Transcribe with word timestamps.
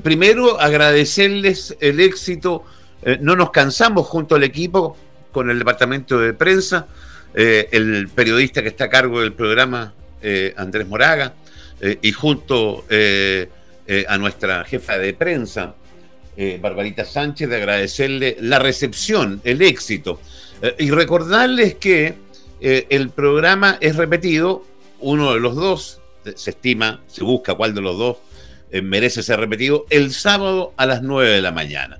Primero, 0.00 0.58
agradecerles 0.58 1.76
el 1.80 2.00
éxito. 2.00 2.64
no 3.20 3.36
nos 3.36 3.50
cansamos 3.50 4.06
junto 4.06 4.36
al 4.36 4.44
equipo 4.44 4.96
con 5.32 5.50
el 5.50 5.58
departamento 5.58 6.18
de 6.18 6.32
prensa, 6.32 6.86
el 7.34 8.08
periodista 8.14 8.62
que 8.62 8.68
está 8.68 8.84
a 8.84 8.90
cargo 8.90 9.20
del 9.20 9.32
programa, 9.32 9.92
Andrés 10.56 10.86
Moraga, 10.86 11.34
y 12.00 12.12
junto 12.12 12.84
a 12.88 14.18
nuestra 14.18 14.64
jefa 14.64 14.98
de 14.98 15.14
prensa, 15.14 15.74
Barbarita 16.60 17.04
Sánchez, 17.04 17.48
de 17.48 17.56
agradecerle 17.56 18.36
la 18.40 18.58
recepción, 18.58 19.40
el 19.44 19.62
éxito. 19.62 20.20
y 20.78 20.90
recordarles 20.90 21.74
que 21.74 22.14
el 22.60 23.10
programa 23.10 23.78
es 23.80 23.96
repetido, 23.96 24.64
uno 25.00 25.34
de 25.34 25.40
los 25.40 25.56
dos, 25.56 26.00
se 26.36 26.50
estima, 26.50 27.00
se 27.08 27.24
busca 27.24 27.54
cuál 27.54 27.74
de 27.74 27.80
los 27.80 27.98
dos 27.98 28.18
eh, 28.72 28.82
merece 28.82 29.22
ser 29.22 29.38
repetido, 29.38 29.86
el 29.90 30.12
sábado 30.12 30.72
a 30.76 30.86
las 30.86 31.02
9 31.02 31.30
de 31.30 31.42
la 31.42 31.52
mañana. 31.52 31.98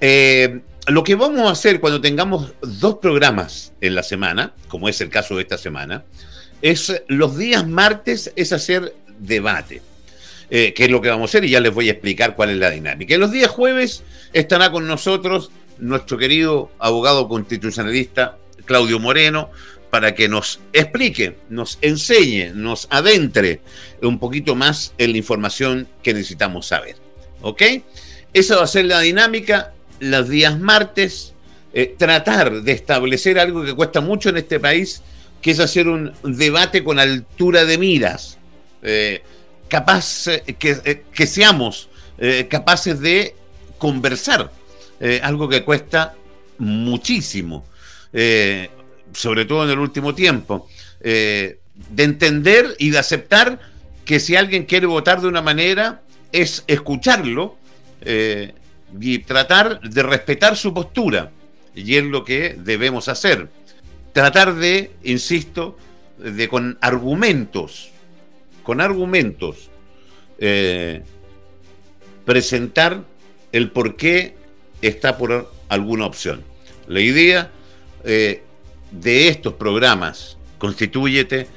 Eh, 0.00 0.60
lo 0.88 1.04
que 1.04 1.14
vamos 1.14 1.40
a 1.42 1.52
hacer 1.52 1.80
cuando 1.80 2.00
tengamos 2.00 2.52
dos 2.60 2.98
programas 2.98 3.72
en 3.80 3.94
la 3.94 4.02
semana, 4.02 4.52
como 4.68 4.88
es 4.88 5.00
el 5.00 5.10
caso 5.10 5.36
de 5.36 5.42
esta 5.42 5.56
semana, 5.56 6.04
es 6.60 7.02
los 7.08 7.38
días 7.38 7.66
martes 7.66 8.32
es 8.36 8.52
hacer 8.52 8.94
debate. 9.18 9.80
Eh, 10.54 10.74
que 10.74 10.84
es 10.84 10.90
lo 10.90 11.00
que 11.00 11.08
vamos 11.08 11.30
a 11.30 11.30
hacer 11.30 11.46
y 11.46 11.50
ya 11.50 11.60
les 11.60 11.72
voy 11.72 11.88
a 11.88 11.92
explicar 11.92 12.36
cuál 12.36 12.50
es 12.50 12.58
la 12.58 12.68
dinámica. 12.68 13.14
Y 13.14 13.16
los 13.16 13.32
días 13.32 13.50
jueves 13.50 14.02
estará 14.34 14.70
con 14.70 14.86
nosotros 14.86 15.50
nuestro 15.78 16.18
querido 16.18 16.70
abogado 16.78 17.26
constitucionalista 17.26 18.36
Claudio 18.66 18.98
Moreno, 18.98 19.50
para 19.92 20.14
que 20.14 20.26
nos 20.26 20.58
explique, 20.72 21.36
nos 21.50 21.76
enseñe, 21.82 22.54
nos 22.54 22.86
adentre 22.88 23.60
un 24.00 24.18
poquito 24.18 24.54
más 24.54 24.94
en 24.96 25.12
la 25.12 25.18
información 25.18 25.86
que 26.02 26.14
necesitamos 26.14 26.68
saber. 26.68 26.96
¿Ok? 27.42 27.60
Esa 28.32 28.56
va 28.56 28.62
a 28.62 28.68
ser 28.68 28.86
la 28.86 29.00
dinámica 29.00 29.74
los 30.00 30.30
días 30.30 30.58
martes, 30.58 31.34
eh, 31.74 31.94
tratar 31.98 32.62
de 32.62 32.72
establecer 32.72 33.38
algo 33.38 33.62
que 33.66 33.74
cuesta 33.74 34.00
mucho 34.00 34.30
en 34.30 34.38
este 34.38 34.58
país, 34.58 35.02
que 35.42 35.50
es 35.50 35.60
hacer 35.60 35.86
un 35.88 36.14
debate 36.22 36.82
con 36.82 36.98
altura 36.98 37.66
de 37.66 37.76
miras, 37.76 38.38
eh, 38.80 39.22
capaz, 39.68 40.26
eh, 40.28 40.42
que, 40.58 41.04
que, 41.12 41.26
seamos 41.26 41.90
capaces 42.48 42.98
de 43.00 43.34
conversar, 43.76 44.50
algo 45.22 45.50
que 45.50 45.64
cuesta 45.64 46.14
muchísimo 46.56 47.66
sobre 49.14 49.44
todo 49.44 49.64
en 49.64 49.70
el 49.70 49.78
último 49.78 50.14
tiempo, 50.14 50.68
eh, 51.00 51.58
de 51.74 52.04
entender 52.04 52.76
y 52.78 52.90
de 52.90 52.98
aceptar 52.98 53.58
que 54.04 54.20
si 54.20 54.36
alguien 54.36 54.64
quiere 54.64 54.86
votar 54.86 55.20
de 55.20 55.28
una 55.28 55.42
manera, 55.42 56.02
es 56.32 56.64
escucharlo 56.66 57.56
eh, 58.00 58.54
y 59.00 59.18
tratar 59.18 59.80
de 59.80 60.02
respetar 60.02 60.56
su 60.56 60.74
postura. 60.74 61.30
Y 61.74 61.96
es 61.96 62.04
lo 62.04 62.24
que 62.24 62.56
debemos 62.58 63.08
hacer. 63.08 63.48
Tratar 64.12 64.54
de, 64.54 64.90
insisto, 65.04 65.78
de 66.18 66.48
con 66.48 66.76
argumentos, 66.80 67.90
con 68.62 68.80
argumentos, 68.80 69.70
eh, 70.38 71.02
presentar 72.24 73.04
el 73.52 73.70
por 73.70 73.96
qué 73.96 74.36
está 74.82 75.16
por 75.16 75.50
alguna 75.68 76.06
opción. 76.06 76.42
La 76.86 77.00
idea 77.00 77.50
de 78.92 79.28
estos 79.28 79.54
programas, 79.54 80.36
Constitúyete, 80.58 81.48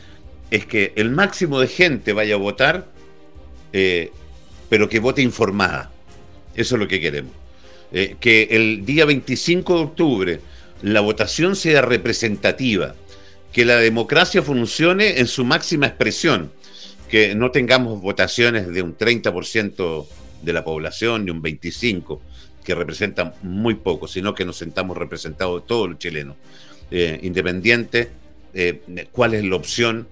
es 0.49 0.65
que 0.65 0.93
el 0.95 1.11
máximo 1.11 1.59
de 1.59 1.67
gente 1.67 2.13
vaya 2.13 2.35
a 2.35 2.37
votar, 2.39 2.87
eh, 3.73 4.11
pero 4.69 4.89
que 4.89 4.99
vote 4.99 5.21
informada. 5.21 5.91
Eso 6.55 6.75
es 6.75 6.79
lo 6.79 6.87
que 6.87 6.99
queremos. 6.99 7.33
Eh, 7.91 8.15
que 8.19 8.47
el 8.51 8.85
día 8.85 9.05
25 9.05 9.75
de 9.75 9.83
octubre 9.83 10.41
la 10.81 11.01
votación 11.01 11.55
sea 11.55 11.81
representativa, 11.81 12.95
que 13.51 13.65
la 13.65 13.77
democracia 13.77 14.41
funcione 14.41 15.19
en 15.19 15.27
su 15.27 15.45
máxima 15.45 15.87
expresión, 15.87 16.51
que 17.09 17.35
no 17.35 17.51
tengamos 17.51 18.01
votaciones 18.01 18.67
de 18.67 18.81
un 18.81 18.97
30% 18.97 20.07
de 20.41 20.53
la 20.53 20.63
población 20.63 21.25
ni 21.25 21.31
un 21.31 21.41
25%, 21.41 22.19
que 22.63 22.75
representan 22.75 23.33
muy 23.43 23.75
poco, 23.75 24.07
sino 24.07 24.33
que 24.33 24.43
nos 24.43 24.57
sentamos 24.57 24.97
representados 24.97 25.67
todos 25.67 25.87
los 25.87 25.99
chilenos. 25.99 26.35
Eh, 26.91 27.19
independiente 27.23 28.11
eh, 28.53 29.07
cuál 29.11 29.33
es 29.33 29.43
la 29.43 29.55
opción 29.55 30.07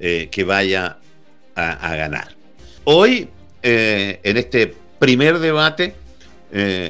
eh, 0.00 0.28
que 0.32 0.42
vaya 0.42 0.98
a, 1.54 1.96
ganar. 1.96 2.28
Hoy, 2.84 3.28
en 3.62 4.36
este 4.36 4.72
primer 5.00 5.40
debate, 5.40 5.94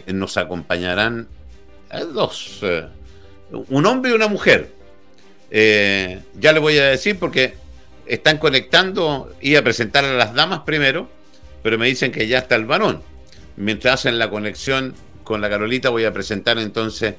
nos 0.09 0.37
acompañarán 0.37 1.27
dos, 2.13 2.61
un 3.51 3.87
hombre 3.87 4.11
y 4.11 4.15
una 4.15 4.29
mujer. 4.29 4.69
ya 5.51 6.53
le 6.53 6.59
voy 6.59 6.77
a 6.77 6.89
decir 6.89 7.19
porque 7.19 7.55
están 8.05 8.37
conectando, 8.37 9.35
y 9.41 9.55
a 9.55 9.65
presentar 9.65 10.05
a 10.05 10.13
las 10.13 10.35
damas 10.35 10.61
primero, 10.67 11.09
pero 11.63 11.79
me 11.79 11.87
dicen 11.87 12.13
que 12.13 12.29
ya 12.29 12.41
está 12.41 12.57
el 12.57 12.67
varón. 12.67 13.03
Mientras 13.57 14.01
hacen 14.01 14.19
la 14.19 14.29
conexión 14.29 14.95
con 15.25 15.41
la 15.41 15.49
Carolita, 15.49 15.89
voy 15.89 16.05
a 16.05 16.13
presentar 16.13 16.59
entonces 16.59 17.15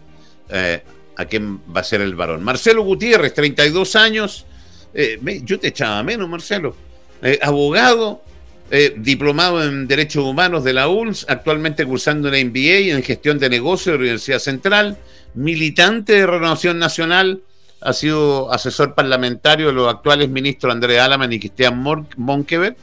a 1.20 1.26
quién 1.26 1.60
va 1.76 1.82
a 1.82 1.84
ser 1.84 2.00
el 2.00 2.16
varón. 2.16 2.42
Marcelo 2.44 2.82
Gutiérrez, 2.82 3.34
32 3.34 3.98
años. 3.98 4.46
Eh, 4.94 5.20
yo 5.44 5.60
te 5.60 5.68
echaba 5.68 6.02
menos, 6.02 6.30
Marcelo. 6.30 6.74
Eh, 7.22 7.38
abogado, 7.42 8.24
eh, 8.72 8.96
diplomado 8.96 9.62
en 9.62 9.86
Derechos 9.86 10.24
Humanos 10.24 10.64
de 10.64 10.72
la 10.72 10.88
ULS, 10.88 11.26
actualmente 11.28 11.86
cursando 11.86 12.30
una 12.30 12.38
MBA 12.38 12.96
en 12.96 13.04
Gestión 13.04 13.38
de 13.38 13.50
Negocios 13.50 13.88
de 13.88 13.92
la 13.98 14.04
Universidad 14.04 14.40
Central, 14.40 14.98
militante 15.34 16.14
de 16.14 16.26
Renovación 16.26 16.80
Nacional, 16.80 17.42
ha 17.82 17.92
sido 17.92 18.50
asesor 18.54 18.96
parlamentario 18.96 19.68
de 19.68 19.74
los 19.74 19.94
actuales 19.94 20.30
ministros 20.30 20.74
Andrés 20.74 21.02
Alaman 21.02 21.34
y 21.34 21.40
Cristian 21.40 21.84
Monkever, 22.16 22.78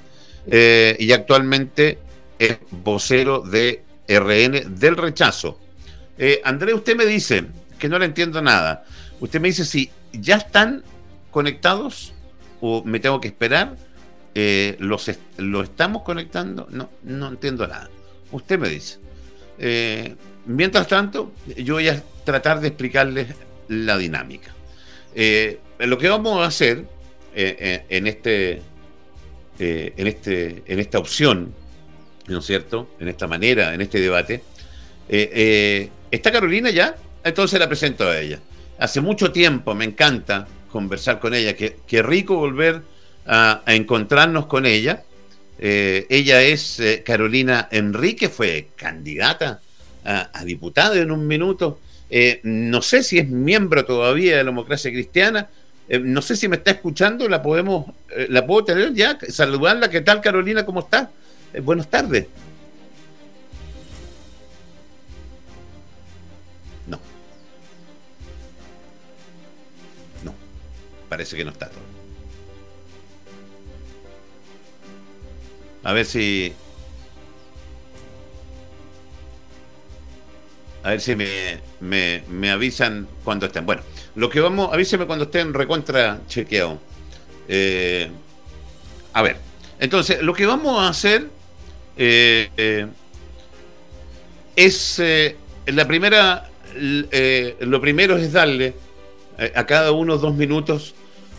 y 0.98 1.12
actualmente 1.12 1.98
es 2.38 2.58
vocero 2.70 3.41
de 3.41 3.82
RN 4.06 4.78
del 4.78 4.97
rechazo. 4.97 5.58
Andrés, 6.44 6.74
usted 6.76 6.97
me 6.97 7.04
dice, 7.04 7.44
que 7.78 7.88
no 7.88 7.98
le 7.98 8.06
entiendo 8.06 8.42
nada. 8.42 8.84
Usted 9.20 9.41
me 9.41 9.48
dice 9.48 9.64
si 9.64 9.91
ya 10.12 10.37
están 10.37 10.82
conectados 11.31 12.12
o 12.60 12.82
me 12.84 13.00
tengo 13.00 13.20
que 13.20 13.28
esperar. 13.28 13.76
Eh, 14.34 14.76
los 14.81 15.10
¿Lo 15.38 15.62
estamos 15.62 16.03
conectando? 16.03 16.66
No, 16.70 16.91
no 17.03 17.28
entiendo 17.28 17.66
nada. 17.66 17.88
Usted 18.32 18.59
me 18.59 18.69
dice. 18.69 18.98
Eh, 19.59 20.15
mientras 20.44 20.86
tanto, 20.88 21.32
yo 21.56 21.75
voy 21.75 21.88
a 21.88 22.03
tratar 22.25 22.60
de 22.60 22.69
explicarles 22.69 23.28
la 23.69 23.97
dinámica. 23.97 24.54
Eh, 25.15 25.60
lo 25.78 25.97
que 25.97 26.09
vamos 26.09 26.42
a 26.42 26.47
hacer 26.47 26.84
en, 27.34 28.06
este, 28.06 28.62
en, 29.59 30.06
este, 30.06 30.62
en 30.66 30.81
esta 30.81 30.98
opción, 30.98 31.54
¿no 32.28 32.38
es 32.38 32.47
cierto? 32.47 32.91
En 32.98 33.09
esta 33.09 33.26
manera, 33.26 33.72
en 33.75 33.81
este 33.81 34.00
debate. 34.00 34.42
¿Está 35.09 36.31
Carolina 36.31 36.70
ya? 36.70 36.94
Entonces 37.26 37.59
la 37.59 37.66
presento 37.66 38.09
a 38.09 38.20
ella. 38.20 38.38
Hace 38.78 39.00
mucho 39.00 39.32
tiempo 39.32 39.75
me 39.75 39.84
encanta 39.84 40.47
conversar 40.70 41.19
con 41.19 41.34
ella, 41.34 41.56
qué, 41.56 42.03
rico 42.03 42.37
volver 42.37 42.82
a, 43.26 43.62
encontrarnos 43.66 44.47
con 44.47 44.64
ella. 44.64 45.03
Eh, 45.59 46.06
ella 46.09 46.42
es 46.42 46.78
eh, 46.78 47.03
Carolina 47.04 47.66
Enrique, 47.72 48.28
fue 48.28 48.69
candidata 48.76 49.60
a, 50.04 50.44
diputada 50.44 50.97
en 50.98 51.10
un 51.10 51.26
minuto. 51.26 51.81
Eh, 52.10 52.38
no 52.44 52.81
sé 52.81 53.03
si 53.03 53.19
es 53.19 53.28
miembro 53.28 53.84
todavía 53.84 54.36
de 54.36 54.44
la 54.44 54.50
democracia 54.50 54.92
cristiana. 54.92 55.48
no 55.88 56.22
sé 56.22 56.36
si 56.36 56.47
me 56.47 56.56
está 56.56 56.70
escuchando, 56.70 57.28
la 57.28 57.42
podemos, 57.42 57.86
la 58.28 58.47
puedo 58.47 58.66
tener 58.66 58.94
ya, 58.94 59.19
saludarla. 59.28 59.91
¿Qué 59.91 60.00
tal, 60.00 60.20
Carolina? 60.20 60.65
¿Cómo 60.65 60.78
está? 60.78 61.10
buenas 61.60 61.91
tardes. 61.91 62.26
Parece 71.08 71.36
que 71.36 71.44
no 71.44 71.50
está 71.50 71.68
todo. 71.68 71.82
A 75.86 75.92
ver 75.92 76.04
si. 76.04 76.53
A 80.82 80.91
ver 80.91 81.00
si 81.00 81.14
me, 81.14 82.22
me, 82.28 82.50
avisan 82.50 83.06
cuando 83.22 83.47
estén. 83.47 83.64
Bueno, 83.66 83.82
lo 84.16 84.28
que 84.28 84.41
vamos. 84.41 84.72
Avíseme 84.72 85.06
cuando 85.06 85.26
estén 85.26 85.54
recontra 85.54 86.20
chequeado. 86.26 86.80
Eh, 87.47 88.10
a 89.12 89.22
ver. 89.22 89.36
Entonces, 89.78 90.22
lo 90.22 90.34
que 90.34 90.47
vamos 90.47 90.76
a 90.80 90.88
hacer 90.88 91.28
eh, 91.97 92.50
eh, 92.56 92.86
es. 94.56 95.00
la 95.66 95.86
primera. 95.86 96.50
lo 96.74 97.80
primero 97.80 98.16
es 98.16 98.32
darle 98.32 98.74
a 99.54 99.66
cada 99.66 99.92
uno 99.92 100.18
dos 100.18 100.34
minutos 100.34 100.94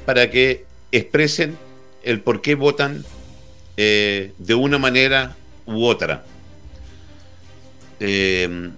para 0.05 0.29
que 0.29 0.65
expresen 0.91 1.57
el 2.03 2.21
por 2.21 2.41
qué 2.41 2.55
votan 2.55 3.03
eh, 3.75 4.31
de 4.37 4.55
una 4.55 4.77
manera 4.77 5.35
u 5.65 5.85
otra. 5.85 6.23
Eh, 7.99 8.71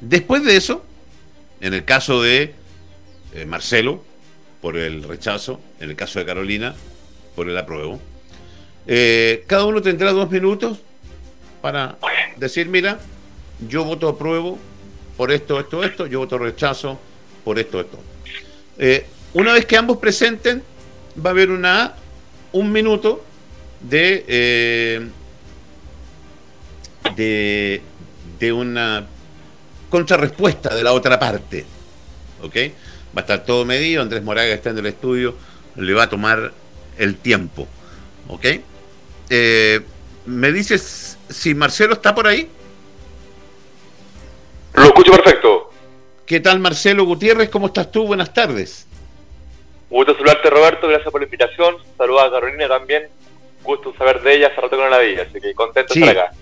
después 0.00 0.44
de 0.44 0.56
eso, 0.56 0.84
en 1.60 1.74
el 1.74 1.84
caso 1.84 2.22
de 2.22 2.54
eh, 3.34 3.44
Marcelo, 3.46 4.02
por 4.60 4.76
el 4.76 5.02
rechazo, 5.02 5.60
en 5.80 5.90
el 5.90 5.96
caso 5.96 6.18
de 6.18 6.26
Carolina, 6.26 6.74
por 7.34 7.48
el 7.48 7.56
apruebo, 7.56 8.00
eh, 8.86 9.44
cada 9.46 9.64
uno 9.64 9.82
tendrá 9.82 10.12
dos 10.12 10.30
minutos 10.30 10.78
para 11.60 11.98
decir, 12.36 12.68
mira, 12.68 13.00
yo 13.68 13.84
voto 13.84 14.08
apruebo 14.08 14.58
por 15.16 15.32
esto, 15.32 15.58
esto, 15.58 15.82
esto, 15.82 16.06
yo 16.06 16.20
voto 16.20 16.38
rechazo 16.38 16.98
por 17.46 17.60
esto, 17.60 17.80
esto. 17.80 17.98
una 19.34 19.52
vez 19.52 19.64
que 19.66 19.76
ambos 19.76 19.98
presenten, 19.98 20.64
va 21.24 21.30
a 21.30 21.32
haber 21.32 21.50
una 21.50 21.94
un 22.50 22.72
minuto 22.72 23.24
de 23.80 25.06
de, 27.14 27.82
de 28.38 28.52
una 28.52 29.06
contrarrespuesta 29.88 30.74
de 30.74 30.82
la 30.82 30.92
otra 30.92 31.18
parte. 31.18 31.64
¿Ok? 32.42 32.56
Va 33.16 33.18
a 33.18 33.20
estar 33.20 33.44
todo 33.44 33.64
medido, 33.64 34.02
Andrés 34.02 34.22
Moraga 34.22 34.52
está 34.52 34.70
en 34.70 34.78
el 34.78 34.86
estudio, 34.86 35.36
le 35.76 35.94
va 35.94 36.04
a 36.04 36.08
tomar 36.08 36.52
el 36.98 37.16
tiempo. 37.16 37.68
¿Ok? 38.28 38.46
Eh, 39.30 39.80
¿Me 40.26 40.52
dices 40.52 41.18
si 41.28 41.54
Marcelo 41.54 41.94
está 41.94 42.14
por 42.14 42.26
ahí? 42.26 42.48
Lo 44.74 44.84
escucho 44.84 45.12
perfecto. 45.12 45.65
¿Qué 46.26 46.40
tal 46.40 46.58
Marcelo 46.58 47.04
Gutiérrez? 47.04 47.48
¿Cómo 47.50 47.68
estás 47.68 47.92
tú? 47.92 48.04
Buenas 48.04 48.34
tardes. 48.34 48.84
Gusto 49.88 50.12
saludarte 50.14 50.50
Roberto, 50.50 50.88
gracias 50.88 51.12
por 51.12 51.20
la 51.20 51.26
invitación. 51.26 51.76
Saludos 51.96 52.24
a 52.24 52.30
Carolina 52.32 52.66
también. 52.66 53.04
Gusto 53.62 53.94
saber 53.96 54.20
de 54.22 54.34
ella, 54.34 54.48
hace 54.48 54.56
rato 54.60 54.70
que 54.70 54.82
no 54.82 54.88
la 54.88 54.98
veía, 54.98 55.22
así 55.22 55.40
que 55.40 55.54
contento 55.54 55.94
de 55.94 56.00
estar 56.00 56.18
acá. 56.18 56.36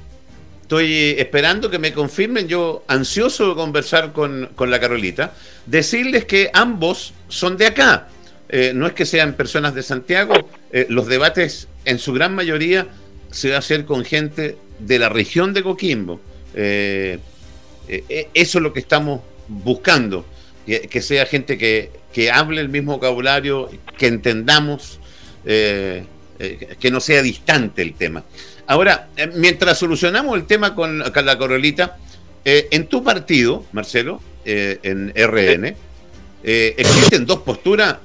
Estoy 0.62 1.16
esperando 1.18 1.68
que 1.68 1.78
me 1.78 1.92
confirmen, 1.92 2.48
yo 2.48 2.84
ansioso 2.88 3.50
de 3.50 3.54
conversar 3.56 4.12
con, 4.12 4.48
la 4.58 4.80
Carolita, 4.80 5.34
decirles 5.66 6.24
que 6.24 6.50
ambos 6.54 7.12
son 7.28 7.58
de 7.58 7.66
acá. 7.66 8.08
Eh, 8.48 8.72
no 8.74 8.86
es 8.86 8.94
que 8.94 9.04
sean 9.04 9.34
personas 9.34 9.74
de 9.74 9.82
Santiago, 9.82 10.48
eh, 10.72 10.86
los 10.88 11.06
debates 11.08 11.68
en 11.84 11.98
su 11.98 12.14
gran 12.14 12.34
mayoría 12.34 12.86
se 13.30 13.50
va 13.50 13.56
a 13.56 13.58
hacer 13.58 13.84
con 13.84 14.02
gente 14.02 14.56
de 14.78 14.98
la 14.98 15.10
región 15.10 15.52
de 15.52 15.62
Coquimbo. 15.62 16.20
Eh, 16.54 17.18
eso 17.86 18.58
es 18.58 18.62
lo 18.62 18.72
que 18.72 18.80
estamos 18.80 19.20
buscando, 19.48 20.24
que, 20.66 21.02
sea 21.02 21.26
gente 21.26 21.58
que, 21.58 21.90
que, 22.12 22.30
hable 22.30 22.60
el 22.60 22.68
mismo 22.68 22.92
vocabulario, 22.92 23.70
que 23.98 24.06
entendamos, 24.06 24.98
que 25.44 26.90
no 26.90 27.00
sea 27.00 27.22
distante 27.22 27.82
el 27.82 27.94
tema. 27.94 28.24
Ahora, 28.66 29.08
eh, 29.16 29.30
mientras 29.34 29.78
solucionamos 29.78 30.36
el 30.36 30.46
tema 30.46 30.74
con, 30.74 30.98
la 30.98 31.38
Corolita, 31.38 31.98
eh, 32.44 32.68
en 32.70 32.86
tu 32.86 33.02
partido, 33.02 33.64
Marcelo, 33.72 34.20
eh, 34.44 34.78
en 34.82 35.12
RN, 35.14 35.76
existen 36.42 37.24
dos 37.24 37.40
posturas 37.40 37.96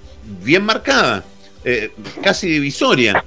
bien 0.44 0.64
marcadas, 0.64 1.24
casi 2.24 2.48
divisorias. 2.48 3.22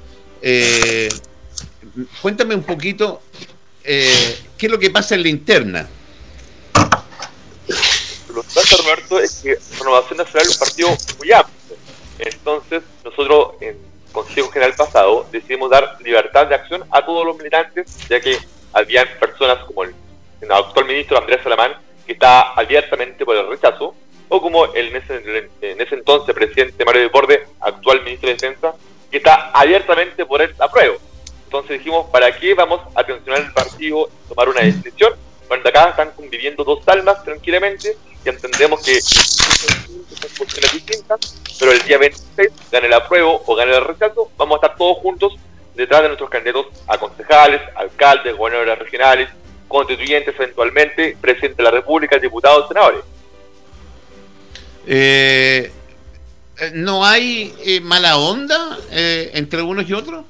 cuéntame 2.22 2.54
un 2.54 2.62
poquito 2.62 3.20
qué 3.84 4.32
es 4.58 4.70
lo 4.70 4.78
que 4.78 4.90
pasa 4.90 5.14
en 5.14 5.22
la 5.22 5.28
interna. 5.28 5.88
Lo 8.34 8.42
que 8.42 8.48
pasa, 8.54 8.76
Roberto, 8.82 9.18
es 9.20 9.40
que 9.42 9.58
Renovación 9.78 10.18
Nacional 10.18 10.46
es 10.46 10.52
un 10.54 10.58
partido 10.58 10.88
muy 11.18 11.32
amplio. 11.32 11.76
Entonces, 12.18 12.82
nosotros 13.04 13.54
en 13.60 13.76
Consejo 14.12 14.50
General 14.50 14.74
pasado, 14.74 15.26
decidimos 15.30 15.70
dar 15.70 15.96
libertad 16.00 16.46
de 16.46 16.54
acción 16.54 16.84
a 16.90 17.04
todos 17.04 17.26
los 17.26 17.36
militantes, 17.36 17.98
ya 18.08 18.20
que 18.20 18.38
habían 18.72 19.08
personas 19.18 19.58
como 19.64 19.84
el, 19.84 19.94
actual 20.50 20.86
ministro 20.86 21.18
Andrés 21.18 21.40
Salamán, 21.42 21.72
que 22.06 22.12
está 22.12 22.52
abiertamente 22.52 23.24
por 23.24 23.36
el 23.36 23.48
rechazo, 23.48 23.94
o 24.28 24.40
como 24.40 24.66
el 24.72 24.88
en 24.88 24.96
ese, 24.96 25.50
en 25.60 25.80
ese 25.80 25.94
entonces 25.94 26.34
presidente 26.34 26.84
Mario 26.84 27.10
Borde, 27.10 27.46
actual 27.60 28.02
ministro 28.02 28.28
de 28.28 28.34
Defensa, 28.34 28.74
que 29.10 29.18
está 29.18 29.50
abiertamente 29.50 30.24
por 30.24 30.40
el 30.42 30.54
apruebo. 30.58 30.96
Entonces 31.44 31.78
dijimos, 31.78 32.06
¿para 32.10 32.34
qué 32.38 32.54
vamos 32.54 32.80
a 32.94 33.04
tensionar 33.04 33.42
el 33.42 33.52
partido 33.52 34.08
tomar 34.28 34.48
una 34.48 34.62
decisión? 34.62 35.12
Cuando 35.48 35.68
acá 35.68 35.90
están 35.90 36.12
conviviendo 36.12 36.64
dos 36.64 36.86
almas 36.88 37.22
tranquilamente 37.22 37.94
y 38.24 38.28
entendemos 38.28 38.82
que 38.82 39.00
son 39.00 40.30
funciones 40.30 40.72
distintas, 40.72 41.36
pero 41.58 41.72
el 41.72 41.82
día 41.82 41.98
26, 41.98 42.50
gane 42.70 42.86
el 42.86 42.92
apruebo 42.92 43.42
o 43.46 43.54
gane 43.54 43.76
el 43.76 43.84
rechazo, 43.84 44.30
vamos 44.36 44.54
a 44.54 44.66
estar 44.66 44.76
todos 44.76 44.98
juntos 44.98 45.34
detrás 45.74 46.02
de 46.02 46.08
nuestros 46.08 46.30
candidatos 46.30 46.66
a 46.86 46.98
concejales, 46.98 47.60
alcaldes, 47.74 48.36
gobernadores 48.36 48.78
regionales, 48.78 49.28
constituyentes 49.68 50.34
eventualmente, 50.36 51.16
presidente 51.20 51.56
de 51.56 51.62
la 51.64 51.70
República, 51.70 52.18
diputados, 52.18 52.68
senadores. 52.68 53.00
Eh, 54.86 55.72
¿No 56.74 57.04
hay 57.04 57.54
eh, 57.64 57.80
mala 57.80 58.18
onda 58.18 58.78
eh, 58.90 59.30
entre 59.34 59.62
unos 59.62 59.88
y 59.88 59.94
otros? 59.94 60.24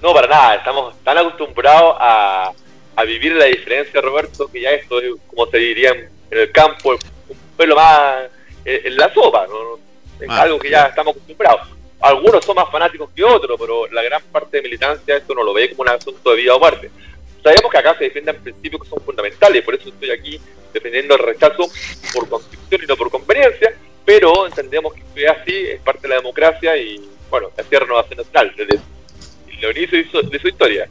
No, 0.00 0.14
para 0.14 0.28
nada, 0.28 0.54
estamos 0.54 0.94
tan 1.02 1.18
acostumbrados 1.18 1.96
a, 1.98 2.52
a 2.96 3.04
vivir 3.04 3.34
la 3.34 3.44
diferencia, 3.44 4.00
Roberto, 4.00 4.48
que 4.50 4.62
ya 4.62 4.70
esto 4.70 5.00
es 5.00 5.12
como 5.28 5.46
se 5.46 5.58
diría 5.58 5.90
en, 5.90 6.08
el 6.30 6.50
campo, 6.50 6.92
un 7.28 7.38
pelo 7.56 7.76
más 7.76 8.24
eh, 8.64 8.82
en 8.84 8.96
la 8.96 9.12
sopa, 9.12 9.46
¿no? 9.46 9.78
es 10.20 10.28
ah, 10.30 10.42
algo 10.42 10.58
que 10.58 10.70
ya 10.70 10.86
estamos 10.86 11.14
acostumbrados. 11.14 11.68
Algunos 12.00 12.44
son 12.44 12.56
más 12.56 12.70
fanáticos 12.70 13.10
que 13.14 13.22
otros, 13.22 13.58
pero 13.60 13.86
la 13.88 14.02
gran 14.02 14.22
parte 14.24 14.56
de 14.56 14.62
militancia 14.62 15.16
esto 15.16 15.34
no 15.34 15.42
lo 15.42 15.52
ve 15.52 15.70
como 15.70 15.82
un 15.82 15.88
asunto 15.90 16.30
de 16.30 16.36
vida 16.36 16.54
o 16.54 16.58
muerte. 16.58 16.90
Sabemos 17.42 17.70
que 17.70 17.78
acá 17.78 17.96
se 17.96 18.04
defienden 18.04 18.42
principios 18.42 18.82
que 18.82 18.88
son 18.88 19.00
fundamentales, 19.00 19.62
por 19.62 19.74
eso 19.74 19.88
estoy 19.88 20.10
aquí 20.10 20.40
defendiendo 20.72 21.14
el 21.14 21.22
rechazo 21.22 21.68
por 22.12 22.28
constitución 22.28 22.80
y 22.82 22.86
no 22.86 22.96
por 22.96 23.10
conveniencia, 23.10 23.74
pero 24.04 24.46
entendemos 24.46 24.94
que 24.94 25.24
es 25.24 25.30
así, 25.30 25.54
es 25.54 25.80
parte 25.80 26.02
de 26.02 26.08
la 26.08 26.16
democracia 26.16 26.76
y, 26.76 27.08
bueno, 27.30 27.50
así 27.56 27.68
es 27.70 27.80
Renovación 27.80 28.18
Nacional, 28.18 28.52
desde 28.56 28.80
el 29.62 29.76
inicio 29.76 30.22
de 30.22 30.38
su 30.38 30.48
historia. 30.48 30.88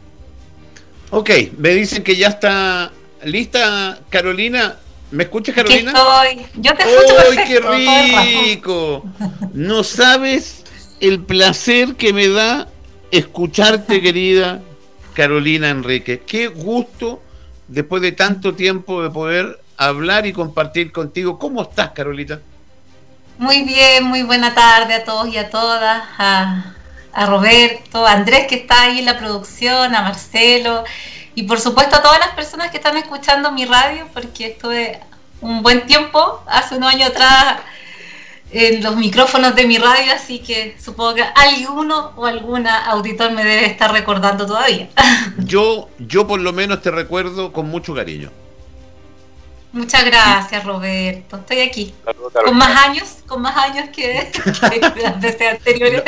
Ok, 1.18 1.30
me 1.58 1.70
dicen 1.70 2.04
que 2.04 2.18
ya 2.18 2.28
está 2.28 2.92
lista 3.24 4.00
Carolina 4.10 4.76
¿Me 5.12 5.24
escuchas, 5.24 5.56
Carolina? 5.56 5.94
estoy. 5.94 6.46
Yo 6.56 6.76
te 6.76 6.84
escucho 6.84 7.16
¡Ay, 7.32 7.38
qué 7.48 8.58
rico! 8.58 9.06
No 9.54 9.86
sabes 9.86 10.66
el 11.00 11.22
placer 11.22 11.96
que 11.96 12.12
me 12.12 12.28
da 12.28 12.68
escucharte, 13.12 14.02
querida 14.02 14.60
Carolina 15.14 15.70
Enrique. 15.70 16.22
Qué 16.28 16.48
gusto, 16.48 17.22
después 17.70 18.02
de 18.02 18.12
tanto 18.12 18.54
tiempo, 18.54 19.02
de 19.02 19.10
poder 19.10 19.62
hablar 19.78 20.26
y 20.26 20.34
compartir 20.34 20.92
contigo. 20.92 21.40
¿Cómo 21.40 21.62
estás, 21.62 21.92
Carolita? 21.92 22.42
Muy 23.38 23.64
bien, 23.64 24.04
muy 24.04 24.24
buena 24.24 24.54
tarde 24.54 24.96
a 24.96 25.06
todos 25.06 25.30
y 25.30 25.38
a 25.38 25.50
todas. 25.50 26.04
A, 26.18 26.76
a 27.16 27.26
Roberto, 27.26 28.06
a 28.06 28.12
Andrés 28.12 28.46
que 28.48 28.56
está 28.56 28.84
ahí 28.84 29.00
en 29.00 29.06
la 29.06 29.18
producción, 29.18 29.96
a 29.96 30.02
Marcelo 30.02 30.84
y 31.34 31.44
por 31.44 31.60
supuesto 31.60 31.96
a 31.96 32.02
todas 32.02 32.20
las 32.20 32.36
personas 32.36 32.72
que 32.72 32.78
están 32.78 32.98
escuchando 32.98 33.52
mi 33.52 33.66
radio, 33.66 34.08
porque 34.14 34.48
estuve 34.48 35.00
un 35.42 35.64
buen 35.64 35.86
tiempo, 35.86 36.44
hace 36.48 36.76
un 36.76 36.84
año 36.84 37.08
atrás, 37.08 37.60
en 38.52 38.84
los 38.84 38.96
micrófonos 38.96 39.56
de 39.56 39.66
mi 39.66 39.78
radio, 39.78 40.14
así 40.14 40.40
que 40.40 40.78
supongo 40.80 41.16
que 41.16 41.24
alguno 41.24 42.14
o 42.16 42.26
alguna 42.26 42.86
auditor 42.86 43.32
me 43.32 43.44
debe 43.44 43.66
estar 43.66 43.92
recordando 43.92 44.46
todavía. 44.46 44.88
Yo, 45.38 45.90
yo 46.00 46.28
por 46.28 46.40
lo 46.40 46.54
menos 46.54 46.82
te 46.82 46.92
recuerdo 46.92 47.52
con 47.52 47.70
mucho 47.70 47.94
cariño. 47.94 48.32
Muchas 49.76 50.06
gracias, 50.06 50.64
Roberto. 50.64 51.36
Estoy 51.36 51.60
aquí. 51.60 51.94
Con 52.46 52.58
más 52.58 52.88
años, 52.88 53.18
con 53.28 53.42
más 53.42 53.58
años 53.58 53.90
que, 53.94 54.32
las 55.04 55.20
veces 55.20 55.52
anteriores, 55.52 56.02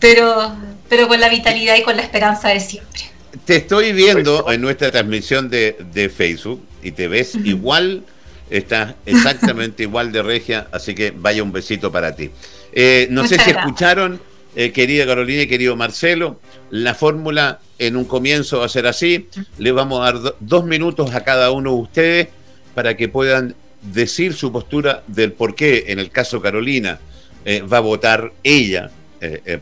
pero, 0.00 0.52
pero 0.88 1.06
con 1.06 1.20
la 1.20 1.28
vitalidad 1.28 1.76
y 1.76 1.82
con 1.82 1.94
la 1.94 2.02
esperanza 2.02 2.48
de 2.48 2.58
siempre. 2.58 3.02
Te 3.44 3.56
estoy 3.58 3.92
viendo 3.92 4.50
en 4.50 4.60
nuestra 4.60 4.90
transmisión 4.90 5.48
de, 5.48 6.12
Facebook 6.14 6.66
y 6.82 6.90
te 6.90 7.06
ves 7.06 7.36
igual, 7.44 8.02
estás 8.50 8.96
exactamente 9.06 9.82
igual 9.84 10.10
de 10.10 10.22
regia, 10.24 10.66
así 10.72 10.92
que 10.92 11.12
vaya 11.16 11.44
un 11.44 11.52
besito 11.52 11.92
para 11.92 12.16
ti. 12.16 12.32
Eh, 12.72 13.06
no 13.10 13.24
sé 13.24 13.38
si 13.38 13.50
escucharon, 13.50 14.20
eh, 14.56 14.72
querida 14.72 15.06
Carolina 15.06 15.42
y 15.42 15.46
querido 15.46 15.76
Marcelo, 15.76 16.40
la 16.70 16.92
fórmula 16.96 17.60
en 17.78 17.94
un 17.96 18.04
comienzo 18.04 18.58
va 18.58 18.66
a 18.66 18.68
ser 18.68 18.88
así. 18.88 19.28
Le 19.58 19.70
vamos 19.70 20.00
a 20.00 20.12
dar 20.12 20.34
dos 20.40 20.64
minutos 20.64 21.14
a 21.14 21.22
cada 21.22 21.52
uno 21.52 21.70
de 21.70 21.76
ustedes 21.76 22.28
para 22.76 22.96
que 22.96 23.08
puedan 23.08 23.56
decir 23.82 24.34
su 24.34 24.52
postura 24.52 25.02
del 25.08 25.32
por 25.32 25.56
qué, 25.56 25.86
en 25.88 25.98
el 25.98 26.10
caso 26.10 26.40
Carolina, 26.40 27.00
eh, 27.44 27.62
va 27.62 27.78
a 27.78 27.80
votar 27.80 28.32
ella 28.44 28.92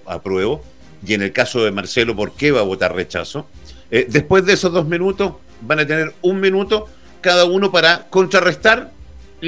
apruebo, 0.04 0.62
y 1.06 1.14
en 1.14 1.22
el 1.22 1.32
caso 1.32 1.64
de 1.64 1.70
Marcelo, 1.70 2.16
por 2.16 2.34
qué 2.34 2.50
va 2.50 2.60
a 2.60 2.64
votar 2.64 2.94
rechazo. 2.94 3.46
Eh, 3.90 4.06
después 4.08 4.44
de 4.44 4.54
esos 4.54 4.72
dos 4.72 4.86
minutos, 4.86 5.34
van 5.60 5.80
a 5.80 5.86
tener 5.86 6.14
un 6.22 6.40
minuto 6.40 6.88
cada 7.20 7.44
uno 7.44 7.70
para 7.70 8.06
contrarrestarle 8.08 8.92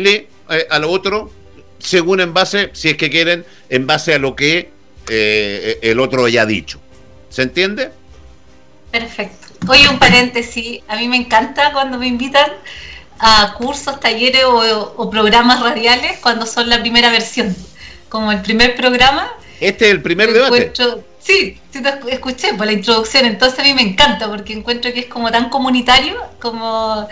eh, 0.04 0.66
al 0.70 0.84
otro, 0.84 1.30
según 1.78 2.20
en 2.20 2.32
base, 2.34 2.70
si 2.72 2.90
es 2.90 2.96
que 2.96 3.10
quieren, 3.10 3.44
en 3.68 3.86
base 3.86 4.14
a 4.14 4.18
lo 4.18 4.36
que 4.36 4.70
eh, 5.08 5.78
el 5.82 6.00
otro 6.00 6.24
haya 6.24 6.46
dicho. 6.46 6.80
¿Se 7.28 7.42
entiende? 7.42 7.90
Perfecto. 8.90 9.46
Oye, 9.68 9.88
un 9.88 9.98
paréntesis, 9.98 10.80
a 10.88 10.96
mí 10.96 11.08
me 11.08 11.16
encanta 11.16 11.72
cuando 11.72 11.98
me 11.98 12.06
invitan 12.06 12.50
a 13.18 13.54
cursos, 13.56 13.98
talleres 14.00 14.44
o, 14.44 15.10
programas 15.10 15.60
radiales 15.60 16.18
cuando 16.20 16.46
son 16.46 16.68
la 16.68 16.80
primera 16.80 17.10
versión, 17.10 17.54
como 18.08 18.32
el 18.32 18.42
primer 18.42 18.76
programa. 18.76 19.30
Este 19.60 19.86
es 19.86 19.90
el 19.92 20.02
primer 20.02 20.32
debate. 20.32 20.72
Sí, 21.18 21.58
sí 21.72 21.82
te 21.82 22.12
escuché 22.12 22.54
por 22.54 22.66
la 22.66 22.72
introducción, 22.72 23.24
entonces 23.26 23.58
a 23.58 23.62
mí 23.64 23.74
me 23.74 23.82
encanta 23.82 24.28
porque 24.28 24.52
encuentro 24.52 24.92
que 24.92 25.00
es 25.00 25.06
como 25.06 25.28
tan 25.32 25.48
comunitario, 25.48 26.14
como 26.40 27.08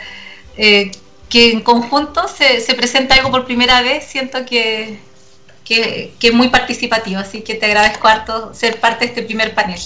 eh, 0.56 0.92
que 1.28 1.50
en 1.50 1.62
conjunto 1.62 2.28
se, 2.28 2.60
se, 2.60 2.74
presenta 2.74 3.16
algo 3.16 3.32
por 3.32 3.44
primera 3.44 3.82
vez, 3.82 4.04
siento 4.06 4.46
que, 4.46 4.98
que, 5.64 6.12
es 6.22 6.32
muy 6.32 6.48
participativo, 6.48 7.18
así 7.18 7.42
que 7.42 7.56
te 7.56 7.66
agradezco 7.66 8.06
harto 8.06 8.54
ser 8.54 8.78
parte 8.78 9.06
de 9.06 9.08
este 9.10 9.22
primer 9.22 9.52
panel. 9.52 9.80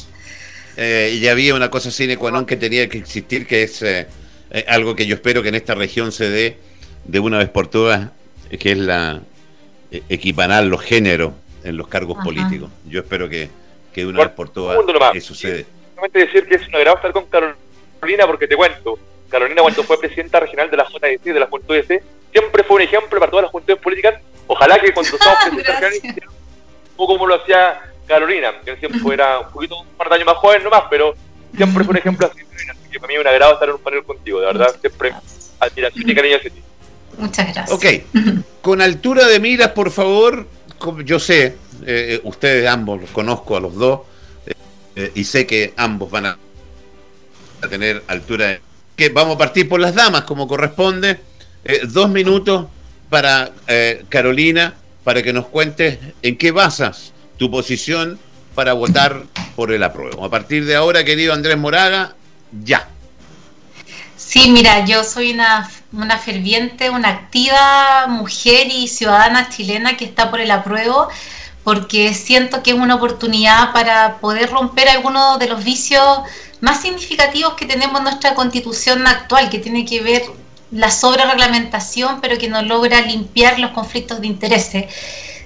Eh, 0.76 1.16
y 1.18 1.26
había 1.28 1.54
una 1.54 1.70
cosa 1.70 1.90
sine 1.90 2.18
qua 2.18 2.30
non 2.30 2.44
que 2.44 2.60
tenía 2.60 2.86
que 2.86 2.98
existir, 2.98 3.46
que 3.48 3.64
es 3.64 3.80
eh, 3.80 4.06
eh, 4.50 4.64
algo 4.68 4.94
que 4.94 5.06
yo 5.06 5.14
espero 5.14 5.42
que 5.42 5.48
en 5.48 5.54
esta 5.54 5.74
región 5.74 6.12
se 6.12 6.28
dé 6.30 6.58
de 7.04 7.20
una 7.20 7.38
vez 7.38 7.48
por 7.48 7.68
todas, 7.68 8.10
que 8.58 8.72
es 8.72 8.78
la 8.78 9.20
equiparar 10.08 10.64
los 10.64 10.82
géneros 10.82 11.32
en 11.64 11.76
los 11.76 11.88
cargos 11.88 12.22
políticos. 12.22 12.70
Yo 12.86 13.00
espero 13.00 13.28
que 13.28 13.48
que 13.92 14.06
una 14.06 14.24
vez 14.24 14.32
por 14.32 14.48
todas 14.50 14.78
que 15.12 15.20
sucede. 15.20 15.66
Solamente 15.94 16.18
decir 16.20 16.46
que 16.46 16.56
es 16.56 16.68
un 16.68 16.74
agrado 16.76 16.96
estar 16.96 17.12
con 17.12 17.26
Carolina 17.26 18.26
porque 18.26 18.46
te 18.46 18.56
cuento, 18.56 18.98
Carolina 19.28 19.62
cuando 19.62 19.82
fue 19.82 19.98
presidenta 19.98 20.40
regional 20.40 20.70
de 20.70 20.76
la 20.76 20.84
JDC, 20.84 21.22
de 21.22 21.40
la 21.40 21.46
Juventud 21.46 21.74
DC, 21.74 22.02
siempre 22.30 22.62
fue 22.62 22.76
un 22.76 22.82
ejemplo 22.82 23.18
para 23.18 23.30
todas 23.30 23.44
las 23.44 23.50
juventudes 23.50 23.80
políticas. 23.80 24.20
Ojalá 24.46 24.78
que 24.78 24.92
cuando 24.92 25.18
somos 25.18 25.38
presidenta 25.44 25.88
regional, 25.88 26.28
un 26.28 26.96
poco 26.96 27.14
como 27.14 27.26
lo 27.26 27.34
hacía 27.34 27.80
Carolina, 28.06 28.52
que 28.64 28.76
siempre 28.76 29.00
era 29.14 29.40
un 29.40 29.50
poquito 29.50 29.80
un 29.80 29.88
par 29.96 30.08
de 30.08 30.14
años 30.16 30.26
más 30.26 30.36
joven 30.36 30.62
nomás, 30.62 30.84
pero 30.88 31.14
siempre 31.56 31.84
fue 31.84 31.90
un 31.92 31.98
ejemplo 31.98 32.26
así. 32.26 32.40
Así 32.40 32.77
que 32.90 32.98
para 32.98 33.08
mí 33.08 33.14
es 33.14 33.20
un 33.20 33.26
agrado 33.26 33.54
estar 33.54 33.68
en 33.68 33.74
un 33.74 33.80
panel 33.80 34.04
contigo, 34.04 34.40
de 34.40 34.46
verdad, 34.46 34.74
siempre 34.80 35.12
admiración 35.60 36.10
y 36.10 36.14
cariño 36.14 36.36
hacia 36.36 36.50
ti. 36.50 36.62
Muchas 37.18 37.54
gracias. 37.54 37.70
Ok, 37.70 37.86
con 38.62 38.80
altura 38.80 39.26
de 39.26 39.40
miras, 39.40 39.70
por 39.70 39.90
favor, 39.90 40.46
yo 41.04 41.18
sé, 41.18 41.56
eh, 41.86 42.20
ustedes 42.24 42.68
ambos 42.68 43.00
los 43.00 43.10
conozco 43.10 43.56
a 43.56 43.60
los 43.60 43.74
dos 43.74 44.00
eh, 44.96 45.12
y 45.14 45.24
sé 45.24 45.46
que 45.46 45.74
ambos 45.76 46.10
van 46.10 46.26
a, 46.26 46.38
tener 47.68 48.02
altura. 48.06 48.60
Que 48.94 49.08
vamos 49.08 49.36
a 49.36 49.38
partir 49.38 49.68
por 49.68 49.80
las 49.80 49.94
damas 49.94 50.22
como 50.22 50.46
corresponde. 50.46 51.20
Eh, 51.64 51.80
dos 51.84 52.08
minutos 52.08 52.66
para 53.10 53.52
Carolina 54.08 54.74
para 55.02 55.22
que 55.22 55.32
nos 55.32 55.46
cuentes 55.46 55.98
en 56.20 56.36
qué 56.36 56.50
basas 56.50 57.14
tu 57.38 57.50
posición 57.50 58.18
para 58.54 58.74
votar 58.74 59.22
por 59.56 59.72
el 59.72 59.82
apruebo. 59.82 60.24
A 60.24 60.30
partir 60.30 60.66
de 60.66 60.76
ahora, 60.76 61.04
querido 61.04 61.32
Andrés 61.32 61.56
Moraga, 61.56 62.16
ya. 62.64 62.88
Sí, 64.16 64.50
mira, 64.50 64.84
yo 64.84 65.04
soy 65.04 65.32
una, 65.32 65.68
ferviente, 66.18 66.90
una 66.90 67.08
activa 67.08 68.06
mujer 68.08 68.66
y 68.70 68.86
ciudadana 68.88 69.48
chilena 69.48 69.96
que 69.96 70.04
está 70.04 70.30
por 70.30 70.40
el 70.40 70.50
apruebo 70.50 71.08
porque 71.64 72.14
siento 72.14 72.62
que 72.62 72.72
es 72.72 72.76
una 72.76 72.96
oportunidad 72.96 73.72
para 73.72 74.18
poder 74.18 74.50
romper 74.50 74.88
algunos 74.88 75.38
de 75.38 75.48
los 75.48 75.64
vicios 75.64 76.20
más 76.60 76.82
significativos 76.82 77.54
que 77.54 77.66
tenemos 77.66 77.98
en 77.98 78.04
nuestra 78.04 78.34
constitución 78.34 79.06
actual, 79.06 79.50
que 79.50 79.58
tiene 79.58 79.84
que 79.84 80.00
ver 80.02 80.22
la 80.70 80.90
sobrereglamentación, 80.90 82.20
pero 82.20 82.38
que 82.38 82.48
no 82.48 82.62
logra 82.62 83.00
limpiar 83.02 83.58
los 83.58 83.70
conflictos 83.70 84.20
de 84.20 84.26
intereses. 84.26 84.94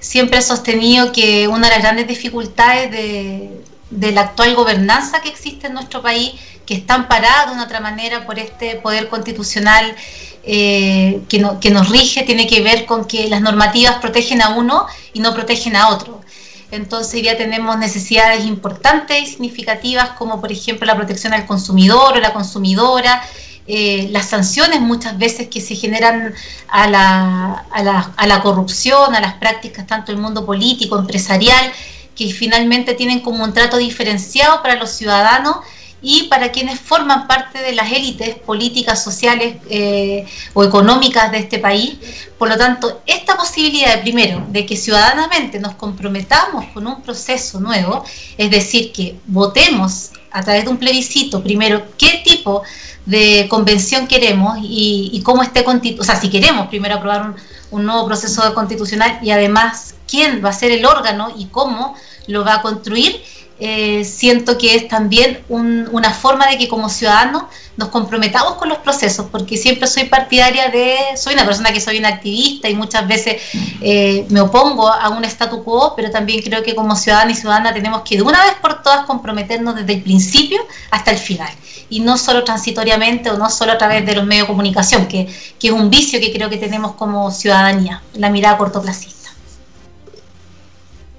Siempre 0.00 0.38
he 0.38 0.42
sostenido 0.42 1.12
que 1.12 1.46
una 1.48 1.68
de 1.68 1.74
las 1.74 1.82
grandes 1.82 2.08
dificultades 2.08 2.90
de, 2.90 3.62
de 3.92 4.12
la 4.12 4.22
actual 4.22 4.54
gobernanza 4.54 5.20
que 5.20 5.28
existe 5.28 5.66
en 5.66 5.74
nuestro 5.74 6.02
país, 6.02 6.32
que 6.66 6.74
está 6.74 6.94
amparada 6.94 7.46
de 7.46 7.52
una 7.52 7.64
otra 7.64 7.80
manera 7.80 8.26
por 8.26 8.38
este 8.38 8.76
poder 8.76 9.08
constitucional 9.08 9.94
eh, 10.44 11.22
que, 11.28 11.46
que 11.60 11.70
nos 11.70 11.88
rige 11.88 12.22
tiene 12.22 12.46
que 12.46 12.62
ver 12.62 12.84
con 12.84 13.04
que 13.04 13.28
las 13.28 13.40
normativas 13.40 13.96
protegen 13.96 14.42
a 14.42 14.50
uno 14.50 14.86
y 15.12 15.20
no 15.20 15.34
protegen 15.34 15.76
a 15.76 15.88
otro. 15.88 16.20
Entonces 16.70 17.22
ya 17.22 17.36
tenemos 17.36 17.78
necesidades 17.78 18.44
importantes 18.46 19.22
y 19.22 19.26
significativas 19.26 20.10
como 20.10 20.40
por 20.40 20.50
ejemplo 20.50 20.86
la 20.86 20.96
protección 20.96 21.34
al 21.34 21.46
consumidor 21.46 22.16
o 22.16 22.20
la 22.20 22.32
consumidora, 22.32 23.22
eh, 23.66 24.08
las 24.10 24.30
sanciones 24.30 24.80
muchas 24.80 25.16
veces 25.18 25.48
que 25.48 25.60
se 25.60 25.76
generan 25.76 26.34
a 26.68 26.88
la, 26.88 27.66
a, 27.70 27.82
la, 27.82 28.12
a 28.16 28.26
la 28.26 28.42
corrupción, 28.42 29.14
a 29.14 29.20
las 29.20 29.34
prácticas 29.34 29.86
tanto 29.86 30.10
del 30.10 30.20
mundo 30.20 30.44
político, 30.44 30.98
empresarial, 30.98 31.72
que 32.16 32.32
finalmente 32.32 32.94
tienen 32.94 33.20
como 33.20 33.44
un 33.44 33.52
trato 33.52 33.76
diferenciado 33.76 34.62
para 34.62 34.76
los 34.76 34.90
ciudadanos 34.90 35.56
y 36.02 36.24
para 36.24 36.50
quienes 36.50 36.80
forman 36.80 37.28
parte 37.28 37.60
de 37.60 37.72
las 37.72 37.90
élites 37.92 38.34
políticas, 38.34 39.02
sociales 39.02 39.56
eh, 39.70 40.26
o 40.52 40.64
económicas 40.64 41.30
de 41.30 41.38
este 41.38 41.58
país. 41.58 41.96
Por 42.36 42.48
lo 42.48 42.56
tanto, 42.56 43.02
esta 43.06 43.36
posibilidad, 43.36 43.96
de, 43.96 44.02
primero, 44.02 44.44
de 44.48 44.66
que 44.66 44.76
ciudadanamente 44.76 45.60
nos 45.60 45.76
comprometamos 45.76 46.66
con 46.74 46.86
un 46.86 47.02
proceso 47.02 47.60
nuevo, 47.60 48.04
es 48.36 48.50
decir, 48.50 48.92
que 48.92 49.16
votemos 49.26 50.10
a 50.32 50.42
través 50.42 50.64
de 50.64 50.70
un 50.70 50.78
plebiscito, 50.78 51.42
primero, 51.42 51.84
qué 51.96 52.22
tipo 52.24 52.62
de 53.06 53.46
convención 53.48 54.06
queremos 54.08 54.58
y, 54.60 55.20
cómo 55.24 55.42
esté 55.42 55.62
constituido, 55.64 56.02
o 56.02 56.04
sea, 56.04 56.20
si 56.20 56.30
queremos 56.30 56.68
primero 56.68 56.96
aprobar 56.96 57.22
un, 57.22 57.36
un 57.70 57.84
nuevo 57.84 58.06
proceso 58.06 58.54
constitucional 58.54 59.18
y 59.22 59.30
además 59.30 59.94
quién 60.08 60.44
va 60.44 60.50
a 60.50 60.52
ser 60.52 60.72
el 60.72 60.84
órgano 60.84 61.32
y 61.36 61.46
cómo 61.46 61.96
lo 62.26 62.44
va 62.44 62.56
a 62.56 62.62
construir 62.62 63.22
eh, 63.64 64.04
siento 64.04 64.58
que 64.58 64.74
es 64.74 64.88
también 64.88 65.38
una 65.48 66.12
forma 66.12 66.48
de 66.48 66.58
que 66.58 66.66
como 66.66 66.88
ciudadanos 66.88 67.44
nos 67.76 67.90
comprometamos 67.90 68.54
con 68.54 68.68
los 68.68 68.78
procesos, 68.78 69.26
porque 69.30 69.56
siempre 69.56 69.86
soy 69.86 70.06
partidaria 70.06 70.68
de, 70.68 70.96
soy 71.16 71.34
una 71.34 71.46
persona 71.46 71.72
que 71.72 71.80
soy 71.80 71.98
una 71.98 72.08
activista 72.08 72.68
y 72.68 72.74
muchas 72.74 73.06
veces 73.06 73.40
eh, 73.80 74.26
me 74.30 74.40
opongo 74.40 74.88
a 74.88 75.10
un 75.10 75.24
statu 75.26 75.62
quo, 75.62 75.94
pero 75.94 76.10
también 76.10 76.42
creo 76.42 76.64
que 76.64 76.74
como 76.74 76.96
ciudadana 76.96 77.30
y 77.30 77.36
ciudadana 77.36 77.72
tenemos 77.72 78.02
que 78.02 78.16
de 78.16 78.22
una 78.22 78.42
vez 78.42 78.54
por 78.60 78.82
todas 78.82 79.06
comprometernos 79.06 79.76
desde 79.76 79.92
el 79.92 80.02
principio 80.02 80.60
hasta 80.90 81.12
el 81.12 81.18
final, 81.18 81.52
y 81.88 82.00
no 82.00 82.18
solo 82.18 82.42
transitoriamente 82.42 83.30
o 83.30 83.38
no 83.38 83.48
solo 83.48 83.70
a 83.70 83.78
través 83.78 84.04
de 84.04 84.16
los 84.16 84.26
medios 84.26 84.48
de 84.48 84.54
comunicación, 84.54 85.06
que, 85.06 85.28
que 85.60 85.68
es 85.68 85.72
un 85.72 85.88
vicio 85.88 86.18
que 86.18 86.32
creo 86.32 86.50
que 86.50 86.56
tenemos 86.56 86.94
como 86.96 87.30
ciudadanía, 87.30 88.02
la 88.14 88.28
mirada 88.28 88.58
cortoplacista. 88.58 89.21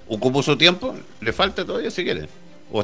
¿Ocupó 0.08 0.44
su 0.44 0.58
tiempo? 0.58 0.96
¿Le 1.22 1.34
falta 1.34 1.66
todavía 1.66 1.92
si 1.92 2.04
quiere? 2.04 2.28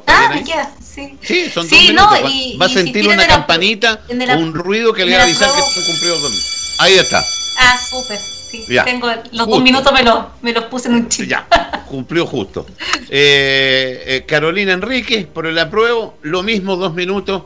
ah, 0.08 0.32
me 0.34 0.44
queda, 0.44 0.72
sí. 0.84 1.18
Sí, 1.22 1.50
son 1.50 1.68
dos 1.68 1.80
minutos. 1.80 2.20
va, 2.62 2.66
a 2.66 2.70
sentir 2.70 3.08
una 3.08 3.26
campanita 3.28 4.02
o 4.10 4.38
un 4.38 4.54
ruido 4.54 4.94
que 4.94 5.06
le 5.06 5.16
va 5.16 5.22
a 5.22 5.24
avisar 5.24 5.50
que 5.52 5.62
se 5.62 5.86
cumplió 5.86 6.12
dos 6.20 6.30
minutos. 6.30 6.76
Ahí 6.80 6.94
está. 6.96 7.26
Ah, 7.58 7.78
súper. 7.78 8.20
Sí, 8.20 8.66
tengo 8.84 9.08
los 9.32 9.48
dos 9.48 9.62
minutos 9.62 9.94
me 9.94 10.02
los, 10.02 10.26
me 10.42 10.54
los 10.54 10.64
puse 10.66 10.88
en 10.88 10.96
un 10.96 11.10
chip. 11.10 11.28
Ya, 11.28 11.48
cumplió 11.88 12.26
justo. 12.26 12.66
Eh, 13.10 14.04
eh, 14.08 14.24
Carolina 14.26 14.74
Enríquez, 14.74 15.28
por 15.28 15.46
el 15.46 15.58
apruebo, 15.60 16.18
lo 16.24 16.42
mismo, 16.42 16.76
dos 16.76 16.94
minutos. 16.96 17.44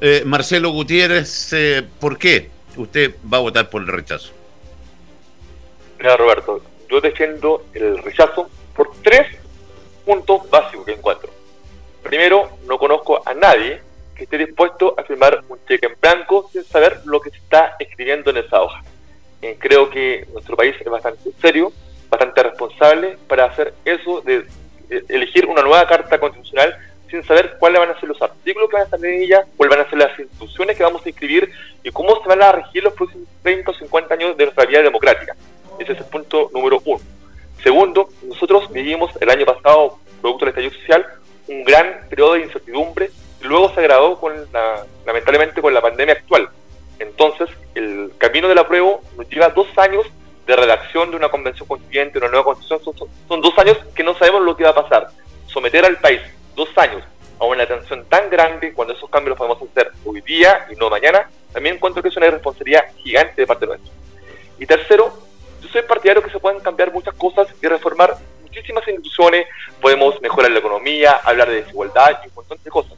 Eh, 0.00 0.24
Marcelo 0.26 0.70
Gutiérrez, 0.70 1.54
¿por 1.98 2.18
qué 2.18 2.50
usted 2.76 3.14
va 3.32 3.38
a 3.38 3.40
votar 3.40 3.70
por 3.70 3.80
el 3.80 3.88
rechazo? 3.88 4.32
Mira, 5.98 6.16
Roberto, 6.16 6.62
yo 6.90 7.00
defiendo 7.00 7.64
el 7.72 7.96
rechazo 7.98 8.50
por 8.74 8.91
tres 9.02 9.36
puntos 10.04 10.48
básicos 10.50 10.84
que 10.84 10.92
encuentro. 10.92 11.30
Primero, 12.02 12.50
no 12.66 12.78
conozco 12.78 13.22
a 13.24 13.34
nadie 13.34 13.80
que 14.14 14.24
esté 14.24 14.38
dispuesto 14.38 14.94
a 14.98 15.04
firmar 15.04 15.42
un 15.48 15.58
cheque 15.66 15.86
en 15.86 15.94
blanco 16.00 16.48
sin 16.52 16.64
saber 16.64 17.00
lo 17.04 17.20
que 17.20 17.30
se 17.30 17.38
está 17.38 17.76
escribiendo 17.78 18.30
en 18.30 18.38
esa 18.38 18.60
hoja. 18.60 18.82
Eh, 19.40 19.56
creo 19.58 19.90
que 19.90 20.26
nuestro 20.32 20.56
país 20.56 20.74
es 20.78 20.86
bastante 20.86 21.30
serio, 21.40 21.72
bastante 22.08 22.42
responsable 22.42 23.16
para 23.26 23.46
hacer 23.46 23.74
eso 23.84 24.20
de, 24.20 24.46
elegir 25.08 25.46
una 25.46 25.62
nueva 25.62 25.86
carta 25.86 26.18
constitucional 26.18 26.76
sin 27.10 27.24
saber 27.24 27.56
cuáles 27.58 27.80
van 27.80 27.90
a 27.90 28.00
ser 28.00 28.08
los 28.08 28.20
artículos 28.20 28.68
que 28.68 28.74
van 28.74 28.82
a 28.82 28.84
estar 28.84 29.04
en 29.04 29.22
ella, 29.22 29.44
cuáles 29.56 29.76
van 29.76 29.86
a 29.86 29.90
ser 29.90 29.98
las 29.98 30.18
instituciones 30.18 30.76
que 30.76 30.82
vamos 30.82 31.04
a 31.04 31.08
inscribir 31.08 31.50
y 31.82 31.90
cómo 31.90 32.20
se 32.22 32.28
van 32.28 32.42
a 32.42 32.52
regir 32.52 32.82
los 32.82 32.94
próximos 32.94 33.28
30 33.42 33.70
o 33.70 33.74
50 33.74 34.14
años 34.14 34.36
de 34.36 34.44
nuestra 34.44 34.66
vida 34.66 34.82
democrática. 34.82 35.36
Ese 35.78 35.92
es 35.92 35.98
el 35.98 36.04
punto 36.06 36.50
número 36.52 36.80
uno. 36.84 37.00
Segundo, 37.62 38.08
nosotros 38.22 38.70
vivimos 38.72 39.10
el 39.20 39.30
año 39.30 39.46
pasado, 39.46 39.98
producto 40.20 40.44
del 40.44 40.50
estallido 40.50 40.74
social, 40.80 41.06
un 41.48 41.64
gran 41.64 42.06
periodo 42.08 42.34
de 42.34 42.42
incertidumbre 42.42 43.10
y 43.40 43.44
luego 43.44 43.72
se 43.72 43.80
agravó 43.80 44.18
con 44.18 44.32
la, 44.52 44.84
lamentablemente 45.06 45.60
con 45.60 45.72
la 45.72 45.80
pandemia 45.80 46.14
actual. 46.14 46.48
Entonces, 46.98 47.48
el 47.74 48.12
camino 48.18 48.48
del 48.48 48.58
apruebo 48.58 49.02
nos 49.16 49.28
lleva 49.28 49.48
dos 49.50 49.66
años 49.76 50.06
de 50.46 50.56
redacción 50.56 51.10
de 51.10 51.16
una 51.16 51.28
convención 51.28 51.68
constituyente, 51.68 52.18
una 52.18 52.28
nueva 52.28 52.44
constitución, 52.44 53.08
son, 53.28 53.40
dos 53.40 53.56
años 53.58 53.78
que 53.94 54.02
no 54.02 54.14
sabemos 54.14 54.42
lo 54.42 54.56
que 54.56 54.64
va 54.64 54.70
a 54.70 54.74
pasar. 54.74 55.08
Someter 55.46 55.84
al 55.84 55.98
país 55.98 56.20
dos 56.56 56.68
años 56.76 57.02
a 57.38 57.44
una 57.44 57.66
tensión 57.66 58.04
tan 58.06 58.28
grande 58.28 58.72
cuando 58.72 58.94
esos 58.94 59.08
cambios 59.08 59.30
los 59.30 59.38
podemos 59.38 59.70
hacer 59.70 59.90
hoy 60.04 60.20
día 60.20 60.66
y 60.70 60.76
no 60.76 60.90
mañana, 60.90 61.28
también 61.52 61.76
encuentro 61.76 62.02
que 62.02 62.08
es 62.08 62.16
una 62.16 62.30
responsabilidad 62.30 62.84
gigante 62.96 63.42
de 63.42 63.46
parte 63.46 63.66
nuestra. 63.66 63.92
Y 64.58 64.66
tercero, 64.66 65.12
yo 65.62 65.68
soy 65.68 65.82
partidario 65.82 66.22
que 66.22 66.30
se 66.30 66.38
pueden 66.38 66.60
cambiar 66.60 66.92
muchas 66.92 67.14
cosas 67.14 67.48
y 67.62 67.66
reformar 67.66 68.16
muchísimas 68.42 68.86
instituciones, 68.86 69.46
podemos 69.80 70.20
mejorar 70.20 70.50
la 70.50 70.58
economía, 70.58 71.12
hablar 71.24 71.48
de 71.48 71.62
desigualdad 71.62 72.20
y 72.24 72.28
un 72.28 72.34
montón 72.34 72.58
de 72.62 72.70
cosas. 72.70 72.92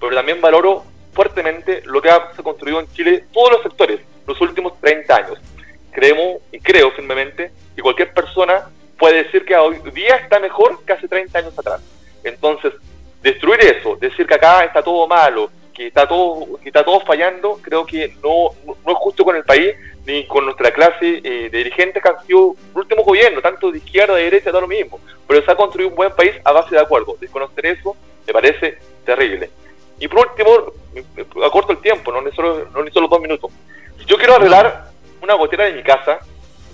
Pero 0.00 0.14
también 0.14 0.40
valoro 0.40 0.84
fuertemente 1.12 1.82
lo 1.84 2.00
que 2.00 2.10
ha 2.10 2.30
construido 2.42 2.80
en 2.80 2.92
Chile 2.92 3.24
todos 3.32 3.52
los 3.52 3.62
sectores 3.62 4.00
los 4.26 4.40
últimos 4.40 4.78
30 4.80 5.16
años. 5.16 5.38
Creemos 5.90 6.42
y 6.52 6.60
creo 6.60 6.90
firmemente 6.92 7.50
que 7.74 7.82
cualquier 7.82 8.12
persona 8.12 8.68
puede 8.98 9.24
decir 9.24 9.44
que 9.44 9.56
hoy 9.56 9.78
día 9.94 10.16
está 10.16 10.38
mejor 10.38 10.84
que 10.84 10.92
hace 10.92 11.08
30 11.08 11.38
años 11.38 11.58
atrás. 11.58 11.80
Entonces, 12.24 12.72
destruir 13.22 13.60
eso, 13.60 13.96
decir 13.96 14.26
que 14.26 14.34
acá 14.34 14.64
está 14.64 14.82
todo 14.82 15.06
malo, 15.06 15.50
que 15.72 15.86
está 15.86 16.06
todo, 16.06 16.58
que 16.60 16.68
está 16.68 16.84
todo 16.84 17.00
fallando, 17.00 17.58
creo 17.62 17.86
que 17.86 18.14
no, 18.22 18.50
no 18.66 18.92
es 18.92 18.98
justo 18.98 19.24
con 19.24 19.36
el 19.36 19.44
país 19.44 19.74
ni 20.08 20.26
con 20.26 20.46
nuestra 20.46 20.72
clase 20.72 21.20
eh, 21.22 21.50
de 21.50 21.58
dirigentes 21.58 22.02
que 22.02 22.08
han 22.08 22.26
sido 22.26 22.56
el 22.72 22.80
último 22.80 23.04
gobierno, 23.04 23.42
tanto 23.42 23.70
de 23.70 23.76
izquierda, 23.76 24.14
de 24.14 24.24
derecha, 24.24 24.50
todo 24.50 24.62
lo 24.62 24.66
mismo. 24.66 24.98
Pero 25.26 25.44
se 25.44 25.52
ha 25.52 25.54
construido 25.54 25.90
un 25.90 25.96
buen 25.96 26.10
país 26.12 26.32
a 26.44 26.52
base 26.52 26.74
de 26.74 26.80
acuerdo. 26.80 27.16
Desconocer 27.20 27.66
eso 27.66 27.94
me 28.26 28.32
parece 28.32 28.78
terrible. 29.04 29.50
Y 30.00 30.08
por 30.08 30.26
último, 30.26 30.72
acorto 31.44 31.72
el 31.72 31.78
tiempo, 31.78 32.10
no 32.10 32.22
necesito, 32.22 32.68
no 32.72 32.78
necesito 32.78 33.02
los 33.02 33.10
dos 33.10 33.20
minutos. 33.20 33.52
Si 33.98 34.06
yo 34.06 34.16
quiero 34.16 34.36
arreglar 34.36 34.86
una 35.20 35.34
gotera 35.34 35.64
de 35.64 35.74
mi 35.74 35.82
casa, 35.82 36.20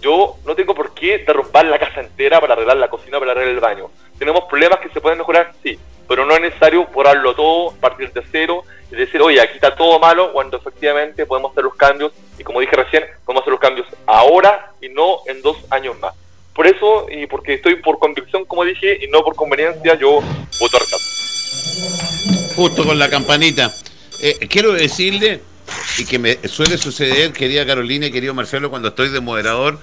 yo 0.01 0.37
no 0.45 0.55
tengo 0.55 0.73
por 0.73 0.95
qué 0.95 1.19
derrumbar 1.19 1.65
la 1.65 1.79
casa 1.79 2.03
entera 2.03 2.41
para 2.41 2.53
arreglar 2.53 2.77
la 2.77 2.89
cocina, 2.89 3.19
para 3.19 3.33
arreglar 3.33 3.55
el 3.55 3.61
baño. 3.61 3.91
Tenemos 4.17 4.45
problemas 4.45 4.79
que 4.79 4.91
se 4.91 5.01
pueden 5.01 5.19
mejorar, 5.19 5.53
sí, 5.61 5.77
pero 6.07 6.25
no 6.25 6.35
es 6.35 6.41
necesario 6.41 6.87
borrarlo 6.87 7.35
todo, 7.35 7.75
partir 7.81 8.13
de 8.13 8.23
cero 8.31 8.63
y 8.93 8.95
decir, 8.95 9.21
oye, 9.23 9.41
aquí 9.41 9.55
está 9.55 9.75
todo 9.75 9.99
malo, 9.99 10.33
cuando 10.33 10.59
efectivamente 10.59 11.27
podemos 11.27 11.51
hacer 11.51 11.65
los 11.65 11.75
cambios 11.75 12.13
y 12.39 12.45
como 12.45 12.61
dije 12.61 12.77
recién, 12.77 13.05
podemos 13.25 13.43
hacer 13.43 13.53
los 13.53 13.61
cambios 13.61 13.87
ahora 14.07 14.73
y 14.81 14.89
no 14.89 15.19
en 15.27 15.43
dos 15.43 15.59
años 15.71 15.99
más. 16.01 16.15
Por 16.55 16.67
eso, 16.67 17.07
y 17.11 17.27
porque 17.27 17.55
estoy 17.55 17.77
por 17.77 17.99
convicción, 17.99 18.45
como 18.45 18.65
dije, 18.65 19.05
y 19.05 19.09
no 19.09 19.25
por 19.25 19.35
conveniencia, 19.35 19.99
yo 19.99 20.21
voto 20.61 20.77
a 20.77 20.81
rechazo. 20.81 22.55
Justo 22.55 22.85
con 22.85 22.99
la 22.99 23.11
campanita. 23.11 23.73
Eh, 24.23 24.47
quiero 24.49 24.73
decirle, 24.73 25.41
y 25.99 26.05
que 26.05 26.19
me 26.19 26.37
suele 26.47 26.79
suceder, 26.79 27.33
querida 27.33 27.67
Carolina 27.67 28.07
y 28.07 28.13
querido 28.13 28.35
Marcelo, 28.35 28.71
cuando 28.71 28.89
estoy 28.89 29.09
de 29.09 29.21
moderador, 29.21 29.81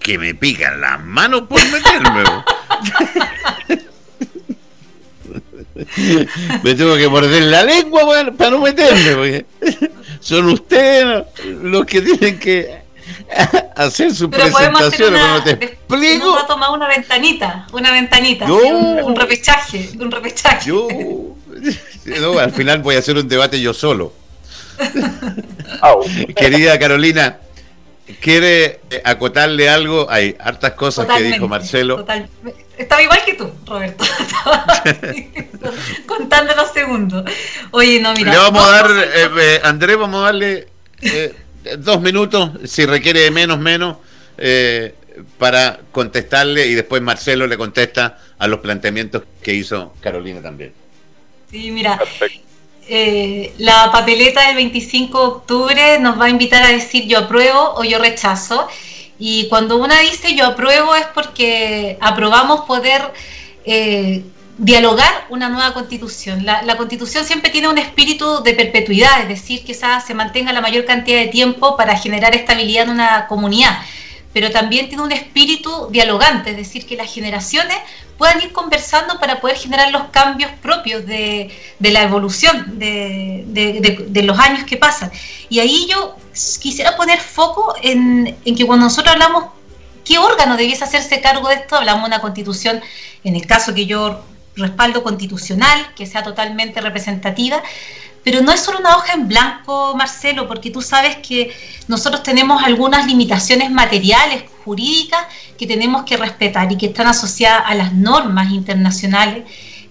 que 0.00 0.18
me 0.18 0.34
pican 0.34 0.80
las 0.80 1.00
manos 1.04 1.42
por 1.42 1.60
meterme. 1.70 2.24
me 6.62 6.74
tengo 6.74 6.96
que 6.96 7.08
morder 7.08 7.42
la 7.42 7.64
lengua 7.64 8.32
para 8.36 8.50
no 8.50 8.60
meterme. 8.60 9.44
son 10.20 10.46
ustedes 10.50 11.24
los 11.62 11.86
que 11.86 12.00
tienen 12.00 12.38
que 12.38 12.82
hacer 13.76 14.14
su 14.14 14.30
presentación. 14.30 15.14
Una, 15.14 15.42
te 15.42 15.50
explico. 15.52 16.26
Nos 16.26 16.36
va 16.36 16.42
a 16.42 16.46
tomar 16.46 16.70
una 16.70 16.88
ventanita, 16.88 17.66
una 17.72 17.92
ventanita, 17.92 18.44
un, 18.52 19.16
repechaje, 19.16 19.90
un 19.98 20.10
repechaje. 20.10 20.68
Yo, 20.68 20.88
no, 22.20 22.38
al 22.38 22.52
final 22.52 22.80
voy 22.80 22.96
a 22.96 22.98
hacer 22.98 23.16
un 23.16 23.28
debate 23.28 23.60
yo 23.60 23.72
solo. 23.74 24.12
Querida 26.34 26.78
Carolina, 26.78 27.38
¿quiere 28.20 28.80
acotarle 29.04 29.68
algo? 29.68 30.06
Hay 30.10 30.36
hartas 30.38 30.72
cosas 30.72 31.06
que 31.06 31.22
dijo 31.22 31.48
Marcelo. 31.48 32.04
Estaba 32.76 33.02
igual 33.02 33.20
que 33.26 33.34
tú, 33.34 33.50
Roberto. 33.66 34.04
contando 36.06 36.54
los 36.54 36.72
segundos. 36.72 37.24
Oye, 37.72 38.00
no, 38.00 38.14
mira. 38.14 38.32
Le 38.32 38.38
vamos 38.38 38.64
a 38.64 38.70
dar, 38.70 38.90
eh, 38.90 39.30
eh, 39.38 39.60
Andrés, 39.62 39.98
vamos 39.98 40.22
a 40.22 40.26
darle 40.26 40.68
eh, 41.02 41.34
dos 41.78 42.00
minutos, 42.00 42.52
si 42.64 42.86
requiere 42.86 43.30
menos, 43.30 43.58
menos, 43.58 43.98
para 45.38 45.80
contestarle 45.92 46.66
y 46.66 46.74
después 46.74 47.02
Marcelo 47.02 47.46
le 47.46 47.58
contesta 47.58 48.18
a 48.38 48.48
los 48.48 48.60
planteamientos 48.60 49.24
que 49.42 49.52
hizo 49.52 49.94
Carolina 50.00 50.40
también. 50.40 50.72
Sí, 51.50 51.70
mira. 51.70 52.00
La 53.58 53.90
papeleta 53.92 54.46
del 54.48 54.56
25 54.56 55.18
de 55.18 55.26
octubre 55.26 55.98
nos 56.00 56.20
va 56.20 56.24
a 56.24 56.28
invitar 56.28 56.62
a 56.62 56.68
decir 56.68 57.06
yo 57.06 57.18
apruebo 57.18 57.74
o 57.76 57.84
yo 57.84 57.98
rechazo. 57.98 58.66
Y 59.18 59.48
cuando 59.48 59.76
una 59.76 60.00
dice 60.00 60.34
yo 60.34 60.46
apruebo 60.46 60.94
es 60.94 61.06
porque 61.14 61.98
aprobamos 62.00 62.62
poder 62.62 63.12
eh, 63.64 64.24
dialogar 64.58 65.26
una 65.28 65.48
nueva 65.48 65.72
constitución. 65.72 66.44
La, 66.44 66.76
constitución 66.76 67.24
siempre 67.24 67.50
tiene 67.50 67.68
un 67.68 67.78
espíritu 67.78 68.42
de 68.42 68.54
perpetuidad, 68.54 69.22
es 69.22 69.28
decir, 69.28 69.64
que 69.64 69.74
se 69.74 70.14
mantenga 70.14 70.52
la 70.52 70.60
mayor 70.60 70.84
cantidad 70.84 71.20
de 71.20 71.28
tiempo 71.28 71.76
para 71.76 71.96
generar 71.96 72.34
estabilidad 72.34 72.84
en 72.84 72.90
una 72.90 73.26
comunidad 73.26 73.78
pero 74.32 74.50
también 74.50 74.88
tiene 74.88 75.02
un 75.02 75.12
espíritu 75.12 75.88
dialogante, 75.90 76.50
es 76.50 76.56
decir, 76.56 76.86
que 76.86 76.96
las 76.96 77.12
generaciones 77.12 77.76
puedan 78.16 78.40
ir 78.42 78.52
conversando 78.52 79.18
para 79.18 79.40
poder 79.40 79.56
generar 79.56 79.90
los 79.90 80.04
cambios 80.10 80.50
propios 80.62 81.06
de, 81.06 81.50
la 81.80 82.02
evolución 82.02 82.78
de, 82.78 83.44
de, 83.46 84.22
los 84.22 84.38
años 84.38 84.64
que 84.64 84.76
pasan. 84.76 85.10
Y 85.48 85.58
ahí 85.58 85.88
yo 85.90 86.16
quisiera 86.60 86.96
poner 86.96 87.18
foco 87.18 87.74
en, 87.82 88.36
en 88.44 88.54
que 88.54 88.66
cuando 88.66 88.84
nosotros 88.84 89.14
hablamos 89.14 89.46
qué 90.04 90.18
órgano 90.18 90.56
debiese 90.56 90.84
hacerse 90.84 91.20
cargo 91.20 91.48
de 91.48 91.54
esto, 91.54 91.76
hablamos 91.76 92.02
de 92.02 92.08
una 92.08 92.20
constitución, 92.20 92.80
en 93.24 93.36
el 93.36 93.46
caso 93.46 93.74
que 93.74 93.86
yo 93.86 94.22
respaldo 94.54 95.02
constitucional, 95.02 95.94
que 95.96 96.06
sea 96.06 96.22
totalmente 96.22 96.80
representativa, 96.80 97.62
pero 98.22 98.42
no 98.42 98.52
es 98.52 98.60
solo 98.60 98.78
una 98.78 98.96
hoja 98.96 99.14
en 99.14 99.28
blanco, 99.28 99.94
Marcelo, 99.96 100.46
porque 100.46 100.70
tú 100.70 100.82
sabes 100.82 101.16
que 101.16 101.54
nosotros 101.88 102.22
tenemos 102.22 102.62
algunas 102.62 103.06
limitaciones 103.06 103.70
materiales, 103.70 104.44
jurídicas, 104.64 105.26
que 105.58 105.66
tenemos 105.66 106.04
que 106.04 106.16
respetar 106.16 106.70
y 106.70 106.76
que 106.76 106.86
están 106.86 107.06
asociadas 107.06 107.62
a 107.66 107.74
las 107.74 107.92
normas 107.92 108.50
internacionales, 108.52 109.44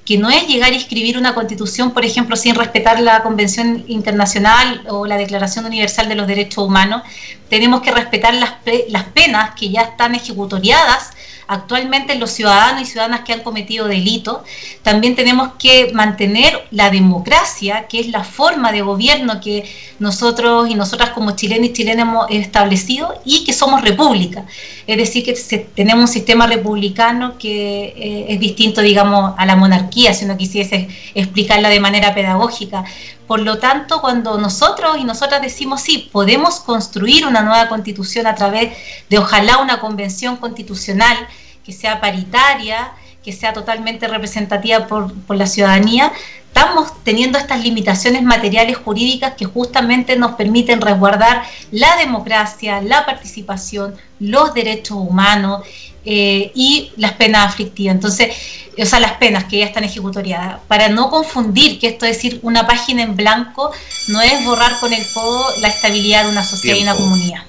que 0.06 0.18
no 0.18 0.30
es 0.30 0.48
llegar 0.48 0.72
a 0.74 0.76
escribir 0.76 1.18
una 1.18 1.36
constitución, 1.36 1.92
por 1.92 2.04
ejemplo, 2.04 2.36
sin 2.36 2.56
respetar 2.56 3.00
la 3.00 3.22
Convención 3.22 3.84
Internacional 3.88 4.84
o 4.90 5.06
la 5.06 5.18
Declaración 5.18 5.66
Universal 5.66 6.10
de 6.10 6.16
los 6.16 6.28
Derechos 6.28 6.66
Humanos. 6.66 7.04
Tenemos 7.50 7.82
que 7.82 7.92
respetar 7.92 8.34
las, 8.34 8.56
las 8.90 9.04
penas 9.06 9.52
que 9.56 9.70
ya 9.70 9.82
están 9.82 10.16
ejecutoriadas 10.16 11.12
actualmente 11.50 12.14
los 12.16 12.30
ciudadanos 12.30 12.84
y 12.84 12.86
ciudadanas 12.86 13.22
que 13.22 13.34
han 13.34 13.42
cometido 13.42 13.88
delitos. 13.88 14.38
También 14.84 15.16
tenemos 15.16 15.54
que 15.58 15.92
mantener 15.94 16.68
la 16.70 16.92
democracia, 16.92 17.88
que 17.90 18.00
es 18.00 18.10
la 18.10 18.24
forma 18.24 18.72
de 18.72 18.82
gobierno 18.82 19.42
que 19.42 19.68
nosotros 19.98 20.70
y 20.70 20.76
nosotras 20.76 21.10
como 21.10 21.32
chilenos 21.32 21.70
y 21.70 21.74
chilenas 21.74 22.08
hemos 22.08 22.28
establecido 22.30 23.20
y 23.26 23.44
que 23.46 23.54
somos 23.54 23.82
república. 23.82 24.46
Es 24.86 24.98
decir, 24.98 25.26
que 25.26 25.34
tenemos 25.74 26.04
un 26.04 26.14
sistema 26.14 26.46
republicano 26.46 27.38
que 27.40 27.96
eh, 27.98 28.26
es 28.30 28.40
distinto, 28.40 28.82
digamos, 28.82 29.34
a 29.36 29.46
la 29.48 29.56
monarquía, 29.56 30.14
si 30.14 30.26
uno 30.26 30.38
quisiese 30.38 30.88
explicarla 31.16 31.70
de 31.70 31.80
manera 31.80 32.14
pedagógica. 32.14 32.86
Por 33.30 33.42
lo 33.42 33.60
tanto, 33.60 34.02
cuando 34.02 34.40
nosotros 34.40 34.98
y 34.98 35.04
nosotras 35.04 35.40
decimos 35.40 35.82
sí, 35.82 36.10
podemos 36.12 36.62
construir 36.62 37.28
una 37.28 37.44
nueva 37.44 37.70
constitución 37.70 38.26
a 38.26 38.34
través 38.34 38.76
de 39.08 39.20
ojalá 39.20 39.60
una 39.60 39.80
convención 39.80 40.38
constitucional 40.38 41.16
que 41.64 41.72
sea 41.72 42.02
paritaria, 42.02 42.92
que 43.24 43.32
sea 43.32 43.54
totalmente 43.54 44.08
representativa 44.08 44.88
por, 44.88 45.14
la 45.36 45.46
ciudadanía, 45.46 46.12
estamos 46.60 47.04
teniendo 47.06 47.38
estas 47.38 47.64
limitaciones 47.64 48.22
materiales 48.22 48.76
jurídicas 48.76 49.34
que 49.36 49.46
justamente 49.46 50.18
nos 50.18 50.34
permiten 50.34 50.82
resguardar 50.82 51.44
la 51.72 51.96
democracia, 51.96 52.82
la 52.82 53.06
participación, 53.06 53.96
los 54.20 54.54
derechos 54.54 54.98
humanos 54.98 55.66
eh, 56.04 56.52
y 56.54 56.92
las 56.98 57.14
penas 57.14 57.48
aflictivas. 57.48 57.96
Entonces, 57.96 58.36
o 58.78 58.86
sea, 58.86 59.00
las 59.00 59.14
penas 59.14 59.46
que 59.46 59.60
ya 59.60 59.68
están 59.68 59.86
ejecutoriadas. 59.86 60.60
Para 60.68 60.90
no 60.90 61.10
confundir 61.10 61.80
que 61.80 61.88
esto 61.88 62.06
es 62.06 62.18
decir 62.18 62.40
una 62.42 62.68
página 62.68 63.04
en 63.04 63.16
blanco 63.16 63.72
no 64.10 64.22
es 64.22 64.44
borrar 64.44 64.78
con 64.82 64.92
el 64.92 65.06
codo 65.14 65.46
la 65.62 65.70
estabilidad 65.70 66.26
de 66.26 66.32
una 66.32 66.44
sociedad 66.44 66.76
y 66.76 66.84
una 66.84 66.96
comunidad. 66.96 67.44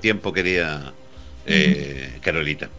Tiempo, 0.00 0.32
querida 0.32 0.94
eh, 1.44 2.18
Carolita. 2.22 2.70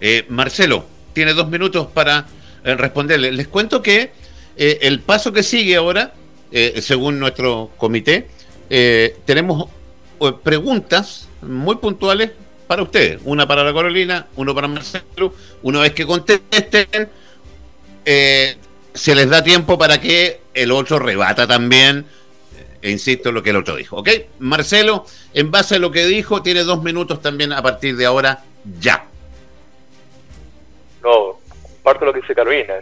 Eh, 0.00 0.24
Marcelo, 0.30 0.86
tiene 1.12 1.34
dos 1.34 1.48
minutos 1.48 1.88
para 1.92 2.26
responderle. 2.64 3.30
Les 3.30 3.46
cuento 3.46 3.82
que 3.82 4.23
eh, 4.56 4.78
el 4.82 5.00
paso 5.00 5.32
que 5.32 5.42
sigue 5.42 5.76
ahora, 5.76 6.14
según 6.80 7.18
nuestro 7.18 7.70
comité, 7.76 8.28
tenemos 9.24 9.68
preguntas 10.42 11.28
muy 11.42 11.76
puntuales 11.76 12.30
para 12.66 12.82
ustedes. 12.82 13.20
Una 13.24 13.46
para 13.48 13.64
la 13.64 13.74
Carolina, 13.74 14.26
uno 14.36 14.54
para 14.54 14.68
Marcelo. 14.68 15.34
Una 15.62 15.80
vez 15.80 15.92
que 15.92 16.06
contesten, 16.06 17.08
se 18.04 19.14
les 19.14 19.28
da 19.28 19.42
tiempo 19.42 19.76
para 19.76 20.00
que 20.00 20.40
el 20.54 20.70
otro 20.70 21.00
rebata 21.00 21.46
también. 21.46 22.06
E 22.80 22.90
insisto 22.90 23.30
en 23.30 23.34
lo 23.34 23.42
que 23.42 23.50
el 23.50 23.56
otro 23.56 23.76
dijo. 23.76 23.96
¿Ok? 23.96 24.10
Marcelo, 24.40 25.06
en 25.32 25.50
base 25.50 25.76
a 25.76 25.78
lo 25.78 25.90
que 25.90 26.06
dijo, 26.06 26.42
tiene 26.42 26.64
dos 26.64 26.82
minutos 26.82 27.22
también 27.22 27.52
a 27.52 27.62
partir 27.62 27.96
de 27.96 28.04
ahora, 28.04 28.44
ya. 28.78 29.06
No, 31.02 31.40
comparto 31.84 32.06
lo 32.06 32.14
que 32.14 32.22
dice 32.22 32.34
Carolina. 32.34 32.76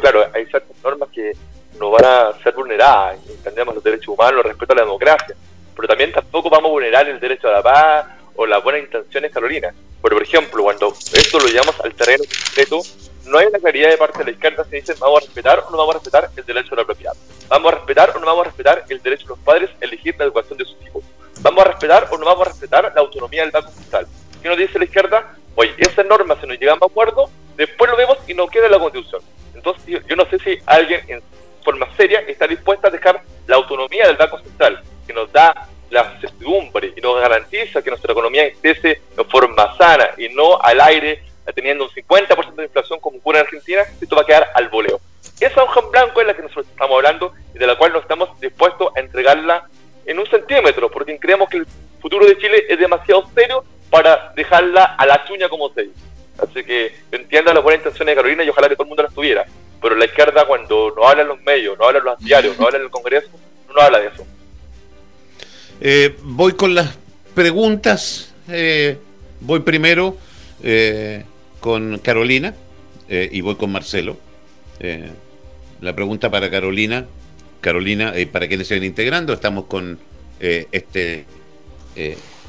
claro, 0.00 0.26
hay 0.34 0.44
ciertas 0.46 0.76
normas 0.82 1.08
que 1.14 1.32
no 1.78 1.90
van 1.90 2.04
a 2.04 2.32
ser 2.42 2.52
vulneradas. 2.54 3.16
Entendemos 3.28 3.76
los 3.76 3.84
derechos 3.84 4.08
humanos, 4.08 4.42
el 4.42 4.50
respeto 4.50 4.72
a 4.72 4.76
la 4.76 4.82
democracia. 4.82 5.36
Pero 5.76 5.86
también 5.86 6.10
tampoco 6.10 6.50
vamos 6.50 6.70
a 6.70 6.72
vulnerar 6.72 7.08
el 7.08 7.20
derecho 7.20 7.48
a 7.48 7.52
la 7.52 7.62
paz 7.62 8.06
o 8.34 8.46
las 8.46 8.60
buenas 8.64 8.82
intenciones, 8.82 9.32
Carolina. 9.32 9.72
Pero, 10.02 10.16
por 10.16 10.22
ejemplo, 10.24 10.62
cuando 10.64 10.88
esto 10.88 11.38
lo 11.38 11.46
llevamos 11.46 11.78
al 11.80 11.94
terreno 11.94 12.24
concreto, 12.24 12.80
no 13.26 13.38
hay 13.38 13.46
una 13.46 13.60
claridad 13.60 13.90
de 13.90 13.96
parte 13.96 14.18
de 14.18 14.24
la 14.24 14.30
izquierda 14.32 14.64
si 14.64 14.76
dicen 14.76 14.96
vamos 14.98 15.22
a 15.22 15.26
respetar 15.26 15.60
o 15.60 15.70
no 15.70 15.76
vamos 15.76 15.94
a 15.94 15.98
respetar 15.98 16.30
el 16.34 16.44
derecho 16.44 16.74
a 16.74 16.78
la 16.78 16.84
propiedad. 16.84 17.12
Vamos 17.48 17.72
a 17.72 17.76
respetar 17.76 18.10
o 18.16 18.18
no 18.18 18.26
vamos 18.26 18.40
a 18.40 18.44
respetar 18.44 18.84
el 18.88 19.00
derecho 19.00 19.22
de 19.22 19.28
los 19.28 19.38
padres 19.38 19.70
a 19.80 19.84
elegir 19.84 20.16
la 20.18 20.24
educación 20.24 20.58
de 20.58 20.64
sus 20.64 20.76
hijos. 20.84 21.04
Vamos 21.42 21.64
a 21.64 21.68
respetar 21.68 22.08
o 22.10 22.18
no 22.18 22.26
vamos 22.26 22.48
a 22.48 22.50
respetar 22.50 22.92
la 22.92 23.00
autonomía 23.00 23.42
del 23.42 23.52
Banco 23.52 23.70
Central. 23.70 24.08
¿Qué 24.42 24.48
nos 24.48 24.58
dice 24.58 24.80
la 24.80 24.84
izquierda? 24.84 25.36
Oye, 25.60 25.74
esas 25.76 26.06
normas, 26.06 26.38
si 26.40 26.46
nos 26.46 26.56
llegamos 26.56 26.82
a 26.82 26.86
acuerdo, 26.86 27.28
después 27.56 27.90
lo 27.90 27.96
vemos 27.96 28.16
y 28.28 28.32
no 28.32 28.46
queda 28.46 28.66
en 28.66 28.72
la 28.72 28.78
Constitución. 28.78 29.20
Entonces, 29.56 30.00
yo, 30.06 30.14
no 30.14 30.24
sé 30.26 30.38
si 30.38 30.56
alguien 30.64 31.00
en 31.08 31.20
forma 31.64 31.88
seria 31.96 32.20
está 32.20 32.46
dispuesta 32.46 32.86
a 32.86 32.90
dejar 32.92 33.20
la 33.48 33.56
autonomía 33.56 34.06
del 34.06 34.16
Banco 34.16 34.38
Central, 34.38 34.80
que 35.04 35.12
nos 35.12 35.32
da 35.32 35.66
la 35.90 36.16
certidumbre 36.20 36.92
y 36.96 37.00
nos 37.00 37.20
garantiza 37.20 37.82
que 37.82 37.90
nuestra 37.90 38.12
economía 38.12 38.44
esté 38.62 39.02
de 39.16 39.24
forma 39.24 39.76
sana 39.76 40.10
y 40.16 40.28
no 40.28 40.62
al 40.62 40.80
aire, 40.80 41.24
teniendo 41.52 41.86
un 41.86 41.90
50% 41.90 42.54
de 42.54 42.62
inflación 42.62 43.00
como 43.00 43.18
ocurre 43.18 43.40
en 43.40 43.46
Argentina, 43.46 43.82
esto 44.00 44.14
va 44.14 44.22
a 44.22 44.26
quedar 44.26 44.52
al 44.54 44.68
voleo. 44.68 45.00
Esa 45.40 45.64
hoja 45.64 45.80
en 45.80 45.90
blanco 45.90 46.20
es 46.20 46.26
la 46.28 46.36
que 46.36 46.42
nosotros 46.42 46.68
estamos 46.68 46.94
hablando 46.94 47.32
y 47.52 47.58
de 47.58 47.66
la 47.66 47.76
cual 47.76 47.92
no 47.92 47.98
estamos 47.98 48.38
dispuestos 48.38 48.92
a 48.94 49.00
entregarla 49.00 49.68
en 50.06 50.20
un 50.20 50.26
centímetro, 50.26 50.88
porque 50.88 51.18
creemos 51.18 51.48
que 51.48 51.56
el 51.56 51.66
futuro 52.00 52.26
de 52.26 52.38
Chile 52.38 52.64
es 52.68 52.78
demasiado 52.78 53.24
serio 53.34 53.64
para 53.90 54.32
dejarla 54.36 54.84
a 54.84 55.06
la 55.06 55.24
chuña 55.24 55.48
como 55.48 55.72
se 55.72 55.82
dice. 55.82 56.08
Así 56.38 56.62
que 56.64 56.94
entiendo 57.10 57.52
las 57.52 57.62
buenas 57.62 57.80
intenciones 57.80 58.12
de 58.12 58.16
Carolina 58.16 58.44
y 58.44 58.48
ojalá 58.48 58.68
que 58.68 58.76
todo 58.76 58.84
el 58.84 58.88
mundo 58.88 59.02
las 59.02 59.14
tuviera. 59.14 59.44
Pero 59.80 59.94
la 59.94 60.04
izquierda 60.04 60.44
cuando 60.46 60.92
no 60.96 61.06
hablan 61.06 61.28
los 61.28 61.40
medios, 61.42 61.78
no 61.78 61.86
hablan 61.86 62.04
los 62.04 62.18
diarios, 62.20 62.58
no 62.58 62.66
hablan 62.66 62.82
el 62.82 62.90
Congreso, 62.90 63.28
no 63.74 63.80
habla 63.80 63.98
de 64.00 64.08
eso. 64.08 64.26
Eh, 65.80 66.16
voy 66.22 66.52
con 66.52 66.74
las 66.74 66.98
preguntas. 67.34 68.34
Eh, 68.48 68.98
voy 69.40 69.60
primero 69.60 70.16
eh, 70.62 71.24
con 71.60 71.98
Carolina 71.98 72.54
y 73.08 73.40
voy 73.40 73.54
con 73.56 73.72
Marcelo. 73.72 74.18
la 75.80 75.94
pregunta 75.94 76.30
para 76.30 76.50
Carolina. 76.50 77.06
Carolina, 77.60 78.12
para 78.30 78.46
quienes 78.46 78.68
se 78.68 78.74
ven 78.74 78.84
integrando, 78.84 79.32
estamos 79.32 79.64
con 79.64 79.98
este 80.40 81.24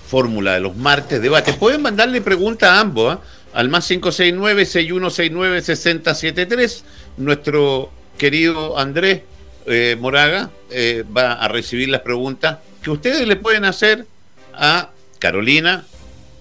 fórmula 0.09 0.55
de 0.55 0.59
los 0.59 0.75
martes 0.75 1.21
debate. 1.21 1.53
Pueden 1.53 1.83
mandarle 1.83 2.19
preguntas 2.21 2.71
a 2.71 2.79
ambos, 2.79 3.15
¿ah? 3.15 3.19
al 3.53 3.69
más 3.69 3.87
569-6169-6073. 3.91 6.81
Nuestro 7.17 7.91
querido 8.17 8.79
Andrés 8.79 9.21
eh, 9.67 9.95
Moraga 9.99 10.49
eh, 10.71 11.03
va 11.15 11.33
a 11.33 11.47
recibir 11.47 11.89
las 11.89 12.01
preguntas 12.01 12.57
que 12.81 12.89
ustedes 12.89 13.27
le 13.27 13.35
pueden 13.35 13.65
hacer 13.65 14.07
a 14.53 14.89
Carolina 15.19 15.85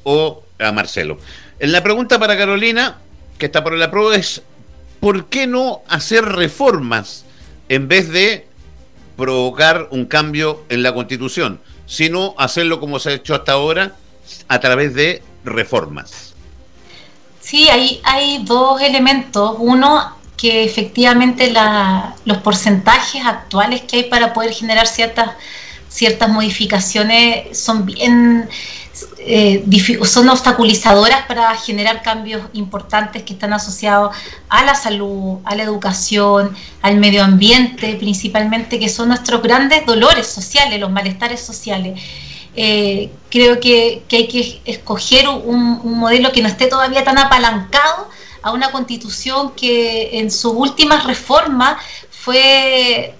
o 0.03 0.43
a 0.59 0.73
Marcelo. 0.73 1.19
En 1.61 1.73
la 1.73 1.83
pregunta 1.83 2.19
para 2.19 2.39
Carolina, 2.39 2.97
que 3.37 3.45
está 3.47 3.63
por 3.63 3.75
la 3.75 3.91
prueba, 3.91 4.17
es 4.17 4.41
¿por 5.01 5.27
qué 5.27 5.47
no 5.47 5.83
hacer 5.89 6.25
reformas 6.25 7.27
en 7.69 7.89
vez 7.89 8.11
de 8.11 8.47
provocar 9.17 9.89
un 9.91 10.07
cambio 10.07 10.65
en 10.71 10.83
la 10.83 10.95
constitución? 10.95 11.61
Sino 11.89 12.35
hacerlo 12.39 12.79
como 12.79 13.01
se 13.01 13.11
ha 13.11 13.13
hecho 13.15 13.35
hasta 13.35 13.53
ahora 13.53 13.93
a 14.47 14.61
través 14.61 14.95
de 14.95 15.23
reformas. 15.43 16.35
Sí, 17.41 17.69
hay, 17.71 18.01
hay 18.05 18.45
dos 18.45 18.81
elementos. 18.81 19.57
Uno, 19.59 20.17
que 20.37 20.65
efectivamente 20.65 21.53
los 22.25 22.37
porcentajes 22.39 23.25
actuales 23.25 23.83
que 23.83 23.97
hay 23.97 24.05
para 24.05 24.33
poder 24.33 24.53
generar 24.53 24.87
ciertas, 24.87 25.31
ciertas 25.89 26.29
modificaciones 26.29 27.59
son 27.59 27.87
bien 27.87 28.49
eh, 29.19 29.65
son 30.05 30.29
obstaculizadoras 30.29 31.27
para 31.27 31.55
generar 31.57 32.03
cambios 32.03 32.43
importantes 32.53 33.23
que 33.23 33.35
están 33.35 33.53
asociados 33.53 34.17
a 34.49 34.65
la 34.65 34.75
salud, 34.75 35.39
a 35.45 35.55
la 35.55 35.63
educación, 35.63 36.57
al 36.83 36.97
medio 36.97 37.23
ambiente, 37.23 37.97
principalmente, 37.97 38.79
que 38.79 38.89
son 38.89 39.09
nuestros 39.09 39.43
grandes 39.43 39.85
dolores 39.85 40.27
sociales, 40.27 40.81
los 40.81 40.91
malestares 40.91 41.41
sociales. 41.41 42.01
Eh, 42.57 43.11
creo 43.31 43.61
que, 43.61 44.03
hay 44.11 44.29
que 44.29 44.61
escoger 44.65 45.29
un, 45.29 45.81
un 45.83 45.99
modelo 45.99 46.33
que 46.33 46.43
no 46.43 46.49
esté 46.49 46.67
todavía 46.67 47.05
tan 47.05 47.19
apalancado 47.19 48.09
a 48.43 48.53
una 48.53 48.71
constitución 48.71 49.53
que 49.53 50.19
en 50.19 50.31
su 50.31 50.51
última 50.51 51.01
reforma 51.03 51.79
fue 52.11 53.15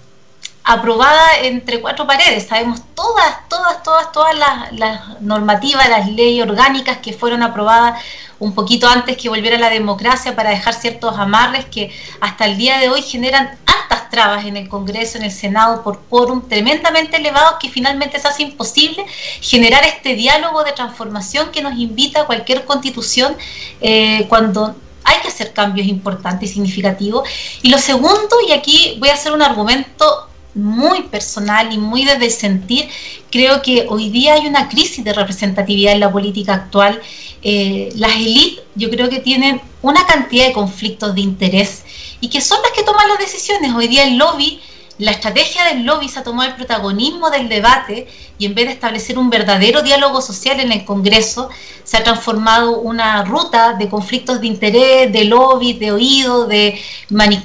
aprobada 0.69 1.39
entre 1.41 1.81
cuatro 1.81 2.05
paredes. 2.05 2.47
Sabemos 2.47 2.81
todas, 2.93 3.49
todas, 3.49 3.81
todas, 3.81 4.11
todas 4.11 4.37
las, 4.37 5.19
normativas, 5.19 5.89
las 5.89 6.07
leyes 6.07 6.47
orgánicas 6.47 6.99
que 6.99 7.11
fueron 7.11 7.41
aprobadas 7.41 7.99
un 8.37 8.53
poquito 8.53 8.87
antes 8.87 9.17
que 9.17 9.29
volviera 9.29 9.57
la 9.57 9.71
democracia 9.71 10.35
para 10.35 10.51
dejar 10.51 10.75
ciertos 10.75 11.17
amarres 11.17 11.65
que 11.65 11.91
hasta 12.21 12.45
el 12.45 12.55
día 12.55 12.77
de 12.77 12.87
hoy 12.87 13.01
generan 13.01 13.57
altas 13.65 14.11
trabas 14.11 14.45
en 14.45 14.57
el 14.57 14.69
Congreso, 14.69 15.17
en 15.17 15.23
el 15.23 15.31
Senado, 15.31 15.81
por 15.81 16.01
quórum 16.01 16.47
tremendamente 16.47 17.17
elevados 17.17 17.55
que 17.59 17.69
finalmente 17.69 18.19
se 18.19 18.27
hace 18.27 18.43
imposible 18.43 19.03
generar 19.41 19.83
este 19.85 20.13
diálogo 20.13 20.63
de 20.63 20.73
transformación 20.73 21.49
que 21.49 21.63
nos 21.63 21.79
invita 21.79 22.21
a 22.21 22.25
cualquier 22.27 22.65
constitución 22.65 23.35
eh, 23.81 24.27
cuando 24.29 24.75
hay 25.03 25.19
que 25.23 25.29
hacer 25.29 25.51
cambios 25.51 25.87
importantes 25.87 26.51
y 26.51 26.53
significativos. 26.53 27.27
Y 27.63 27.69
lo 27.69 27.79
segundo, 27.79 28.35
y 28.47 28.51
aquí 28.51 28.97
voy 28.99 29.09
a 29.09 29.15
hacer 29.15 29.31
un 29.31 29.41
argumento 29.41 30.29
muy 30.55 31.03
personal 31.03 31.71
y 31.71 31.77
muy 31.77 32.05
desde 32.05 32.29
sentir, 32.29 32.89
creo 33.31 33.61
que 33.61 33.85
hoy 33.89 34.09
día 34.09 34.33
hay 34.33 34.47
una 34.47 34.67
crisis 34.69 35.03
de 35.03 35.13
representatividad 35.13 35.93
en 35.93 35.99
la 35.99 36.11
política 36.11 36.53
actual. 36.53 36.99
Eh, 37.41 37.89
las 37.95 38.15
élites 38.15 38.63
yo 38.75 38.89
creo 38.89 39.09
que 39.09 39.19
tienen 39.19 39.61
una 39.81 40.05
cantidad 40.05 40.47
de 40.47 40.53
conflictos 40.53 41.15
de 41.15 41.21
interés 41.21 41.83
y 42.19 42.29
que 42.29 42.41
son 42.41 42.61
las 42.61 42.71
que 42.71 42.83
toman 42.83 43.07
las 43.07 43.19
decisiones. 43.19 43.73
Hoy 43.73 43.87
día 43.87 44.03
el 44.03 44.17
lobby, 44.17 44.59
la 44.97 45.11
estrategia 45.11 45.63
del 45.65 45.85
lobby 45.85 46.09
se 46.09 46.19
ha 46.19 46.23
tomado 46.23 46.49
el 46.49 46.55
protagonismo 46.55 47.29
del 47.29 47.47
debate 47.47 48.07
y 48.37 48.45
en 48.45 48.55
vez 48.55 48.67
de 48.67 48.73
establecer 48.73 49.17
un 49.17 49.29
verdadero 49.29 49.81
diálogo 49.81 50.21
social 50.21 50.59
en 50.59 50.71
el 50.71 50.83
Congreso, 50.83 51.49
se 51.83 51.97
ha 51.97 52.03
transformado 52.03 52.79
una 52.79 53.23
ruta 53.23 53.73
de 53.73 53.87
conflictos 53.89 54.41
de 54.41 54.47
interés, 54.47 55.11
de 55.11 55.25
lobby, 55.25 55.73
de 55.73 55.91
oído, 55.91 56.47
de 56.47 56.81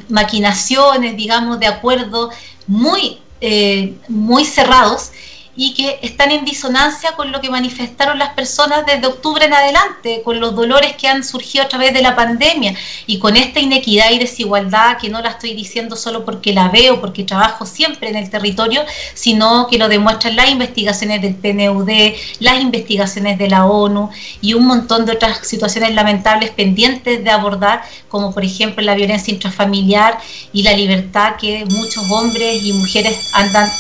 maquinaciones, 0.09 1.17
digamos, 1.17 1.61
de 1.61 1.67
acuerdos 1.67 2.35
muy, 2.67 3.19
eh, 3.41 3.95
muy 4.09 4.45
cerrados 4.45 5.11
y 5.57 5.75
que 5.75 5.99
están 6.03 6.31
en 6.31 6.45
disonancia 6.45 7.13
con 7.13 7.31
lo 7.31 7.41
que 7.41 7.51
manifestaron 7.51 8.19
las 8.19 8.31
personas 8.31 8.85
desde 8.87 9.07
octubre 9.07 9.45
en 9.45 9.55
adelante, 9.55 10.23
con 10.25 10.41
los 10.41 10.55
dolores 10.55 10.97
que 10.97 11.09
han 11.09 11.23
surgido 11.23 11.65
a 11.65 11.69
través 11.69 11.93
de 11.93 12.03
la 12.03 12.17
pandemia 12.17 12.75
y 13.07 13.19
con 13.19 13.37
esta 13.37 13.61
inequidad 13.61 14.11
y 14.11 14.19
desigualdad 14.19 14.99
que 14.99 15.09
no 15.09 15.21
la 15.23 15.31
estoy 15.31 15.55
diciendo 15.55 15.97
solo 15.97 16.25
porque 16.25 16.53
la 16.53 16.69
veo, 16.69 17.01
porque 17.01 17.25
trabajo 17.25 17.67
siempre 17.67 18.09
en 18.09 18.17
el 18.17 18.31
territorio, 18.31 18.83
sino 19.15 19.69
que 19.69 19.79
lo 19.79 19.89
demuestran 19.89 20.37
las 20.37 20.51
investigaciones 20.51 21.23
del 21.23 21.35
PNUD, 21.35 21.91
las 22.41 22.61
investigaciones 22.61 23.39
de 23.39 23.49
la 23.49 23.67
ONU 23.67 24.11
y 24.41 24.55
un 24.55 24.67
montón 24.67 25.07
de 25.07 25.13
otras 25.13 25.47
situaciones 25.47 25.95
lamentables 25.95 26.51
pendientes 26.51 27.23
de 27.23 27.31
abordar, 27.31 27.83
como 28.09 28.33
por 28.33 28.45
ejemplo 28.45 28.83
la 28.83 28.95
violencia 28.95 29.33
intrafamiliar 29.33 30.19
y 30.53 30.63
la 30.63 30.73
libertad 30.73 31.37
que 31.37 31.65
muchos 31.67 32.11
hombres 32.11 32.63
y 32.63 32.73
mujeres 32.73 33.31
andan 33.33 33.71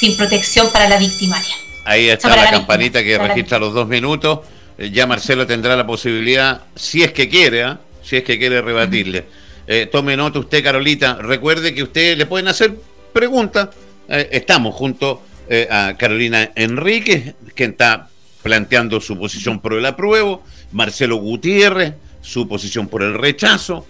sin 0.00 0.16
protección 0.16 0.72
para 0.72 0.88
la 0.88 0.96
victimaria. 0.96 1.54
Ahí 1.84 2.08
está 2.08 2.34
la, 2.34 2.50
campanita 2.50 3.04
que 3.04 3.18
registra 3.18 3.58
los 3.58 3.74
dos 3.74 3.86
minutos. 3.86 4.40
Eh, 4.78 4.90
ya 4.90 5.06
Marcelo 5.06 5.46
tendrá 5.46 5.76
la 5.76 5.86
posibilidad, 5.86 6.62
si 6.74 7.02
es 7.02 7.12
que 7.12 7.28
quiere, 7.28 7.64
¿ah? 7.64 7.80
si 8.02 8.16
es 8.16 8.24
que 8.24 8.38
quiere 8.38 8.62
rebatirle. 8.62 9.26
Eh, 9.66 9.88
tome 9.92 10.16
nota 10.16 10.38
usted, 10.38 10.64
Carolita. 10.64 11.16
Recuerde 11.16 11.74
que 11.74 11.82
usted 11.82 12.16
le 12.16 12.24
pueden 12.24 12.48
hacer 12.48 12.74
preguntas. 13.12 13.68
Eh, 14.08 14.28
estamos 14.32 14.74
junto 14.74 15.22
a 15.68 15.96
Carolina 15.98 16.52
Enrique, 16.54 17.34
que 17.56 17.64
está 17.64 18.08
planteando 18.40 19.00
su 19.00 19.18
posición 19.18 19.58
por 19.58 19.74
el 19.74 19.84
apruebo. 19.84 20.44
Marcelo 20.70 21.16
Gutiérrez, 21.16 21.94
su 22.22 22.46
posición 22.46 22.86
por 22.86 23.02
el 23.02 23.14
rechazo. 23.14 23.86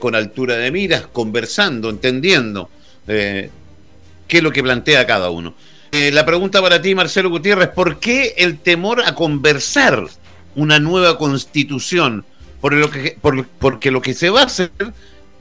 con 0.00 0.14
altura 0.14 0.56
de 0.56 0.72
miras, 0.72 1.06
conversando, 1.06 1.90
entendiendo 1.90 2.70
qué 4.26 4.38
es 4.38 4.42
lo 4.42 4.52
que 4.52 4.62
plantea 4.62 5.06
cada 5.06 5.30
uno. 5.30 5.54
Eh, 5.92 6.10
la 6.10 6.26
pregunta 6.26 6.60
para 6.60 6.82
ti, 6.82 6.94
Marcelo 6.94 7.30
Gutiérrez, 7.30 7.68
¿por 7.68 7.98
qué 7.98 8.34
el 8.38 8.58
temor 8.58 9.02
a 9.02 9.14
conversar 9.14 10.06
una 10.54 10.78
nueva 10.78 11.16
constitución? 11.16 12.24
Por 12.60 12.74
lo 12.74 12.90
que, 12.90 13.16
porque 13.58 13.90
lo 13.90 14.02
que 14.02 14.14
se 14.14 14.30
va 14.30 14.42
a 14.42 14.46
hacer 14.46 14.70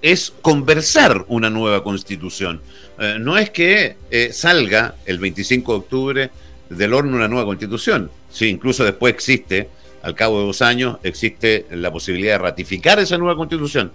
es 0.02 0.34
conversar 0.41 1.26
una 1.30 1.50
nueva 1.50 1.84
constitución. 1.84 2.62
Eh, 3.00 3.17
no 3.19 3.38
es 3.38 3.50
que 3.50 3.98
eh, 4.12 4.30
salga 4.32 4.95
el 5.06 5.17
25 5.17 5.71
de 5.71 5.78
octubre 5.78 6.32
del 6.69 6.93
horno 6.93 7.17
una 7.17 7.28
nueva 7.28 7.45
constitución. 7.45 8.12
Sí, 8.30 8.48
incluso 8.48 8.84
después 8.84 9.13
existe, 9.13 9.69
al 10.04 10.13
cabo 10.13 10.39
de 10.39 10.45
dos 10.45 10.62
años, 10.62 10.98
existe 11.04 11.65
la 11.71 11.91
posibilidad 11.91 12.34
de 12.34 12.38
ratificar 12.39 13.00
esa 13.00 13.17
nueva 13.17 13.36
constitución. 13.36 13.91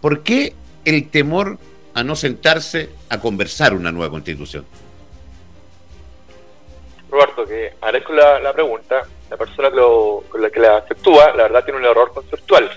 ¿Por 0.00 0.22
qué 0.22 0.54
el 0.84 1.08
temor 1.08 1.58
a 1.98 2.04
no 2.04 2.14
sentarse 2.14 2.90
a 3.08 3.18
conversar 3.18 3.74
una 3.74 3.90
nueva 3.90 4.08
constitución? 4.08 4.64
Roberto, 7.10 7.44
que 7.44 7.72
agradezco 7.80 8.12
la, 8.12 8.38
la 8.38 8.52
pregunta. 8.52 9.02
La 9.28 9.36
persona 9.36 9.70
con 9.72 10.40
la 10.40 10.48
que 10.48 10.60
la 10.60 10.78
efectúa, 10.78 11.34
la 11.34 11.42
verdad, 11.44 11.64
tiene 11.64 11.80
un 11.80 11.84
error 11.84 12.12
conceptual. 12.14 12.70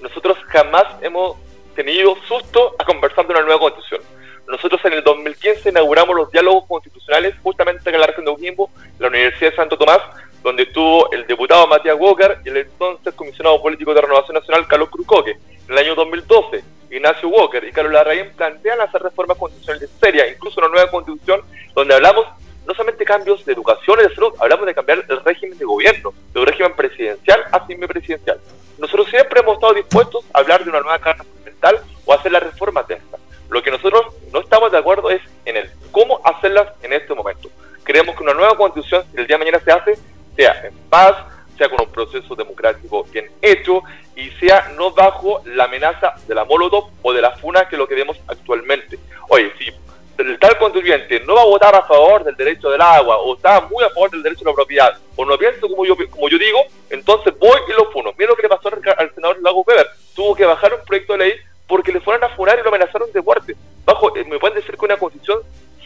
Nosotros 0.00 0.38
jamás 0.46 0.84
hemos 1.02 1.36
tenido 1.74 2.14
susto 2.28 2.76
a 2.78 2.84
conversar 2.84 3.26
de 3.26 3.32
una 3.32 3.42
nueva 3.42 3.58
constitución. 3.58 4.00
Nosotros 4.46 4.80
en 4.84 4.92
el 4.92 5.02
2015 5.02 5.70
inauguramos 5.70 6.14
los 6.14 6.30
diálogos 6.30 6.64
constitucionales 6.68 7.34
justamente 7.42 7.90
en 7.90 8.00
la 8.00 8.06
región 8.06 8.26
de 8.26 8.30
Uquimbo, 8.30 8.70
la 9.00 9.08
Universidad 9.08 9.50
de 9.50 9.56
Santo 9.56 9.76
Tomás, 9.76 10.00
donde 10.42 10.62
estuvo 10.62 11.10
el 11.10 11.26
diputado 11.26 11.66
Matías 11.66 11.96
Walker 11.98 12.38
y 12.44 12.48
el 12.48 12.58
entonces 12.58 13.12
comisionado 13.14 13.60
político 13.60 13.92
de 13.92 14.02
Renovación 14.02 14.34
Nacional, 14.34 14.68
Carlos 14.68 14.88
Crucoque. 14.88 15.32
En 15.66 15.72
el 15.72 15.78
año 15.78 15.94
2012, 15.96 16.62
Ignacio 16.90 17.28
Walker 17.28 17.62
y 17.64 17.72
Carlos 17.72 17.92
Larraín 17.92 18.30
plantean 18.36 18.80
hacer 18.80 19.02
reformas 19.02 19.36
constitucionales 19.36 19.90
serias, 20.00 20.28
incluso 20.30 20.60
una 20.60 20.68
nueva 20.68 20.90
constitución, 20.90 21.42
donde 21.74 21.94
hablamos 21.94 22.26
no 22.66 22.74
solamente 22.74 23.04
cambios 23.04 23.44
de 23.46 23.52
educación 23.52 23.98
y 24.00 24.02
de 24.08 24.14
salud, 24.14 24.34
hablamos 24.38 24.66
de 24.66 24.74
cambiar 24.74 25.04
el 25.08 25.24
régimen 25.24 25.56
de 25.56 25.64
gobierno, 25.64 26.12
de 26.34 26.40
un 26.40 26.46
régimen 26.46 26.74
presidencial 26.74 27.44
a 27.50 27.66
semipresidencial. 27.66 28.38
Nosotros 28.78 29.08
siempre 29.08 29.40
hemos 29.40 29.54
estado 29.54 29.72
dispuestos 29.72 30.24
a 30.34 30.40
hablar 30.40 30.62
de 30.62 30.70
una 30.70 30.80
nueva 30.80 30.98
carta 30.98 31.24
fundamental 31.24 31.80
o 32.04 32.12
hacer 32.12 32.30
las 32.30 32.42
reformas 32.42 32.86
de 32.86 32.96
esta. 32.96 33.16
Lo 33.48 33.62
que 33.62 33.70
nosotros 33.70 34.14
no 34.32 34.40
estamos 34.40 34.70
de 34.70 34.78
acuerdo 34.78 35.10
es 35.10 35.22
en 35.46 35.56
el 35.56 35.70
cómo 35.90 36.20
hacerlas 36.24 36.68
en 36.82 36.92
este 36.92 37.14
momento. 37.14 37.48
Creemos 37.84 38.14
que 38.14 38.22
una 38.22 38.34
nueva 38.34 38.54
constitución, 38.54 39.02
si 39.10 39.16
el 39.18 39.26
día 39.26 39.38
de 39.38 39.44
mañana 39.44 39.64
se 39.64 39.72
hace, 39.72 39.98
sea 40.36 40.60
en 40.62 40.74
paz, 40.90 41.16
sea 41.58 41.68
con 41.68 41.84
un 41.84 41.92
proceso 41.92 42.34
democrático 42.34 43.04
bien 43.12 43.30
hecho 43.42 43.82
y 44.16 44.30
sea 44.40 44.72
no 44.76 44.92
bajo 44.92 45.42
la 45.44 45.64
amenaza 45.64 46.14
de 46.26 46.34
la 46.34 46.44
Molotov 46.44 46.90
o 47.02 47.12
de 47.12 47.20
la 47.20 47.32
FUNA 47.32 47.68
que 47.68 47.74
es 47.74 47.78
lo 47.78 47.88
que 47.88 47.96
vemos 47.96 48.16
actualmente. 48.28 48.98
Oye, 49.28 49.52
si 49.58 49.70
el 50.18 50.38
tal 50.38 50.58
contribuyente 50.58 51.20
no 51.20 51.34
va 51.34 51.42
a 51.42 51.46
votar 51.46 51.74
a 51.74 51.82
favor 51.82 52.24
del 52.24 52.36
derecho 52.36 52.70
del 52.70 52.80
agua 52.80 53.18
o 53.18 53.36
está 53.36 53.60
muy 53.62 53.84
a 53.84 53.90
favor 53.90 54.10
del 54.10 54.22
derecho 54.22 54.44
a 54.44 54.50
la 54.50 54.54
propiedad 54.54 54.98
o 55.16 55.24
no 55.24 55.36
piensa 55.36 55.60
como 55.60 55.84
yo, 55.84 55.96
como 56.10 56.28
yo 56.28 56.38
digo, 56.38 56.60
entonces 56.90 57.34
voy 57.38 57.60
y 57.68 57.72
lo 57.72 57.90
funo. 57.90 58.12
Mira 58.16 58.30
lo 58.30 58.36
que 58.36 58.42
le 58.42 58.48
pasó 58.48 58.68
al 58.68 59.14
senador 59.14 59.40
Lago 59.42 59.62
Weber. 59.62 59.86
Tuvo 60.14 60.34
que 60.34 60.44
bajar 60.44 60.74
un 60.74 60.84
proyecto 60.84 61.12
de 61.12 61.18
ley 61.18 61.32
porque 61.66 61.92
le 61.92 62.00
fueron 62.00 62.24
a 62.24 62.30
funar 62.30 62.58
y 62.58 62.62
lo 62.62 62.68
amenazaron 62.68 63.12
de 63.12 63.20
muerte. 63.20 63.54
Bajo, 63.84 64.16
eh, 64.16 64.24
¿Me 64.24 64.38
pueden 64.38 64.56
decir 64.56 64.76
que 64.76 64.84
una 64.84 64.96
constitución 64.96 65.40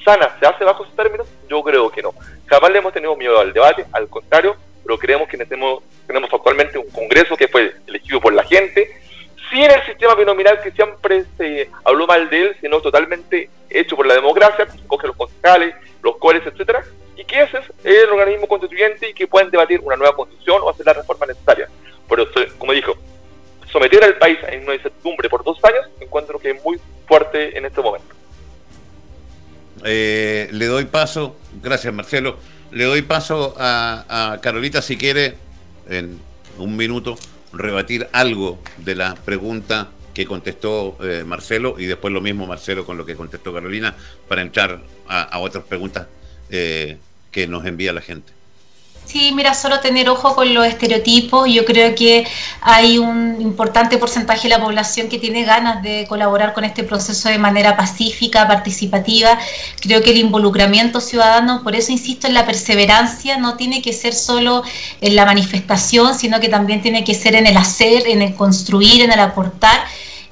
sana 0.05 0.37
se 0.39 0.47
hace 0.47 0.65
bajo 0.65 0.85
esos 0.85 0.97
términos? 0.97 1.27
Yo 1.49 1.63
creo 1.63 1.91
que 1.91 2.03
no. 2.03 2.15
Jamás 2.47 2.71
le 2.71 2.79
hemos 2.79 2.93
tenido 2.93 3.17
miedo 3.17 3.39
al 3.39 3.53
debate, 3.53 3.85
al 3.93 4.09
contrario, 4.09 4.57
pero 4.85 4.99
creemos 4.99 5.29
que 5.29 5.39
tenemos, 5.39 5.83
tenemos 6.07 6.33
actualmente 6.33 6.79
un 6.79 6.91
Congreso 6.91 7.37
que 7.37 7.49
fue 7.49 7.75
elegido 7.87 8.21
por 8.21 8.33
la 8.33 8.45
gente, 8.45 8.91
sin 9.51 9.65
el 9.65 9.85
sistema 9.85 10.15
binominal 10.15 10.61
que 10.63 10.71
siempre 10.71 11.25
se 11.37 11.69
habló 11.85 12.07
mal 12.07 12.29
de 12.31 12.43
él, 12.43 12.57
sino 12.61 12.81
totalmente 12.81 13.51
hecho 13.69 13.97
por 13.97 14.07
la 14.07 14.15
democracia, 14.15 14.67
que 14.67 14.87
coge 14.87 15.07
los 15.09 15.17
concejales, 15.17 15.75
los 16.03 16.17
coles, 16.17 16.43
etcétera, 16.47 16.85
y 17.17 17.25
que 17.25 17.43
ese 17.43 17.59
es 17.59 17.65
el 17.85 18.11
organismo 18.11 18.49
constituyente 18.49 19.11
y 19.11 19.15
que 19.15 19.27
pueden 19.27 19.51
debatir 19.51 19.81
una 19.81 19.97
nueva 19.97 20.17
constitución 20.17 20.63
o 20.63 20.71
hacer 20.71 20.87
la 20.87 20.95
reforma 20.95 21.27
necesaria. 21.27 21.69
Por 22.09 22.21
eso, 22.21 22.33
como 22.59 22.73
dijo, 22.73 22.97
someter 23.71 24.05
al 24.05 24.19
país 24.19 24.39
a 24.43 24.57
una 24.57 24.75
incertidumbre 24.75 25.29
por 25.29 25.45
dos 25.45 25.63
años, 25.65 25.87
encuentro 26.01 26.39
que 26.39 26.51
es 26.51 26.65
muy 26.65 26.81
fuerte 27.07 27.57
en 27.57 27.65
este 27.65 27.81
momento. 27.81 28.15
Eh, 29.85 30.49
le 30.53 30.67
doy 30.67 30.85
paso, 30.85 31.37
gracias 31.61 31.93
Marcelo, 31.93 32.37
le 32.73 32.85
doy 32.85 33.03
paso 33.03 33.55
a, 33.59 34.39
Carolita 34.43 34.83
si 34.83 34.97
quiere 34.97 35.37
en 35.89 36.19
un 36.59 36.77
minuto 36.77 37.17
rebatir 37.53 38.09
algo 38.13 38.59
de 38.79 38.95
la 38.95 39.15
pregunta 39.15 39.91
que 40.15 40.27
contestó 40.27 40.97
eh, 41.03 41.25
Marcelo 41.27 41.77
y 41.79 41.87
después 41.87 42.13
lo 42.13 42.21
mismo 42.21 42.47
Marcelo 42.47 42.85
con 42.85 42.97
lo 42.97 43.07
que 43.07 43.15
contestó 43.15 43.53
Carolina 43.53 43.95
para 44.29 44.43
entrar 44.43 44.83
a, 45.07 45.39
otras 45.39 45.65
preguntas 45.65 46.07
eh, 46.51 46.97
que 47.31 47.47
nos 47.47 47.67
envía 47.67 47.93
la 47.93 48.01
gente. 48.01 48.33
Sí, 49.13 49.31
mira, 49.35 49.53
solo 49.53 49.79
tener 49.81 50.09
ojo 50.09 50.35
con 50.35 50.55
los 50.55 50.67
estereotipos. 50.67 51.47
Yo 51.53 51.67
creo 51.67 51.95
que 51.95 52.27
hay 52.63 52.97
un 52.97 53.43
importante 53.43 53.99
porcentaje 53.99 54.45
de 54.45 54.55
la 54.55 54.59
población 54.59 55.11
que 55.11 55.19
tiene 55.19 55.45
ganas 55.45 55.83
de 55.83 56.07
colaborar 56.09 56.55
con 56.55 56.65
este 56.65 56.83
proceso 56.83 57.29
de 57.29 57.37
manera 57.37 57.77
pacífica, 57.77 58.49
participativa. 58.49 59.39
Creo 59.83 60.03
que 60.03 60.13
el 60.13 60.17
involucramiento 60.17 60.99
ciudadano, 60.99 61.63
por 61.63 61.77
eso 61.77 61.93
insisto 61.93 62.27
en 62.27 62.33
la 62.33 62.47
perseverancia, 62.47 63.37
no 63.37 63.55
tiene 63.59 63.83
que 63.83 63.93
ser 63.93 64.15
solo 64.15 64.63
en 65.03 65.15
la 65.15 65.27
manifestación, 65.27 66.15
sino 66.15 66.41
que 66.41 66.49
también 66.49 66.81
tiene 66.81 67.05
que 67.05 67.13
ser 67.13 67.35
en 67.35 67.47
el 67.47 67.59
hacer, 67.59 68.07
en 68.07 68.23
el 68.23 68.35
construir, 68.35 69.03
en 69.03 69.13
el 69.13 69.21
aportar. 69.21 69.79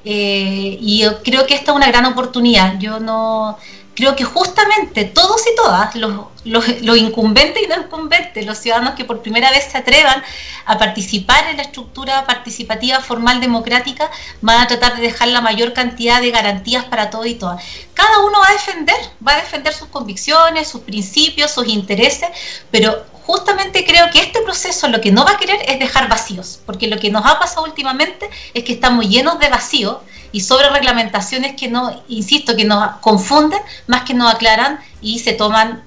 Eh, 0.03 0.79
y 0.81 1.01
yo 1.03 1.21
creo 1.21 1.45
que 1.45 1.53
esta 1.53 1.69
es 1.69 1.77
una 1.77 1.87
gran 1.89 2.07
oportunidad. 2.07 2.79
Yo 2.79 2.99
no 2.99 3.59
creo 3.95 4.15
que 4.15 4.23
justamente 4.23 5.05
todos 5.05 5.41
y 5.51 5.55
todas, 5.55 5.95
los, 5.95 6.11
los, 6.45 6.97
incumbentes 6.97 7.61
y 7.63 7.67
no 7.67 7.75
incumbentes, 7.75 8.45
los 8.45 8.57
ciudadanos 8.57 8.95
que 8.95 9.05
por 9.05 9.21
primera 9.21 9.51
vez 9.51 9.65
se 9.71 9.77
atrevan 9.77 10.23
a 10.65 10.77
participar 10.77 11.49
en 11.49 11.57
la 11.57 11.63
estructura 11.63 12.25
participativa 12.25 12.99
formal 13.01 13.41
democrática, 13.41 14.09
van 14.41 14.61
a 14.61 14.67
tratar 14.67 14.95
de 14.95 15.01
dejar 15.01 15.27
la 15.29 15.41
mayor 15.41 15.73
cantidad 15.73 16.21
de 16.21 16.31
garantías 16.31 16.85
para 16.85 17.09
todo 17.09 17.25
y 17.25 17.35
todas. 17.35 17.63
Cada 17.93 18.19
uno 18.19 18.39
va 18.39 18.49
a 18.49 18.53
defender, 18.53 18.97
va 19.25 19.33
a 19.33 19.41
defender 19.41 19.73
sus 19.73 19.89
convicciones, 19.89 20.67
sus 20.67 20.81
principios, 20.81 21.51
sus 21.51 21.67
intereses, 21.67 22.29
pero 22.71 23.05
justamente 23.25 23.85
creo 23.85 24.09
que 24.11 24.19
este 24.19 24.41
proceso 24.41 24.87
lo 24.87 25.01
que 25.01 25.11
no 25.11 25.25
va 25.25 25.31
a 25.31 25.37
querer 25.37 25.59
es 25.67 25.79
dejar 25.79 26.09
vacíos, 26.09 26.59
porque 26.65 26.87
lo 26.87 26.99
que 26.99 27.11
nos 27.11 27.25
ha 27.25 27.39
pasado 27.39 27.65
últimamente 27.65 28.29
es 28.53 28.63
que 28.63 28.73
estamos 28.73 29.07
llenos 29.07 29.39
de 29.39 29.49
vacíos 29.49 29.97
y 30.31 30.41
sobre 30.41 30.69
reglamentaciones 30.69 31.55
que 31.55 31.67
no, 31.67 32.03
insisto, 32.07 32.55
que 32.55 32.65
nos 32.65 32.97
confunden 32.97 33.59
más 33.87 34.03
que 34.03 34.13
nos 34.13 34.33
aclaran 34.33 34.79
y 35.01 35.19
se 35.19 35.33
toman 35.33 35.83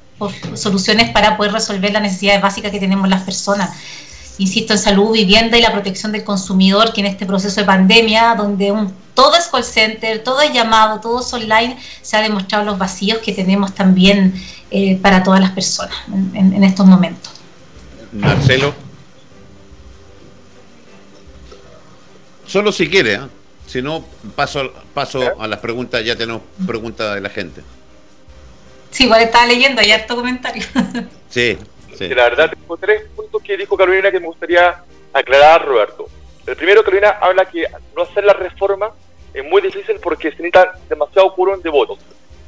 soluciones 0.55 1.11
para 1.11 1.37
poder 1.37 1.53
resolver 1.53 1.93
las 1.93 2.03
necesidades 2.03 2.43
básicas 2.43 2.71
que 2.71 2.81
tenemos 2.81 3.09
las 3.09 3.23
personas. 3.23 3.71
Insisto 4.39 4.73
en 4.73 4.79
salud, 4.79 5.13
vivienda 5.13 5.57
y 5.57 5.63
la 5.63 5.73
protección 5.73 6.11
del 6.11 6.25
consumidor, 6.25 6.93
que 6.93 7.01
en 7.01 7.07
este 7.07 7.25
proceso 7.25 7.61
de 7.61 7.67
pandemia, 7.67 8.35
donde 8.35 8.73
un, 8.73 8.93
todo 9.15 9.37
es 9.37 9.47
call 9.47 9.63
center, 9.63 10.25
todo 10.25 10.41
es 10.41 10.53
llamado, 10.53 11.01
todo 11.01 11.21
es 11.21 11.33
online, 11.33 11.79
se 12.03 12.17
ha 12.17 12.21
demostrado 12.21 12.65
los 12.65 12.77
vacíos 12.77 13.19
que 13.19 13.33
tenemos 13.33 13.75
también 13.75 14.35
eh, 14.71 14.99
para 15.01 15.23
todas 15.23 15.41
las 15.41 15.53
personas 15.53 15.97
en, 16.35 16.65
estos 16.65 16.85
momentos. 16.85 17.33
Marcelo. 18.13 18.75
Solo 22.47 22.73
si 22.73 22.89
quiere, 22.89 23.15
¿eh? 23.15 23.21
Si 23.75 23.83
no, 23.83 24.05
paso, 24.37 24.73
paso 24.95 25.35
a 25.37 25.49
las 25.49 25.59
preguntas, 25.59 26.05
ya 26.05 26.15
tenemos 26.15 26.43
preguntas 26.65 27.13
de 27.13 27.21
la 27.21 27.29
gente. 27.29 27.61
Sí, 28.93 29.03
igual 29.03 29.23
estaba 29.23 29.47
leyendo, 29.47 29.81
hay 29.81 29.91
harto 29.91 30.15
comentario. 30.15 30.63
sí, 31.29 31.59
sí. 31.99 32.09
La 32.11 32.23
verdad, 32.23 32.51
tengo 32.51 32.77
tres 32.77 33.03
puntos 33.17 33.43
que 33.43 33.57
dijo 33.57 33.77
Carolina 33.77 34.13
que 34.13 34.21
me 34.21 34.29
gustaría 34.29 34.81
aclarar, 35.13 35.67
Roberto. 35.67 36.07
El 36.47 36.55
primero, 36.55 36.85
Carolina 36.85 37.19
habla 37.21 37.47
que 37.47 37.67
no 37.97 38.03
hacer 38.03 38.23
la 38.23 38.35
reforma 38.35 38.93
es 39.35 39.45
muy 39.45 39.61
difícil 39.61 39.97
porque 40.01 40.31
se 40.31 40.37
necesita 40.37 40.79
demasiado 40.89 41.35
quórum 41.35 41.61
de 41.61 41.69
votos. 41.69 41.99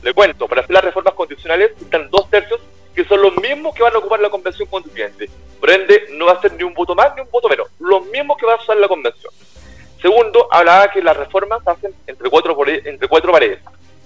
Le 0.05 0.15
cuento, 0.15 0.47
para 0.47 0.61
hacer 0.61 0.75
las 0.75 0.85
reformas 0.85 1.15
constitucionales 1.15 1.71
necesitan 1.73 2.09
dos 2.09 2.31
tercios 2.31 2.61
que 2.95 3.05
son 3.05 3.21
los 3.21 3.37
mismos 3.39 3.75
que 3.75 3.83
van 3.83 3.97
a 3.97 3.99
ocupar 3.99 4.21
la 4.21 4.31
convención 4.31 4.69
constituyente. 4.69 5.29
Por 5.59 5.71
ende, 5.71 6.07
no 6.12 6.27
va 6.27 6.35
a 6.35 6.41
ser 6.41 6.53
ni 6.53 6.62
un 6.62 6.73
voto 6.73 6.95
más 6.95 7.17
ni 7.17 7.23
un 7.23 7.31
voto 7.33 7.49
menos, 7.49 7.67
los 7.81 8.07
mismos 8.07 8.37
que 8.39 8.47
va 8.47 8.53
a 8.53 8.62
usar 8.62 8.77
la 8.77 8.87
convención. 8.87 9.33
Segundo, 10.07 10.47
hablaba 10.53 10.88
que 10.92 11.03
las 11.03 11.16
reformas 11.16 11.64
se 11.64 11.71
hacen 11.71 11.92
entre 12.07 12.31
cuatro, 12.31 12.57
entre 12.64 13.09
cuatro 13.09 13.33
paredes. 13.33 13.59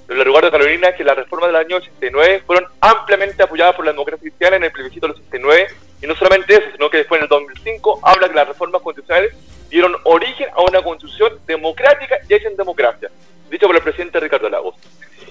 En 0.08 0.18
el 0.18 0.26
lugar 0.26 0.42
de 0.44 0.50
Carolina, 0.50 0.94
que 0.94 1.04
las 1.04 1.14
reformas 1.14 1.48
del 1.48 1.56
año 1.56 1.76
89 1.76 2.42
fueron 2.46 2.64
ampliamente 2.80 3.42
apoyadas 3.42 3.76
por 3.76 3.84
la 3.84 3.92
democracia 3.92 4.22
cristiana 4.22 4.56
en 4.56 4.64
el 4.64 4.72
plebiscito 4.72 5.08
del 5.08 5.16
89, 5.16 5.66
y 6.00 6.06
no 6.06 6.14
solamente 6.14 6.54
eso, 6.54 6.64
sino 6.72 6.88
que 6.88 6.96
después 6.96 7.18
en 7.18 7.24
el 7.24 7.28
2005 7.28 8.00
habla 8.02 8.30
que 8.30 8.34
las 8.34 8.48
reformas 8.48 8.80
constitucionales 8.80 9.34
dieron 9.68 9.94
origen 10.04 10.48
a 10.56 10.62
una 10.62 10.80
constitución 10.80 11.38
democrática 11.46 12.16
y 12.26 12.32
hecha 12.32 12.48
en 12.48 12.56
democracia, 12.56 13.10
dicho 13.50 13.66
por 13.66 13.76
el 13.76 13.82
presidente 13.82 14.20
Ricardo 14.20 14.48
Lagos. 14.48 14.76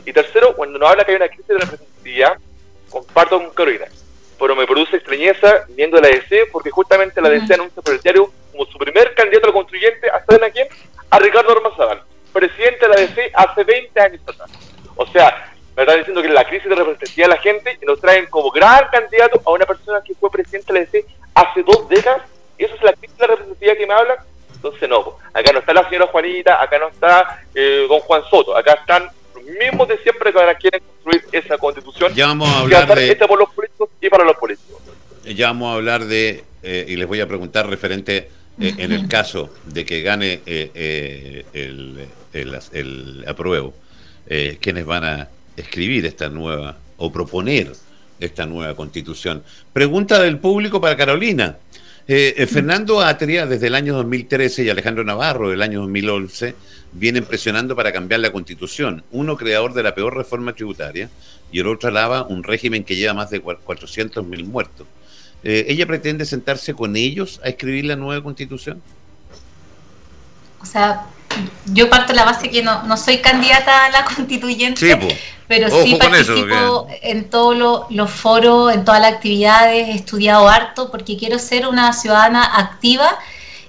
Y 0.05 0.13
tercero, 0.13 0.55
cuando 0.55 0.77
nos 0.77 0.87
habla 0.87 1.03
que 1.03 1.13
hay 1.13 1.17
una 1.17 1.29
crisis 1.29 1.47
de 1.47 1.57
representatividad, 1.57 2.37
comparto 2.91 3.39
con 3.39 3.49
Carolina, 3.55 3.87
pero 4.39 4.55
me 4.55 4.67
produce 4.67 4.97
extrañeza 4.97 5.65
viendo 5.69 5.99
la 5.99 6.09
DC, 6.09 6.45
porque 6.51 6.69
justamente 6.69 7.21
la 7.21 7.29
DC 7.29 7.55
anuncia 7.55 7.81
por 7.81 7.95
el 7.95 8.01
diario 8.01 8.31
como 8.59 8.69
su 8.69 8.77
primer 8.77 9.13
candidato 9.13 9.47
al 9.47 9.53
constituyente, 9.53 10.09
¿a 10.09 10.19
saben 10.25 10.43
a 10.43 10.49
quién? 10.49 10.67
A 11.09 11.17
Ricardo 11.19 11.53
Armazabal, 11.53 12.03
presidente 12.33 12.79
de 12.81 12.87
la 12.89 12.95
DC 12.99 13.31
hace 13.33 13.63
20 13.63 14.01
años 14.01 14.21
atrás. 14.27 14.51
O 14.97 15.07
sea, 15.07 15.53
me 15.77 15.83
están 15.83 15.99
diciendo 15.99 16.21
que 16.21 16.27
la 16.27 16.43
crisis 16.43 16.67
de 16.67 16.75
representatividad 16.75 17.29
de 17.29 17.35
la 17.35 17.41
gente 17.41 17.77
y 17.81 17.85
nos 17.85 18.01
traen 18.01 18.25
como 18.25 18.51
gran 18.51 18.89
candidato 18.91 19.41
a 19.45 19.51
una 19.51 19.65
persona 19.65 20.01
que 20.05 20.13
fue 20.13 20.29
presidente 20.29 20.73
de 20.73 20.79
la 20.79 20.85
DC 20.85 21.05
hace 21.35 21.63
dos 21.63 21.87
décadas. 21.87 22.23
¿Y 22.57 22.65
eso 22.65 22.75
es 22.75 22.81
la 22.81 22.91
crisis 22.91 23.17
de 23.17 23.27
representatividad 23.27 23.77
que 23.77 23.87
me 23.87 23.93
hablan? 23.93 24.17
Entonces, 24.53 24.89
no, 24.89 25.17
acá 25.33 25.53
no 25.53 25.59
está 25.59 25.73
la 25.73 25.87
señora 25.87 26.07
Juanita, 26.07 26.61
acá 26.61 26.79
no 26.79 26.89
está 26.89 27.43
eh, 27.55 27.85
don 27.87 28.01
Juan 28.01 28.23
Soto, 28.29 28.57
acá 28.57 28.73
están 28.73 29.09
los 29.35 29.43
mismos 29.45 29.87
de 29.87 29.97
siempre 29.99 30.33
que 30.33 30.37
ahora 30.37 30.55
quieren 30.55 30.81
construir 30.81 31.23
esa 31.31 31.57
constitución. 31.57 32.13
Ya 32.13 32.27
vamos 32.27 32.49
a 32.49 32.59
hablar 32.59 32.93
de... 32.93 33.15
por 33.15 33.39
los 33.39 33.49
políticos 33.51 33.89
y 34.01 34.09
para 34.09 34.25
los 34.25 34.35
políticos. 34.35 34.81
Ya 35.23 35.47
vamos 35.47 35.71
a 35.71 35.75
hablar 35.75 36.03
de, 36.03 36.43
eh, 36.61 36.85
y 36.89 36.97
les 36.97 37.07
voy 37.07 37.21
a 37.21 37.27
preguntar 37.27 37.69
referente 37.69 38.29
eh, 38.59 38.75
en 38.77 38.91
el 38.91 39.07
caso 39.07 39.53
de 39.65 39.85
que 39.85 40.01
gane 40.01 40.41
eh, 40.45 40.71
eh, 40.73 41.45
el, 41.53 42.07
el, 42.73 43.25
apruebo, 43.27 43.73
quienes 44.59 44.85
van 44.85 45.03
a 45.03 45.27
escribir 45.55 46.05
esta 46.05 46.29
nueva 46.29 46.77
o 46.97 47.11
proponer 47.11 47.71
esta 48.19 48.45
nueva 48.45 48.75
constitución. 48.75 49.43
Pregunta 49.73 50.21
del 50.21 50.37
público 50.37 50.79
para 50.79 50.95
Carolina. 50.95 51.57
Fernando 52.05 53.01
Atria, 53.01 53.45
desde 53.45 53.67
el 53.67 53.75
año 53.75 53.95
2013, 53.95 54.63
y 54.63 54.69
Alejandro 54.69 55.03
Navarro, 55.03 55.49
del 55.49 55.61
año 55.61 55.81
2011, 55.81 56.55
vienen 56.91 57.23
presionando 57.23 57.75
para 57.75 57.91
cambiar 57.91 58.19
la 58.19 58.31
constitución. 58.31 59.03
Uno 59.11 59.37
creador 59.37 59.73
de 59.73 59.83
la 59.83 59.93
peor 59.93 60.15
reforma 60.15 60.53
tributaria 60.53 61.09
y 61.51 61.59
el 61.59 61.67
otro 61.67 61.89
alaba 61.89 62.23
un 62.23 62.43
régimen 62.43 62.83
que 62.83 62.95
lleva 62.95 63.13
más 63.13 63.29
de 63.29 63.43
400.000 63.43 64.45
muertos. 64.45 64.87
Eh, 65.43 65.65
¿Ella 65.69 65.85
pretende 65.85 66.25
sentarse 66.25 66.73
con 66.73 66.95
ellos 66.95 67.39
a 67.43 67.49
escribir 67.49 67.85
la 67.85 67.95
nueva 67.95 68.21
constitución? 68.23 68.81
O 70.61 70.65
sea, 70.65 71.05
yo 71.65 71.89
parto 71.89 72.13
de 72.13 72.17
la 72.17 72.25
base 72.25 72.49
que 72.49 72.61
no, 72.61 72.83
no 72.83 72.97
soy 72.97 73.19
candidata 73.19 73.85
a 73.85 73.89
la 73.89 74.05
constituyente, 74.05 74.99
pero 75.47 75.69
sí 75.83 75.95
participo 75.95 76.87
en 77.01 77.29
todos 77.29 77.87
los 77.89 78.11
foros, 78.11 78.73
en 78.73 78.83
todas 78.83 79.01
las 79.01 79.13
actividades, 79.13 79.87
he 79.87 79.93
estudiado 79.93 80.47
harto 80.47 80.91
porque 80.91 81.17
quiero 81.17 81.39
ser 81.39 81.67
una 81.67 81.93
ciudadana 81.93 82.43
activa 82.57 83.17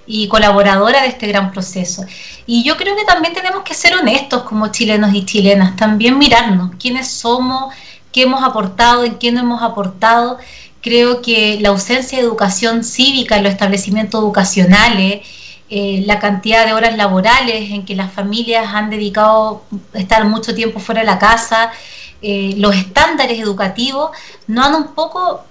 y 0.06 0.26
colaboradora 0.26 1.02
de 1.02 1.08
este 1.08 1.28
gran 1.28 1.52
proceso. 1.52 2.04
Y 2.44 2.64
yo 2.64 2.76
creo 2.76 2.96
que 2.96 3.04
también 3.04 3.32
tenemos 3.32 3.62
que 3.62 3.74
ser 3.74 3.94
honestos 3.94 4.42
como 4.42 4.68
chilenos 4.68 5.14
y 5.14 5.24
chilenas, 5.24 5.76
también 5.76 6.18
mirarnos 6.18 6.72
quiénes 6.80 7.08
somos, 7.12 7.72
qué 8.10 8.22
hemos 8.22 8.42
aportado, 8.42 9.04
en 9.04 9.18
qué 9.18 9.30
no 9.30 9.40
hemos 9.40 9.62
aportado. 9.62 10.38
Creo 10.80 11.20
que 11.22 11.58
la 11.60 11.70
ausencia 11.70 12.18
de 12.18 12.24
educación 12.24 12.84
cívica 12.84 13.36
en 13.36 13.44
los 13.44 13.52
establecimientos 13.52 14.20
educacionales, 14.20 15.20
eh, 15.68 16.02
la 16.06 16.18
cantidad 16.18 16.66
de 16.66 16.72
horas 16.72 16.96
laborales 16.96 17.70
en 17.70 17.84
que 17.84 17.94
las 17.94 18.12
familias 18.12 18.74
han 18.74 18.90
dedicado 18.90 19.64
estar 19.92 20.24
mucho 20.24 20.54
tiempo 20.54 20.80
fuera 20.80 21.02
de 21.02 21.06
la 21.06 21.18
casa, 21.18 21.70
eh, 22.22 22.54
los 22.56 22.74
estándares 22.74 23.38
educativos, 23.38 24.10
no 24.46 24.64
han 24.64 24.74
un 24.74 24.94
poco 24.94 25.44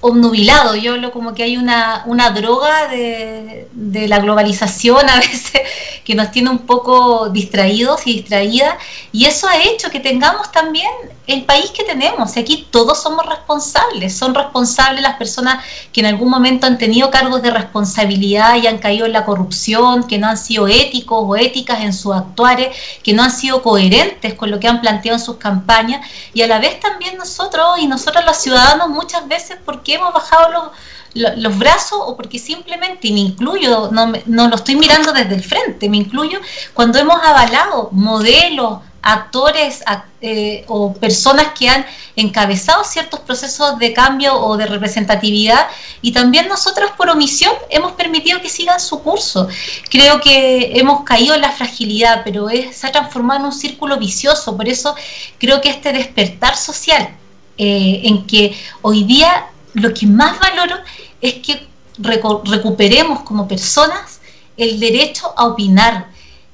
obnubilado. 0.00 0.76
Yo 0.76 0.92
hablo 0.92 1.10
como 1.10 1.34
que 1.34 1.42
hay 1.42 1.56
una, 1.56 2.02
una 2.06 2.30
droga 2.30 2.88
de, 2.88 3.68
de, 3.72 4.06
la 4.06 4.18
globalización 4.18 5.08
a 5.08 5.16
veces 5.20 5.62
que 6.04 6.14
nos 6.14 6.30
tiene 6.30 6.50
un 6.50 6.58
poco 6.58 7.30
distraídos 7.30 8.06
y 8.06 8.12
distraídas 8.14 8.76
y 9.12 9.24
eso 9.24 9.48
ha 9.48 9.62
hecho 9.62 9.90
que 9.90 10.00
tengamos 10.00 10.52
también 10.52 10.90
el 11.26 11.44
país 11.44 11.70
que 11.70 11.84
tenemos. 11.84 12.36
Y 12.36 12.40
aquí 12.40 12.66
todos 12.70 13.02
somos 13.02 13.24
responsables. 13.26 14.16
Son 14.16 14.34
responsables 14.34 15.02
las 15.02 15.16
personas 15.16 15.64
que 15.92 16.00
en 16.00 16.06
algún 16.06 16.30
momento 16.30 16.66
han 16.66 16.78
tenido 16.78 17.10
cargos 17.10 17.42
de 17.42 17.50
responsabilidad 17.50 18.56
y 18.56 18.66
han 18.66 18.78
caído 18.78 19.06
en 19.06 19.12
la 19.12 19.24
corrupción, 19.24 20.06
que 20.06 20.18
no 20.18 20.28
han 20.28 20.38
sido 20.38 20.68
éticos 20.68 21.18
o 21.22 21.36
éticas 21.36 21.80
en 21.80 21.92
sus 21.92 22.14
actuares, 22.14 22.76
que 23.02 23.12
no 23.12 23.22
han 23.22 23.30
sido 23.30 23.62
coherentes 23.62 24.34
con 24.34 24.50
lo 24.50 24.60
que 24.60 24.68
han 24.68 24.80
planteado 24.80 25.18
en 25.18 25.24
sus 25.24 25.36
campañas 25.36 26.06
y 26.32 26.42
a 26.42 26.46
la 26.46 26.58
vez 26.58 26.80
también 26.80 27.16
nosotros 27.16 27.78
y 27.78 27.86
nosotros 27.86 28.24
los 28.24 28.36
ciudadanos 28.36 28.88
muchas 28.88 29.26
veces 29.28 29.58
porque 29.64 29.94
hemos 29.94 30.12
bajado 30.12 30.72
los, 31.14 31.58
brazos 31.58 31.98
o 32.02 32.16
porque 32.16 32.38
simplemente, 32.38 33.08
y 33.08 33.12
me 33.12 33.20
incluyo, 33.20 33.90
no, 33.92 34.12
no 34.26 34.48
lo 34.48 34.56
estoy 34.56 34.76
mirando 34.76 35.12
desde 35.12 35.34
el 35.34 35.42
frente, 35.42 35.88
me 35.88 35.98
incluyo 35.98 36.40
cuando 36.72 36.98
hemos 36.98 37.22
avalado 37.22 37.88
modelos, 37.92 38.80
actores 39.04 39.84
eh, 40.22 40.64
o 40.66 40.94
personas 40.94 41.48
que 41.58 41.68
han 41.68 41.84
encabezado 42.16 42.82
ciertos 42.84 43.20
procesos 43.20 43.78
de 43.78 43.92
cambio 43.92 44.34
o 44.34 44.56
de 44.56 44.66
representatividad 44.66 45.66
y 46.00 46.12
también 46.12 46.48
nosotros 46.48 46.90
por 46.96 47.10
omisión 47.10 47.52
hemos 47.68 47.92
permitido 47.92 48.40
que 48.40 48.48
sigan 48.48 48.80
su 48.80 49.02
curso. 49.02 49.46
Creo 49.90 50.20
que 50.20 50.72
hemos 50.78 51.04
caído 51.04 51.34
en 51.34 51.42
la 51.42 51.52
fragilidad, 51.52 52.22
pero 52.24 52.48
se 52.48 52.86
ha 52.86 52.92
transformado 52.92 53.40
en 53.40 53.46
un 53.46 53.52
círculo 53.52 53.98
vicioso, 53.98 54.56
por 54.56 54.68
eso 54.68 54.94
creo 55.38 55.60
que 55.60 55.68
este 55.68 55.92
despertar 55.92 56.56
social 56.56 57.10
eh, 57.58 58.00
en 58.04 58.26
que 58.26 58.56
hoy 58.80 59.04
día 59.04 59.46
lo 59.74 59.92
que 59.92 60.06
más 60.06 60.38
valoro 60.40 60.76
es 61.20 61.34
que 61.34 61.66
recuperemos 61.98 63.20
como 63.20 63.46
personas 63.46 64.20
el 64.56 64.80
derecho 64.80 65.32
a 65.36 65.46
opinar, 65.46 66.08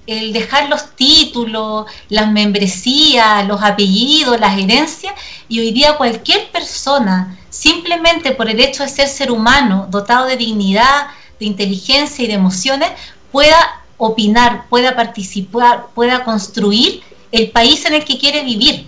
el 0.07 0.33
dejar 0.33 0.69
los 0.69 0.97
títulos, 0.97 1.87
las 2.09 2.31
membresías, 2.31 3.47
los 3.47 3.63
apellidos, 3.63 4.41
las 4.41 4.59
herencias, 4.59 5.15
y 5.49 5.61
hoy 5.61 5.73
día 5.73 5.97
cualquier 5.97 6.51
persona, 6.51 7.39
simplemente 7.49 8.33
por 8.33 8.49
el 8.49 8.61
hecho 8.61 8.83
de 8.83 8.89
ser 8.89 9.09
ser 9.09 9.31
humano, 9.31 9.87
dotado 9.91 10.27
de 10.27 10.37
dignidad, 10.37 11.09
de 11.39 11.47
inteligencia 11.47 12.25
y 12.25 12.29
de 12.29 12.35
emociones, 12.35 12.91
pueda 13.31 13.83
opinar, 13.97 14.69
pueda 14.69 14.97
participar, 14.97 15.87
pueda 15.95 16.25
construir 16.25 17.03
el 17.33 17.51
país 17.51 17.85
en 17.85 17.95
el 17.95 18.05
que 18.05 18.19
quiere 18.19 18.43
vivir. 18.43 18.87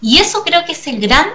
Y 0.00 0.18
eso 0.18 0.42
creo 0.42 0.64
que 0.64 0.72
es 0.72 0.86
el 0.86 1.00
gran 1.00 1.26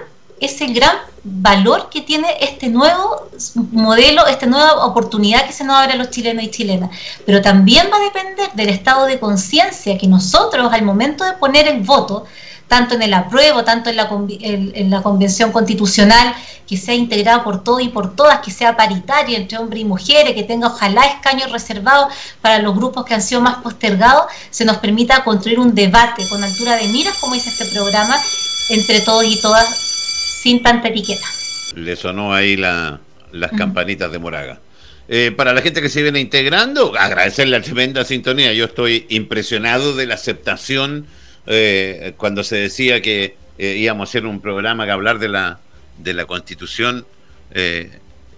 es 0.42 0.60
el 0.60 0.74
gran 0.74 0.96
valor 1.22 1.88
que 1.88 2.00
tiene 2.00 2.26
este 2.40 2.68
nuevo 2.68 3.28
modelo, 3.70 4.26
esta 4.26 4.46
nueva 4.46 4.84
oportunidad 4.84 5.46
que 5.46 5.52
se 5.52 5.62
nos 5.62 5.76
abre 5.76 5.92
a 5.92 5.96
los 5.96 6.10
chilenos 6.10 6.42
y 6.42 6.50
chilenas. 6.50 6.90
Pero 7.24 7.40
también 7.40 7.88
va 7.92 7.98
a 7.98 8.00
depender 8.00 8.50
del 8.54 8.68
estado 8.68 9.06
de 9.06 9.20
conciencia 9.20 9.96
que 9.96 10.08
nosotros 10.08 10.72
al 10.72 10.82
momento 10.82 11.24
de 11.24 11.34
poner 11.34 11.68
el 11.68 11.82
voto, 11.82 12.24
tanto 12.66 12.96
en 12.96 13.02
el 13.02 13.14
apruebo, 13.14 13.62
tanto 13.62 13.90
en 13.90 13.96
la, 13.96 14.08
en, 14.40 14.90
la 14.90 15.00
convención 15.00 15.52
constitucional, 15.52 16.34
que 16.66 16.76
sea 16.76 16.94
integrada 16.94 17.44
por 17.44 17.62
todos 17.62 17.82
y 17.82 17.88
por 17.88 18.16
todas, 18.16 18.40
que 18.40 18.50
sea 18.50 18.76
paritaria 18.76 19.38
entre 19.38 19.58
hombres 19.58 19.82
y 19.82 19.84
mujeres, 19.84 20.34
que 20.34 20.42
tenga 20.42 20.68
ojalá 20.68 21.04
escaños 21.04 21.52
reservados 21.52 22.12
para 22.40 22.58
los 22.58 22.74
grupos 22.74 23.04
que 23.04 23.14
han 23.14 23.22
sido 23.22 23.40
más 23.40 23.58
postergados, 23.58 24.24
se 24.50 24.64
nos 24.64 24.78
permita 24.78 25.22
construir 25.22 25.60
un 25.60 25.72
debate 25.72 26.28
con 26.28 26.42
altura 26.42 26.74
de 26.76 26.88
miras, 26.88 27.16
como 27.18 27.34
dice 27.34 27.50
este 27.50 27.66
programa, 27.66 28.16
entre 28.70 29.00
todos 29.02 29.24
y 29.24 29.40
todas 29.40 29.91
sin 30.42 30.60
tanta 30.60 30.88
etiqueta. 30.88 31.26
Le 31.76 31.94
sonó 31.94 32.34
ahí 32.34 32.56
las 32.56 33.52
campanitas 33.56 34.10
de 34.10 34.18
Moraga. 34.18 34.60
Eh, 35.08 35.32
para 35.36 35.52
la 35.52 35.62
gente 35.62 35.80
que 35.80 35.88
se 35.88 36.02
viene 36.02 36.20
integrando, 36.20 36.94
agradecerle 36.98 37.58
la 37.58 37.62
tremenda 37.62 38.04
sintonía. 38.04 38.52
Yo 38.52 38.64
estoy 38.64 39.06
impresionado 39.08 39.94
de 39.94 40.06
la 40.06 40.14
aceptación 40.14 41.06
eh, 41.46 42.14
cuando 42.16 42.42
se 42.42 42.56
decía 42.56 43.00
que 43.02 43.36
eh, 43.58 43.76
íbamos 43.78 44.08
a 44.08 44.10
hacer 44.10 44.26
un 44.26 44.40
programa 44.40 44.84
que 44.84 44.90
hablar 44.90 45.18
de 45.20 45.28
la, 45.28 45.60
de 45.98 46.14
la 46.14 46.24
constitución. 46.24 47.06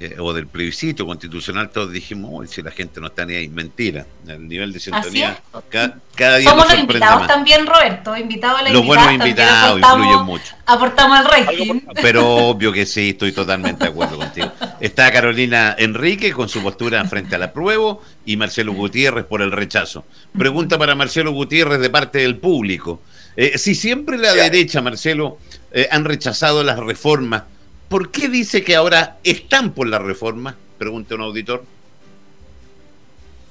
Eh, 0.01 0.17
o 0.19 0.33
del 0.33 0.49
plebiscito 0.49 1.07
constitucional, 1.07 1.71
todos 1.71 1.93
dijimos, 1.93 2.51
si 2.51 2.63
la 2.63 2.73
gente 2.73 3.01
no 3.01 3.07
está 3.07 3.25
ni 3.25 3.37
ahí, 3.37 3.49
mentira. 3.49 4.05
El 4.27 4.49
nivel 4.49 4.73
de 4.73 4.81
sintonía 4.81 5.41
cada, 5.71 6.39
día 6.39 6.51
Somos 6.51 6.69
los 6.69 6.81
invitados 6.81 7.29
también, 7.29 7.65
Roberto, 7.65 8.17
invitados 8.17 8.59
a 8.59 8.63
la 8.65 8.71
Los 8.71 8.85
buenos 8.85 9.13
invitados 9.13 9.79
influyen 9.79 10.25
mucho. 10.25 10.57
Aportamos 10.67 11.21
al 11.21 11.27
rey 11.27 11.83
Pero 12.03 12.27
obvio 12.27 12.73
que 12.73 12.87
sí, 12.87 13.11
estoy 13.11 13.31
totalmente 13.31 13.85
de 13.85 13.91
acuerdo 13.91 14.19
contigo. 14.19 14.51
Está 14.81 15.13
Carolina 15.13 15.77
Enrique 15.79 16.33
con 16.33 16.49
su 16.49 16.61
postura 16.61 17.05
frente 17.05 17.37
al 17.37 17.45
apruebo 17.45 18.03
y 18.27 18.37
Marcelo 18.37 18.73
Gutiérrez 18.73 19.25
por 19.25 19.43
el 19.43 19.53
rechazo. 19.53 20.05
Pregunta 20.37 20.77
para 20.77 20.97
Marcelo 20.97 21.31
Gutiérrez 21.31 21.79
de 21.79 21.91
parte 21.91 22.19
del 22.19 22.39
público. 22.39 23.01
Eh, 23.37 23.59
si 23.59 23.77
siempre 23.77 24.19
la 24.19 24.33
derecha, 24.33 24.83
Marcelo, 24.83 25.39
eh, 25.71 25.87
han 25.91 26.05
rechazado 26.05 26.65
las 26.65 26.81
reformas 26.81 27.45
¿Por 27.89 28.11
qué 28.11 28.29
dice 28.29 28.65
que 28.65 28.75
ahora 28.75 29.19
están 29.23 29.73
por 29.73 29.87
la 29.87 29.99
reforma? 29.99 30.57
Pregunta 30.79 31.15
un 31.15 31.23
auditor. 31.23 31.63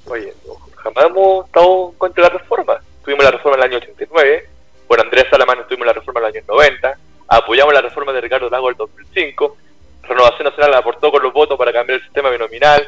Oye, 0.06 0.34
jamás 0.76 1.04
hemos 1.06 1.46
estado 1.46 1.94
contra 1.96 2.24
la 2.24 2.28
reforma. 2.30 2.80
Tuvimos 3.04 3.24
la 3.24 3.30
reforma 3.30 3.56
en 3.56 3.62
el 3.62 3.70
año 3.70 3.78
89, 3.78 4.48
por 4.86 5.00
Andrés 5.00 5.26
Salamán 5.30 5.66
tuvimos 5.68 5.86
la 5.86 5.92
reforma 5.92 6.20
en 6.20 6.26
el 6.26 6.36
año 6.36 6.44
90, 6.46 6.98
apoyamos 7.28 7.74
la 7.74 7.80
reforma 7.80 8.12
de 8.12 8.20
Ricardo 8.20 8.48
Lago 8.48 8.68
en 8.68 8.72
el 8.72 8.78
2005, 8.78 9.56
Renovación 10.02 10.44
Nacional 10.44 10.74
aportó 10.74 11.10
con 11.10 11.22
los 11.22 11.32
votos 11.32 11.58
para 11.58 11.72
cambiar 11.72 11.98
el 11.98 12.04
sistema 12.04 12.30
binominal, 12.30 12.86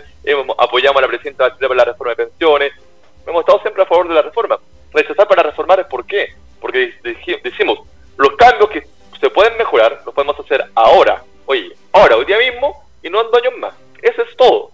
apoyamos 0.58 0.98
a 0.98 1.02
la 1.02 1.08
presidenta 1.08 1.44
Bachelet 1.44 1.68
para 1.68 1.78
la 1.78 1.84
reforma 1.84 2.14
de 2.14 2.26
pensiones, 2.26 2.72
hemos 3.26 3.40
estado 3.40 3.60
siempre 3.60 3.82
a 3.82 3.86
favor 3.86 4.08
de 4.08 4.14
la 4.14 4.22
reforma. 4.22 4.58
Rechazar 4.92 5.26
para 5.28 5.42
reformar 5.42 5.80
es 5.80 5.86
por 5.86 6.06
qué, 6.06 6.34
porque 6.60 6.94
decimos, 7.42 7.80
los 8.16 8.36
cambios 8.36 8.70
que 8.70 8.86
se 9.20 9.30
pueden 9.30 9.56
mejorar 9.58 10.00
los 10.04 10.14
podemos 10.14 10.38
hacer 10.38 10.64
ahora, 10.74 11.22
Oye, 11.46 11.76
ahora, 11.92 12.16
hoy 12.16 12.24
día 12.24 12.38
mismo, 12.38 12.84
y 13.02 13.08
no 13.08 13.20
en 13.20 13.26
años 13.26 13.58
más. 13.58 13.74
Eso 14.02 14.22
es 14.22 14.36
todo. 14.36 14.72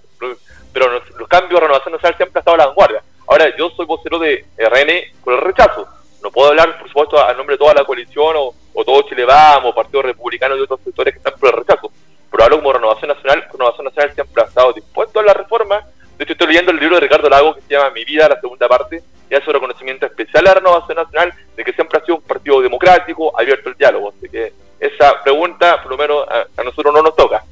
Pero 0.73 0.91
los, 0.91 1.29
cambios 1.29 1.61
de 1.61 1.67
renovación 1.67 1.93
nacional 1.93 2.17
siempre 2.17 2.39
han 2.39 2.41
estado 2.41 2.55
a 2.55 2.59
la 2.59 2.67
vanguardia. 2.69 3.03
Ahora, 3.27 3.55
yo 3.57 3.71
soy 3.71 3.85
vocero 3.85 4.19
de 4.19 4.47
RN 4.57 5.21
con 5.23 5.35
el 5.35 5.41
rechazo. 5.43 5.87
No 6.23 6.31
puedo 6.31 6.49
hablar, 6.49 6.79
por 6.79 6.89
supuesto, 6.89 7.23
a 7.23 7.35
nombre 7.35 7.55
de 7.55 7.59
toda 7.59 7.75
la 7.75 7.85
coalición 7.85 8.37
o, 8.37 8.85
todo 8.85 9.03
Chile 9.03 9.25
Vamos, 9.25 9.75
Partido 9.75 10.03
Republicano 10.03 10.57
y 10.57 10.61
otros 10.61 10.81
sectores 10.83 11.13
que 11.13 11.19
están 11.19 11.39
por 11.39 11.51
el 11.51 11.57
rechazo. 11.57 11.93
Pero 12.31 12.45
hablo 12.45 12.57
como 12.59 12.73
Renovación 12.73 13.09
Nacional. 13.09 13.47
Renovación 13.53 13.85
Nacional 13.85 14.15
siempre 14.15 14.43
ha 14.43 14.47
estado 14.47 14.73
dispuesto 14.73 15.21
a 15.21 15.25
la 15.25 15.35
reforma. 15.35 15.87
De 16.17 16.25
hecho, 16.25 16.33
estoy 16.33 16.47
leyendo 16.49 16.71
el 16.71 16.79
libro 16.79 16.95
de 16.95 17.03
Ricardo 17.03 17.29
Lago 17.29 17.55
que 17.55 17.61
se 17.63 17.75
llama 17.75 17.91
Mi 17.91 18.05
Vida, 18.05 18.29
la 18.29 18.41
segunda 18.41 18.67
parte, 18.67 19.03
y 19.33 19.35
hace 19.35 19.49
un 19.49 19.55
reconocimiento 19.55 20.05
especial 20.05 20.47
a 20.47 20.51
la 20.51 20.55
Renovación 20.57 20.97
Nacional 20.97 21.33
de 21.57 21.65
que 21.65 21.73
siempre 21.73 21.99
ha 21.99 22.05
sido 22.05 22.17
un 22.17 22.23
partido 22.23 22.61
democrático, 22.61 23.33
abierto 23.39 23.71
al 23.71 23.77
diálogo. 23.79 24.13
Así 24.15 24.29
que 24.29 24.53
esa 24.79 25.23
pregunta, 25.23 25.83
por 25.83 25.93
lo 25.93 25.97
menos, 25.97 26.27
a, 26.29 26.63
nosotros 26.63 26.93
no 26.93 27.01
nos 27.01 27.17
toca. 27.17 27.43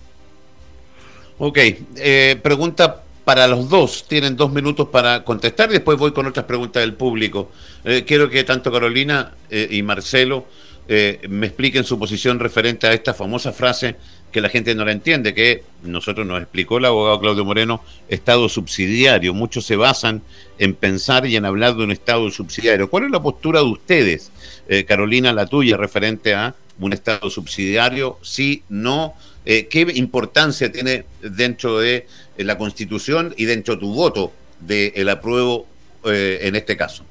Ok, 1.39 1.59
eh, 1.97 2.39
pregunta 2.43 3.03
para 3.24 3.47
los 3.47 3.70
dos. 3.70 4.05
Tienen 4.07 4.37
dos 4.37 4.53
minutos 4.53 4.89
para 4.89 5.24
contestar 5.24 5.70
y 5.70 5.74
después 5.74 5.97
voy 5.97 6.12
con 6.12 6.26
otras 6.26 6.45
preguntas 6.45 6.83
del 6.83 6.93
público. 6.93 7.51
Eh, 7.83 8.05
quiero 8.07 8.28
que 8.28 8.45
tanto 8.45 8.70
Carolina 8.70 9.33
eh, 9.49 9.66
y 9.70 9.83
Marcelo 9.83 10.45
eh, 10.89 11.20
me 11.28 11.47
expliquen 11.47 11.85
su 11.85 11.99
posición 11.99 12.41
referente 12.41 12.87
a 12.87 12.93
esta 12.93 13.14
famosa 13.14 13.53
frase 13.53 13.97
que 14.33 14.41
la 14.41 14.49
gente 14.49 14.74
no 14.74 14.85
la 14.85 14.93
entiende, 14.93 15.35
que 15.35 15.64
nosotros 15.83 16.26
nos 16.26 16.41
explicó 16.41 16.78
el 16.78 16.85
abogado 16.85 17.20
Claudio 17.20 17.45
Moreno, 17.45 17.83
Estado 18.09 18.49
subsidiario. 18.49 19.35
Muchos 19.35 19.66
se 19.66 19.76
basan 19.76 20.22
en 20.59 20.74
pensar 20.74 21.26
y 21.26 21.37
en 21.37 21.45
hablar 21.45 21.76
de 21.76 21.85
un 21.85 21.91
Estado 21.91 22.31
subsidiario. 22.31 22.91
¿Cuál 22.91 23.05
es 23.05 23.11
la 23.11 23.22
postura 23.22 23.61
de 23.61 23.66
ustedes, 23.66 24.31
eh, 24.68 24.85
Carolina, 24.85 25.33
la 25.33 25.47
tuya, 25.47 25.76
referente 25.76 26.35
a 26.35 26.55
un 26.78 26.93
Estado 26.93 27.28
subsidiario? 27.31 28.18
Sí, 28.22 28.62
no. 28.68 29.14
Eh, 29.45 29.66
¿Qué 29.68 29.81
importancia 29.95 30.70
tiene 30.70 31.05
dentro 31.22 31.78
de 31.78 32.07
la 32.37 32.57
Constitución 32.57 33.35
y 33.37 33.47
dentro 33.47 33.74
de 33.74 33.81
tu 33.81 33.93
voto 33.95 34.33
del 34.61 35.09
apruebo 35.09 35.66
en 36.05 36.57
este 36.57 36.76
caso? 36.76 37.05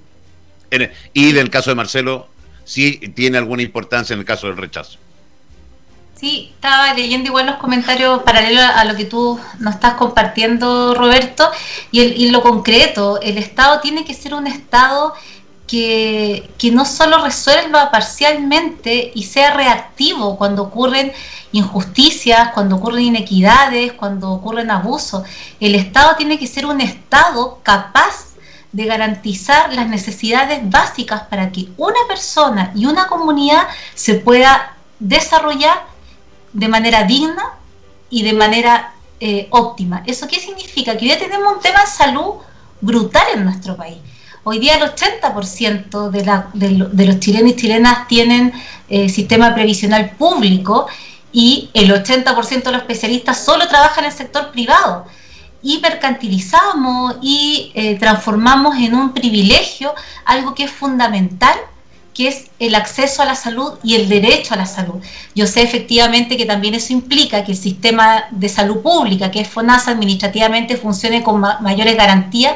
y 1.14 1.32
del 1.32 1.50
caso 1.50 1.72
de 1.72 1.76
Marcelo, 1.76 2.30
si 2.70 3.00
tiene 3.00 3.40
alguna 3.40 3.64
importancia 3.64 4.14
en 4.14 4.20
el 4.20 4.26
caso 4.28 4.46
del 4.46 4.56
rechazo. 4.56 5.00
Sí, 6.20 6.52
estaba 6.54 6.94
leyendo 6.94 7.30
igual 7.30 7.48
los 7.48 7.56
comentarios 7.56 8.22
paralelos 8.22 8.64
a 8.64 8.86
lo 8.86 8.96
que 8.96 9.06
tú 9.06 9.40
nos 9.58 9.74
estás 9.74 9.96
compartiendo, 9.96 10.94
Roberto, 10.94 11.50
y, 11.92 12.28
en 12.28 12.32
lo 12.32 12.44
concreto, 12.44 13.20
el 13.22 13.40
Estado 13.40 13.80
tiene 13.80 14.06
que 14.06 14.14
ser 14.14 14.36
un 14.36 14.46
Estado 14.46 15.16
que, 15.66 16.48
que, 16.60 16.70
no 16.70 16.86
solo 16.86 17.24
resuelva 17.24 17.90
parcialmente 17.90 19.14
y 19.16 19.24
sea 19.24 19.56
reactivo 19.56 20.38
cuando 20.38 20.62
ocurren 20.62 21.12
injusticias, 21.52 22.52
cuando 22.54 22.76
ocurren 22.76 23.06
inequidades, 23.06 23.94
cuando 23.94 24.30
ocurren 24.30 24.70
abusos. 24.70 25.24
El 25.60 25.74
Estado 25.74 26.16
tiene 26.18 26.38
que 26.38 26.46
ser 26.46 26.68
un 26.68 26.82
Estado 26.82 27.62
capaz 27.64 28.29
de 28.72 28.86
garantizar 28.86 29.74
las 29.74 29.88
necesidades 29.88 30.60
básicas 30.70 31.24
para 31.24 31.52
que 31.52 31.70
una 31.78 32.00
persona 32.08 32.72
y 32.76 32.86
una 32.86 33.08
comunidad 33.08 33.68
se 33.96 34.16
pueda 34.16 34.76
desarrollar 35.00 35.86
de 36.54 36.68
manera 36.68 37.04
digna 37.04 37.54
y 38.10 38.24
de 38.24 38.34
manera 38.34 38.94
eh, 39.20 39.48
óptima. 39.52 40.04
¿Eso 40.06 40.28
qué 40.28 40.40
significa? 40.40 40.98
Que 40.98 41.12
hoy 41.12 41.18
tenemos 41.18 41.56
un 41.56 41.62
tema 41.62 41.82
de 41.82 41.88
salud 41.88 42.36
brutal 42.82 43.26
en 43.34 43.44
nuestro 43.44 43.76
país. 43.76 43.98
Hoy 44.44 44.60
día 44.60 44.76
el 44.76 44.84
80% 44.84 46.10
de, 46.10 46.26
la, 46.26 46.48
de, 46.54 47.06
los 47.06 47.20
chilenos 47.20 47.52
y 47.52 47.56
chilenas 47.56 48.08
tienen 48.08 48.54
eh, 48.88 49.10
sistema 49.10 49.54
previsional 49.54 50.12
público 50.12 50.88
y 51.32 51.70
el 51.74 51.92
80% 51.92 52.64
de 52.64 52.72
los 52.72 52.82
especialistas 52.82 53.44
solo 53.44 53.68
trabajan 53.68 54.06
en 54.06 54.12
el 54.12 54.18
sector 54.18 54.52
privado. 54.52 55.06
Y 55.62 55.80
mercantilizamos 55.80 57.18
y 57.22 57.72
eh, 57.76 57.98
transformamos 58.00 58.78
en 58.78 58.96
un 58.96 59.14
privilegio 59.14 59.94
algo 60.26 60.54
que 60.56 60.64
es 60.64 60.72
fundamental 60.72 61.56
que 62.20 62.28
es 62.28 62.48
el 62.60 62.76
acceso 62.76 63.22
a 63.22 63.26
la 63.26 63.36
salud 63.36 63.76
y 63.82 63.96
el 63.96 64.10
derecho 64.10 64.54
a 64.54 64.58
la 64.58 64.66
salud. 64.66 64.96
Yo 65.36 65.48
sé 65.48 65.62
efectivamente 65.62 66.36
que 66.36 66.46
también 66.46 66.74
eso 66.74 66.92
implica 66.92 67.46
que 67.46 67.54
el 67.54 67.58
sistema 67.58 68.26
de 68.32 68.50
salud 68.50 68.82
pública, 68.82 69.32
que 69.32 69.40
es 69.40 69.48
FONASA, 69.48 69.92
administrativamente 69.92 70.76
funcione 70.76 71.24
con 71.24 71.40
mayores 71.40 71.96
garantías 71.96 72.56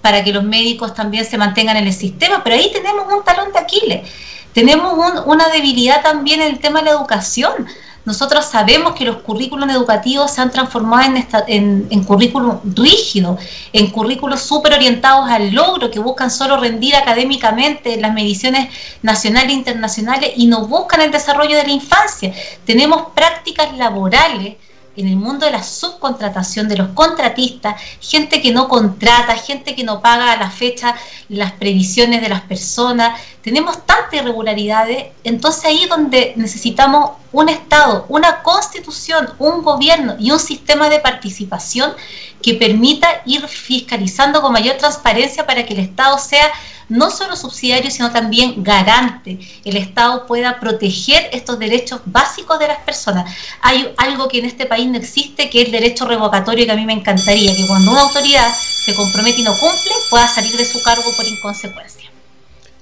para 0.00 0.24
que 0.24 0.32
los 0.32 0.42
médicos 0.42 0.94
también 0.94 1.24
se 1.24 1.38
mantengan 1.38 1.76
en 1.76 1.86
el 1.86 1.92
sistema, 1.92 2.42
pero 2.42 2.56
ahí 2.56 2.72
tenemos 2.72 3.06
un 3.12 3.22
talón 3.22 3.52
de 3.52 3.58
Aquiles. 3.60 4.10
Tenemos 4.52 4.92
una 5.26 5.48
debilidad 5.48 6.02
también 6.02 6.42
en 6.42 6.48
el 6.48 6.58
tema 6.58 6.80
de 6.80 6.86
la 6.86 6.90
educación. 6.90 7.68
Nosotros 8.04 8.44
sabemos 8.44 8.94
que 8.94 9.04
los 9.04 9.16
currículos 9.18 9.68
educativos 9.70 10.30
se 10.30 10.40
han 10.40 10.50
transformado 10.50 11.14
en, 11.46 11.86
en, 11.90 12.04
currículos 12.04 12.56
rígidos, 12.64 13.40
en 13.72 13.90
currículos 13.90 14.42
súper 14.42 14.74
orientados 14.74 15.28
al 15.30 15.52
logro, 15.52 15.90
que 15.90 15.98
buscan 16.00 16.30
solo 16.30 16.58
rendir 16.58 16.94
académicamente 16.96 17.94
en 17.94 18.02
las 18.02 18.12
mediciones 18.12 18.68
nacionales 19.02 19.50
e 19.50 19.54
internacionales 19.54 20.32
y 20.36 20.46
no 20.46 20.66
buscan 20.66 21.00
el 21.00 21.10
desarrollo 21.10 21.56
de 21.56 21.64
la 21.64 21.72
infancia. 21.72 22.32
Tenemos 22.66 23.12
prácticas 23.14 23.74
laborales 23.76 24.56
en 24.96 25.08
el 25.08 25.16
mundo 25.16 25.46
de 25.46 25.52
la 25.52 25.62
subcontratación 25.62 26.68
de 26.68 26.76
los 26.76 26.88
contratistas, 26.90 27.80
gente 28.00 28.40
que 28.40 28.52
no 28.52 28.68
contrata, 28.68 29.34
gente 29.36 29.74
que 29.74 29.84
no 29.84 30.00
paga 30.00 30.32
a 30.32 30.36
la 30.36 30.50
fecha 30.50 30.94
las 31.28 31.52
previsiones 31.52 32.20
de 32.20 32.28
las 32.28 32.42
personas, 32.42 33.20
tenemos 33.42 33.84
tantas 33.84 34.14
irregularidades, 34.14 35.06
entonces 35.22 35.64
ahí 35.64 35.86
donde 35.86 36.32
necesitamos 36.36 37.10
un 37.32 37.48
Estado, 37.48 38.06
una 38.08 38.42
constitución, 38.42 39.28
un 39.38 39.62
gobierno 39.62 40.16
y 40.18 40.30
un 40.30 40.38
sistema 40.38 40.88
de 40.88 41.00
participación 41.00 41.92
que 42.40 42.54
permita 42.54 43.08
ir 43.26 43.46
fiscalizando 43.48 44.40
con 44.40 44.52
mayor 44.52 44.76
transparencia 44.76 45.46
para 45.46 45.66
que 45.66 45.74
el 45.74 45.80
Estado 45.80 46.18
sea 46.18 46.50
no 46.88 47.10
solo 47.10 47.36
subsidiario, 47.36 47.90
sino 47.90 48.10
también 48.10 48.62
garante. 48.62 49.38
El 49.64 49.76
Estado 49.76 50.26
pueda 50.26 50.60
proteger 50.60 51.28
estos 51.32 51.58
derechos 51.58 52.00
básicos 52.04 52.58
de 52.58 52.68
las 52.68 52.78
personas. 52.78 53.32
Hay 53.60 53.92
algo 53.96 54.28
que 54.28 54.38
en 54.38 54.46
este 54.46 54.66
país 54.66 54.86
no 54.86 54.96
existe, 54.96 55.50
que 55.50 55.60
es 55.60 55.66
el 55.66 55.72
derecho 55.72 56.06
revocatorio, 56.06 56.66
que 56.66 56.72
a 56.72 56.76
mí 56.76 56.86
me 56.86 56.92
encantaría, 56.92 57.54
que 57.56 57.66
cuando 57.66 57.90
una 57.90 58.02
autoridad 58.02 58.54
se 58.54 58.94
compromete 58.94 59.40
y 59.40 59.44
no 59.44 59.56
cumple, 59.56 59.92
pueda 60.10 60.28
salir 60.28 60.56
de 60.56 60.64
su 60.64 60.82
cargo 60.82 61.12
por 61.16 61.26
inconsecuencia. 61.26 62.13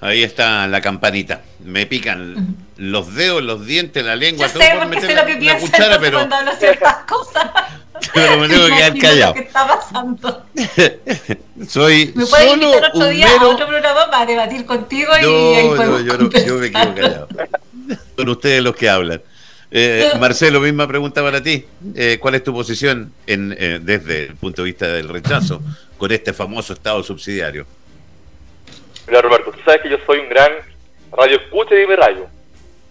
Ahí 0.02 0.24
está 0.24 0.66
la 0.66 0.80
campanita. 0.80 1.42
Me 1.64 1.86
pican 1.86 2.56
los 2.76 3.14
dedos, 3.14 3.40
los 3.40 3.64
dientes, 3.64 4.04
la 4.04 4.16
lengua, 4.16 4.48
todo 4.48 4.60
por 4.76 4.88
meter 4.88 5.16
lo 5.16 5.24
que 5.24 5.40
la, 5.40 5.58
cuchara, 5.58 6.00
pero 6.00 6.18
cuando 6.18 6.36
hablo 6.36 6.52
ciertas 6.58 6.96
cosas. 7.04 7.46
pero 8.12 8.36
me 8.36 8.48
tengo 8.48 8.66
que 8.66 8.74
quedar 8.74 8.98
callado. 8.98 9.34
¿Qué 9.34 9.40
está 9.40 9.68
pasando? 9.68 10.46
Soy 11.68 12.12
¿Me 12.16 12.26
puedes 12.26 12.52
invitar 12.52 12.90
otro 12.92 13.06
día 13.06 13.28
a 13.30 13.46
otro 13.46 13.68
programa 13.68 14.10
para 14.10 14.26
debatir 14.26 14.66
contigo 14.66 15.12
y 15.16 15.22
no, 15.22 15.76
no, 15.76 16.00
yo, 16.00 16.18
no, 16.18 16.30
yo 16.30 16.58
me 16.58 16.72
quedo 16.72 16.94
callado. 16.96 17.28
Son 18.16 18.28
ustedes 18.28 18.60
los 18.60 18.74
que 18.74 18.90
hablan. 18.90 19.22
Eh, 19.70 20.10
Marcelo, 20.20 20.58
misma 20.60 20.88
pregunta 20.88 21.22
para 21.22 21.40
ti. 21.40 21.64
Eh, 21.94 22.18
¿Cuál 22.20 22.34
es 22.34 22.42
tu 22.42 22.52
posición 22.52 23.12
en, 23.28 23.54
eh, 23.56 23.78
desde 23.80 24.24
el 24.24 24.34
punto 24.34 24.62
de 24.62 24.66
vista 24.66 24.88
del 24.88 25.08
rechazo 25.08 25.62
con 25.96 26.10
este 26.10 26.32
famoso 26.32 26.72
Estado 26.72 27.04
subsidiario? 27.04 27.66
Mira, 29.12 29.20
Roberto, 29.20 29.52
tú 29.52 29.60
sabes 29.62 29.82
que 29.82 29.90
yo 29.90 29.98
soy 30.06 30.20
un 30.20 30.28
gran 30.30 30.50
radio 31.14 31.36
escucha 31.36 31.78
y 31.78 31.86
mi 31.86 31.94
radio. 31.94 32.26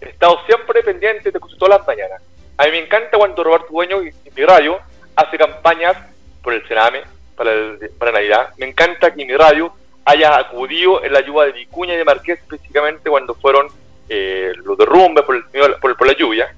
He 0.00 0.10
estado 0.10 0.38
siempre 0.46 0.80
pendiente 0.84 1.32
de 1.32 1.36
escucho 1.36 1.56
todas 1.56 1.80
las 1.80 1.86
mañanas. 1.88 2.22
A 2.58 2.66
mí 2.66 2.70
me 2.70 2.78
encanta 2.78 3.18
cuando 3.18 3.42
Roberto 3.42 3.66
Dueño 3.72 4.04
y, 4.04 4.14
mi 4.30 4.44
radio 4.44 4.78
hace 5.16 5.36
campañas 5.36 5.96
por 6.40 6.52
el 6.52 6.64
Sename, 6.68 7.02
para, 7.34 7.50
para 7.98 8.12
Navidad. 8.12 8.50
Me 8.56 8.66
encanta 8.66 9.12
que 9.12 9.26
mi 9.26 9.36
radio 9.36 9.72
haya 10.04 10.38
acudido 10.38 11.02
en 11.02 11.12
la 11.12 11.18
ayuda 11.18 11.46
de 11.46 11.52
Vicuña 11.54 11.94
y 11.94 11.96
de 11.96 12.04
Marqués, 12.04 12.38
específicamente 12.38 13.10
cuando 13.10 13.34
fueron 13.34 13.66
eh, 14.08 14.52
los 14.62 14.78
derrumbes 14.78 15.24
por, 15.24 15.34
el, 15.34 15.42
por, 15.80 15.96
por 15.96 16.06
la 16.06 16.12
lluvia. 16.12 16.54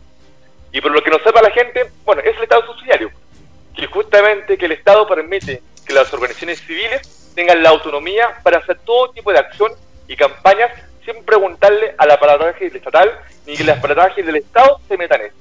Y 0.72 0.82
por 0.82 0.92
lo 0.92 1.02
que 1.02 1.10
no 1.10 1.18
sepa 1.20 1.40
la 1.40 1.50
gente, 1.50 1.90
bueno, 2.04 2.20
es 2.20 2.36
el 2.36 2.42
Estado 2.42 2.66
subsidiario, 2.66 3.10
que 3.74 3.86
justamente 3.86 4.58
que 4.58 4.66
el 4.66 4.72
Estado 4.72 5.08
permite 5.08 5.62
que 5.86 5.94
las 5.94 6.12
organizaciones 6.12 6.60
civiles 6.60 7.24
tengan 7.35 7.62
la 7.62 7.70
autonomía 7.70 8.35
para 8.43 8.59
hacer 8.59 8.78
todo 8.85 9.11
tipo 9.11 9.32
de 9.32 9.39
acción 9.39 9.72
y 10.09 10.16
campañas 10.16 10.70
sin 11.05 11.22
preguntarle 11.24 11.95
a 11.99 12.07
la 12.07 12.16
del 12.16 12.76
estatal 12.76 13.12
ni 13.47 13.57
que 13.57 13.64
las 13.64 13.78
aparatajes 13.78 14.24
del 14.24 14.37
Estado 14.37 14.80
se 14.89 14.97
metan 14.97 15.20
en 15.20 15.26
eso. 15.26 15.37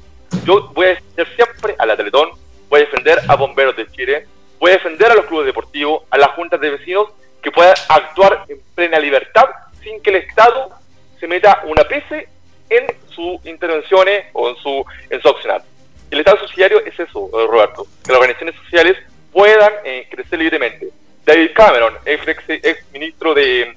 Yo 0.46 0.70
voy 0.74 0.88
a 0.88 0.90
defender 0.90 1.28
siempre 1.36 1.76
a 1.78 1.86
la 1.86 1.96
Teletón, 1.96 2.32
voy 2.70 2.82
a 2.82 2.86
defender 2.86 3.20
a 3.28 3.36
Bomberos 3.36 3.76
de 3.78 3.90
Chile, 3.92 4.28
voy 4.60 4.72
a 4.72 4.74
defender 4.74 5.12
a 5.12 5.16
los 5.16 5.26
clubes 5.26 5.46
deportivos, 5.46 6.04
a 6.10 6.18
las 6.18 6.30
juntas 6.30 6.60
de 6.60 6.72
vecinos 6.72 7.08
que 7.42 7.52
puedan 7.52 7.76
actuar 7.90 8.46
en 8.50 8.60
plena 8.76 9.00
libertad 9.00 9.46
sin 9.82 10.02
que 10.02 10.10
el 10.10 10.18
Estado 10.18 10.70
se 11.20 11.28
meta 11.28 11.62
una 11.66 11.84
pese 11.84 12.28
en 12.70 12.88
sus 13.10 13.46
intervenciones 13.46 14.26
o 14.34 14.50
en 14.50 14.56
su, 14.58 14.86
en 15.10 15.22
su 15.22 15.30
accionar. 15.30 15.62
El 16.10 16.20
Estado 16.20 16.40
subsidiario 16.40 16.84
es 16.86 17.00
eso, 17.00 17.30
Roberto, 17.32 17.86
que 18.04 18.12
las 18.12 18.20
organizaciones 18.20 18.56
sociales 18.64 18.98
puedan 19.32 19.72
eh, 19.84 20.08
crecer 20.10 20.40
libremente 20.40 20.90
David 21.26 21.52
Cameron, 21.54 21.94
ex, 22.06 22.28
ex, 22.50 22.92
ministro 22.92 23.34
de, 23.34 23.74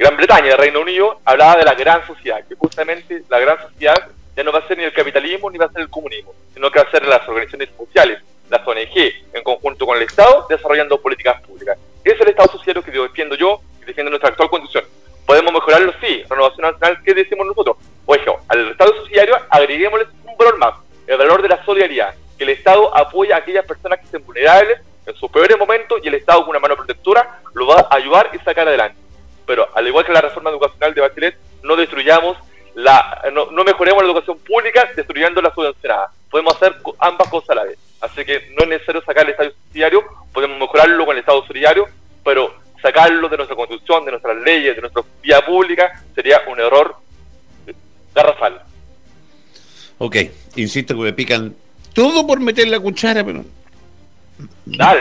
Gran 0.00 0.16
Bretaña, 0.16 0.50
de 0.50 0.56
Reino 0.56 0.80
Unido, 0.80 1.20
hablaba 1.24 1.56
de 1.56 1.64
la 1.64 1.74
gran 1.74 2.06
sociedad, 2.06 2.44
que 2.48 2.54
justamente 2.54 3.22
la 3.28 3.38
gran 3.40 3.60
sociedad 3.60 4.08
ya 4.36 4.44
no 4.44 4.52
va 4.52 4.60
a 4.60 4.68
ser 4.68 4.78
ni 4.78 4.84
el 4.84 4.92
capitalismo 4.92 5.50
ni 5.50 5.58
va 5.58 5.66
a 5.66 5.72
ser 5.72 5.82
el 5.82 5.90
comunismo, 5.90 6.32
sino 6.54 6.70
que 6.70 6.78
va 6.78 6.86
a 6.86 6.90
ser 6.90 7.04
las 7.06 7.28
organizaciones 7.28 7.68
sociales, 7.76 8.20
las 8.50 8.66
ONG, 8.66 9.12
en 9.32 9.42
conjunto 9.42 9.84
con 9.84 9.96
el 9.96 10.04
Estado, 10.04 10.46
desarrollando 10.48 11.00
políticas 11.00 11.40
públicas. 11.42 11.76
Ese 12.04 12.14
es 12.14 12.20
el 12.20 12.28
Estado 12.28 12.52
social 12.52 12.84
que 12.84 12.90
defiendo 12.90 13.34
yo 13.34 13.60
y 13.82 13.84
defiendo 13.86 14.10
nuestra 14.10 14.30
actual 14.30 14.48
constitución. 14.48 14.84
¿Podemos 15.26 15.52
mejorarlo? 15.52 15.92
Sí. 16.00 16.22
Renovación 16.28 16.62
Nacional, 16.62 17.02
¿qué 17.04 17.14
decimos 17.14 17.46
nosotros? 17.46 17.76
Oye, 18.06 18.22
al 18.48 18.70
Estado 18.70 18.94
sociario 18.96 19.36
agreguémosle 19.50 20.06
un 20.24 20.36
valor 20.36 20.58
más, 20.58 20.74
el 21.06 21.18
valor 21.18 21.42
de 21.42 21.48
la 21.48 21.64
solidaridad, 21.64 22.14
que 22.36 22.44
el 22.44 22.50
Estado 22.50 22.96
apoya 22.96 23.36
a 23.36 23.38
aquellas 23.40 23.66
personas 23.66 23.98
que 23.98 24.06
estén 24.06 24.24
vulnerables, 24.24 24.80
en 25.08 25.16
sus 25.16 25.30
peores 25.30 25.58
momentos 25.58 26.00
y 26.02 26.08
el 26.08 26.14
Estado 26.14 26.40
con 26.40 26.50
una 26.50 26.58
mano 26.58 26.76
protectora 26.76 27.40
lo 27.54 27.66
va 27.66 27.88
a 27.90 27.96
ayudar 27.96 28.30
y 28.34 28.38
sacar 28.44 28.68
adelante. 28.68 28.98
Pero 29.46 29.68
al 29.74 29.86
igual 29.86 30.04
que 30.04 30.12
la 30.12 30.20
reforma 30.20 30.50
educacional 30.50 30.94
de 30.94 31.00
Bachelet, 31.00 31.36
no 31.62 31.76
destruyamos 31.76 32.36
la, 32.74 33.22
no, 33.32 33.64
mejoremos 33.64 34.02
la 34.02 34.10
educación 34.10 34.38
pública 34.38 34.88
destruyendo 34.94 35.40
la 35.40 35.52
subvencionada. 35.52 36.12
Podemos 36.30 36.54
hacer 36.54 36.76
ambas 36.98 37.28
cosas 37.28 37.50
a 37.50 37.54
la 37.56 37.64
vez. 37.64 37.78
Así 38.00 38.24
que 38.24 38.52
no 38.56 38.62
es 38.62 38.68
necesario 38.68 39.02
sacar 39.02 39.24
el 39.24 39.30
Estado 39.30 39.50
subsidiario, 39.50 40.04
podemos 40.32 40.58
mejorarlo 40.58 41.04
con 41.04 41.16
el 41.16 41.20
Estado 41.20 41.44
solidario, 41.46 41.88
pero 42.24 42.54
sacarlo 42.80 43.28
de 43.28 43.36
nuestra 43.38 43.56
constitución, 43.56 44.04
de 44.04 44.12
nuestras 44.12 44.36
leyes, 44.36 44.76
de 44.76 44.82
nuestra 44.82 45.02
vía 45.22 45.44
pública, 45.44 46.04
sería 46.14 46.42
un 46.46 46.60
error 46.60 46.94
garrafal. 48.14 48.62
Ok, 49.98 50.16
insisto 50.54 50.94
que 50.94 51.00
me 51.00 51.12
pican 51.12 51.56
todo 51.92 52.24
por 52.26 52.38
meter 52.38 52.68
la 52.68 52.78
cuchara, 52.78 53.24
pero. 53.24 53.44
Dale, 54.66 55.00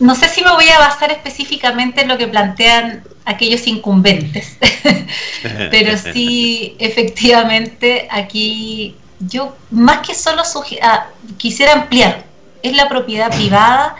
no 0.00 0.16
sé 0.16 0.28
si 0.28 0.42
me 0.42 0.50
voy 0.50 0.68
a 0.70 0.80
basar 0.80 1.12
específicamente 1.12 2.00
en 2.00 2.08
lo 2.08 2.18
que 2.18 2.26
plantean 2.26 3.04
aquellos 3.24 3.64
incumbentes, 3.68 4.58
pero 5.70 5.96
sí, 5.98 6.74
efectivamente, 6.80 8.08
aquí 8.10 8.96
yo 9.20 9.56
más 9.70 10.04
que 10.04 10.16
solo 10.16 10.42
ah, 10.82 11.06
quisiera 11.38 11.74
ampliar, 11.74 12.33
es 12.64 12.76
la 12.76 12.88
propiedad 12.88 13.30
privada, 13.30 13.94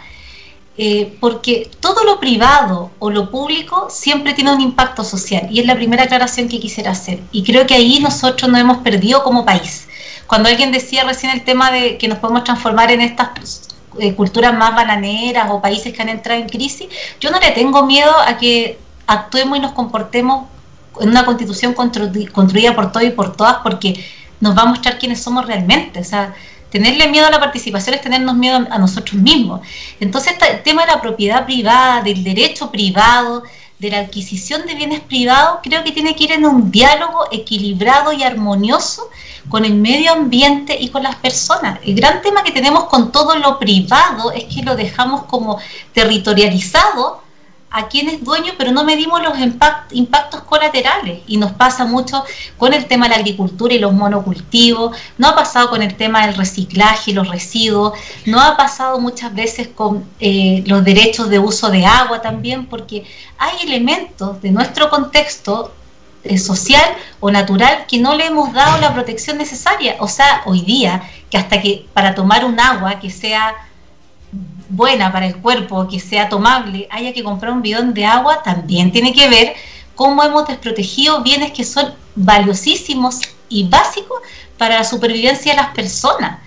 eh, 0.76 1.16
porque 1.20 1.70
todo 1.78 2.02
lo 2.02 2.18
privado 2.18 2.90
o 2.98 3.10
lo 3.10 3.30
público 3.30 3.88
siempre 3.90 4.32
tiene 4.32 4.52
un 4.52 4.60
impacto 4.60 5.04
social, 5.04 5.46
y 5.50 5.60
es 5.60 5.66
la 5.66 5.76
primera 5.76 6.04
aclaración 6.04 6.48
que 6.48 6.58
quisiera 6.58 6.90
hacer, 6.90 7.20
y 7.30 7.44
creo 7.44 7.66
que 7.66 7.74
ahí 7.74 8.00
nosotros 8.00 8.50
nos 8.50 8.60
hemos 8.60 8.78
perdido 8.78 9.22
como 9.22 9.44
país. 9.44 9.86
Cuando 10.26 10.48
alguien 10.48 10.72
decía 10.72 11.04
recién 11.04 11.30
el 11.32 11.44
tema 11.44 11.70
de 11.70 11.98
que 11.98 12.08
nos 12.08 12.18
podemos 12.18 12.42
transformar 12.44 12.90
en 12.90 13.02
estas 13.02 13.68
eh, 13.98 14.14
culturas 14.14 14.54
más 14.54 14.74
bananeras 14.74 15.48
o 15.50 15.60
países 15.60 15.92
que 15.92 16.02
han 16.02 16.08
entrado 16.08 16.40
en 16.40 16.48
crisis, 16.48 16.88
yo 17.20 17.30
no 17.30 17.38
le 17.38 17.50
tengo 17.50 17.84
miedo 17.84 18.12
a 18.26 18.38
que 18.38 18.78
actuemos 19.06 19.58
y 19.58 19.60
nos 19.60 19.72
comportemos 19.72 20.46
en 21.00 21.10
una 21.10 21.24
constitución 21.24 21.74
construida 21.74 22.74
por 22.74 22.90
todos 22.90 23.06
y 23.06 23.10
por 23.10 23.36
todas 23.36 23.56
porque 23.62 24.02
nos 24.40 24.56
va 24.56 24.62
a 24.62 24.66
mostrar 24.66 24.98
quiénes 24.98 25.22
somos 25.22 25.46
realmente. 25.46 26.00
O 26.00 26.04
sea, 26.04 26.34
tenerle 26.74 27.06
miedo 27.06 27.28
a 27.28 27.30
la 27.30 27.38
participación 27.38 27.94
es 27.94 28.00
tenernos 28.00 28.34
miedo 28.34 28.66
a 28.68 28.78
nosotros 28.78 29.14
mismos. 29.14 29.60
Entonces, 30.00 30.32
este, 30.32 30.54
el 30.54 30.62
tema 30.64 30.84
de 30.84 30.90
la 30.90 31.00
propiedad 31.00 31.44
privada, 31.44 32.02
del 32.02 32.24
derecho 32.24 32.72
privado, 32.72 33.44
de 33.78 33.90
la 33.90 34.00
adquisición 34.00 34.66
de 34.66 34.74
bienes 34.74 34.98
privados, 34.98 35.60
creo 35.62 35.84
que 35.84 35.92
tiene 35.92 36.16
que 36.16 36.24
ir 36.24 36.32
en 36.32 36.44
un 36.44 36.72
diálogo 36.72 37.26
equilibrado 37.30 38.12
y 38.12 38.24
armonioso 38.24 39.08
con 39.48 39.64
el 39.64 39.74
medio 39.74 40.10
ambiente 40.10 40.76
y 40.76 40.88
con 40.88 41.04
las 41.04 41.14
personas. 41.14 41.78
El 41.84 41.94
gran 41.94 42.20
tema 42.22 42.42
que 42.42 42.50
tenemos 42.50 42.86
con 42.86 43.12
todo 43.12 43.36
lo 43.36 43.56
privado 43.60 44.32
es 44.32 44.42
que 44.52 44.64
lo 44.64 44.74
dejamos 44.74 45.26
como 45.26 45.60
territorializado 45.92 47.22
a 47.74 47.88
quien 47.88 48.08
es 48.08 48.22
dueño, 48.22 48.52
pero 48.56 48.70
no 48.70 48.84
medimos 48.84 49.20
los 49.20 49.34
impactos 49.90 50.42
colaterales. 50.42 51.22
Y 51.26 51.38
nos 51.38 51.52
pasa 51.52 51.84
mucho 51.84 52.24
con 52.56 52.72
el 52.72 52.86
tema 52.86 53.06
de 53.06 53.10
la 53.10 53.16
agricultura 53.16 53.74
y 53.74 53.80
los 53.80 53.92
monocultivos, 53.92 54.96
no 55.18 55.28
ha 55.28 55.34
pasado 55.34 55.70
con 55.70 55.82
el 55.82 55.96
tema 55.96 56.24
del 56.24 56.36
reciclaje 56.36 57.10
y 57.10 57.14
los 57.14 57.28
residuos, 57.28 57.94
no 58.26 58.40
ha 58.40 58.56
pasado 58.56 59.00
muchas 59.00 59.34
veces 59.34 59.66
con 59.66 60.04
eh, 60.20 60.62
los 60.66 60.84
derechos 60.84 61.28
de 61.28 61.40
uso 61.40 61.68
de 61.68 61.84
agua 61.84 62.22
también, 62.22 62.66
porque 62.66 63.04
hay 63.38 63.66
elementos 63.66 64.40
de 64.40 64.52
nuestro 64.52 64.88
contexto 64.88 65.74
eh, 66.22 66.38
social 66.38 66.94
o 67.18 67.32
natural 67.32 67.86
que 67.88 67.98
no 67.98 68.14
le 68.14 68.26
hemos 68.26 68.52
dado 68.52 68.80
la 68.80 68.94
protección 68.94 69.36
necesaria. 69.36 69.96
O 69.98 70.06
sea, 70.06 70.42
hoy 70.46 70.60
día, 70.60 71.02
que 71.28 71.38
hasta 71.38 71.60
que 71.60 71.86
para 71.92 72.14
tomar 72.14 72.44
un 72.44 72.60
agua 72.60 73.00
que 73.00 73.10
sea 73.10 73.52
buena 74.76 75.12
para 75.12 75.26
el 75.26 75.36
cuerpo, 75.36 75.88
que 75.88 76.00
sea 76.00 76.28
tomable, 76.28 76.88
haya 76.90 77.12
que 77.12 77.22
comprar 77.22 77.52
un 77.52 77.62
bidón 77.62 77.94
de 77.94 78.04
agua, 78.04 78.42
también 78.42 78.92
tiene 78.92 79.12
que 79.12 79.28
ver 79.28 79.54
cómo 79.94 80.22
hemos 80.22 80.46
desprotegido 80.46 81.22
bienes 81.22 81.52
que 81.52 81.64
son 81.64 81.94
valiosísimos 82.14 83.20
y 83.48 83.68
básicos 83.68 84.18
para 84.58 84.76
la 84.76 84.84
supervivencia 84.84 85.52
de 85.52 85.62
las 85.62 85.74
personas. 85.74 86.40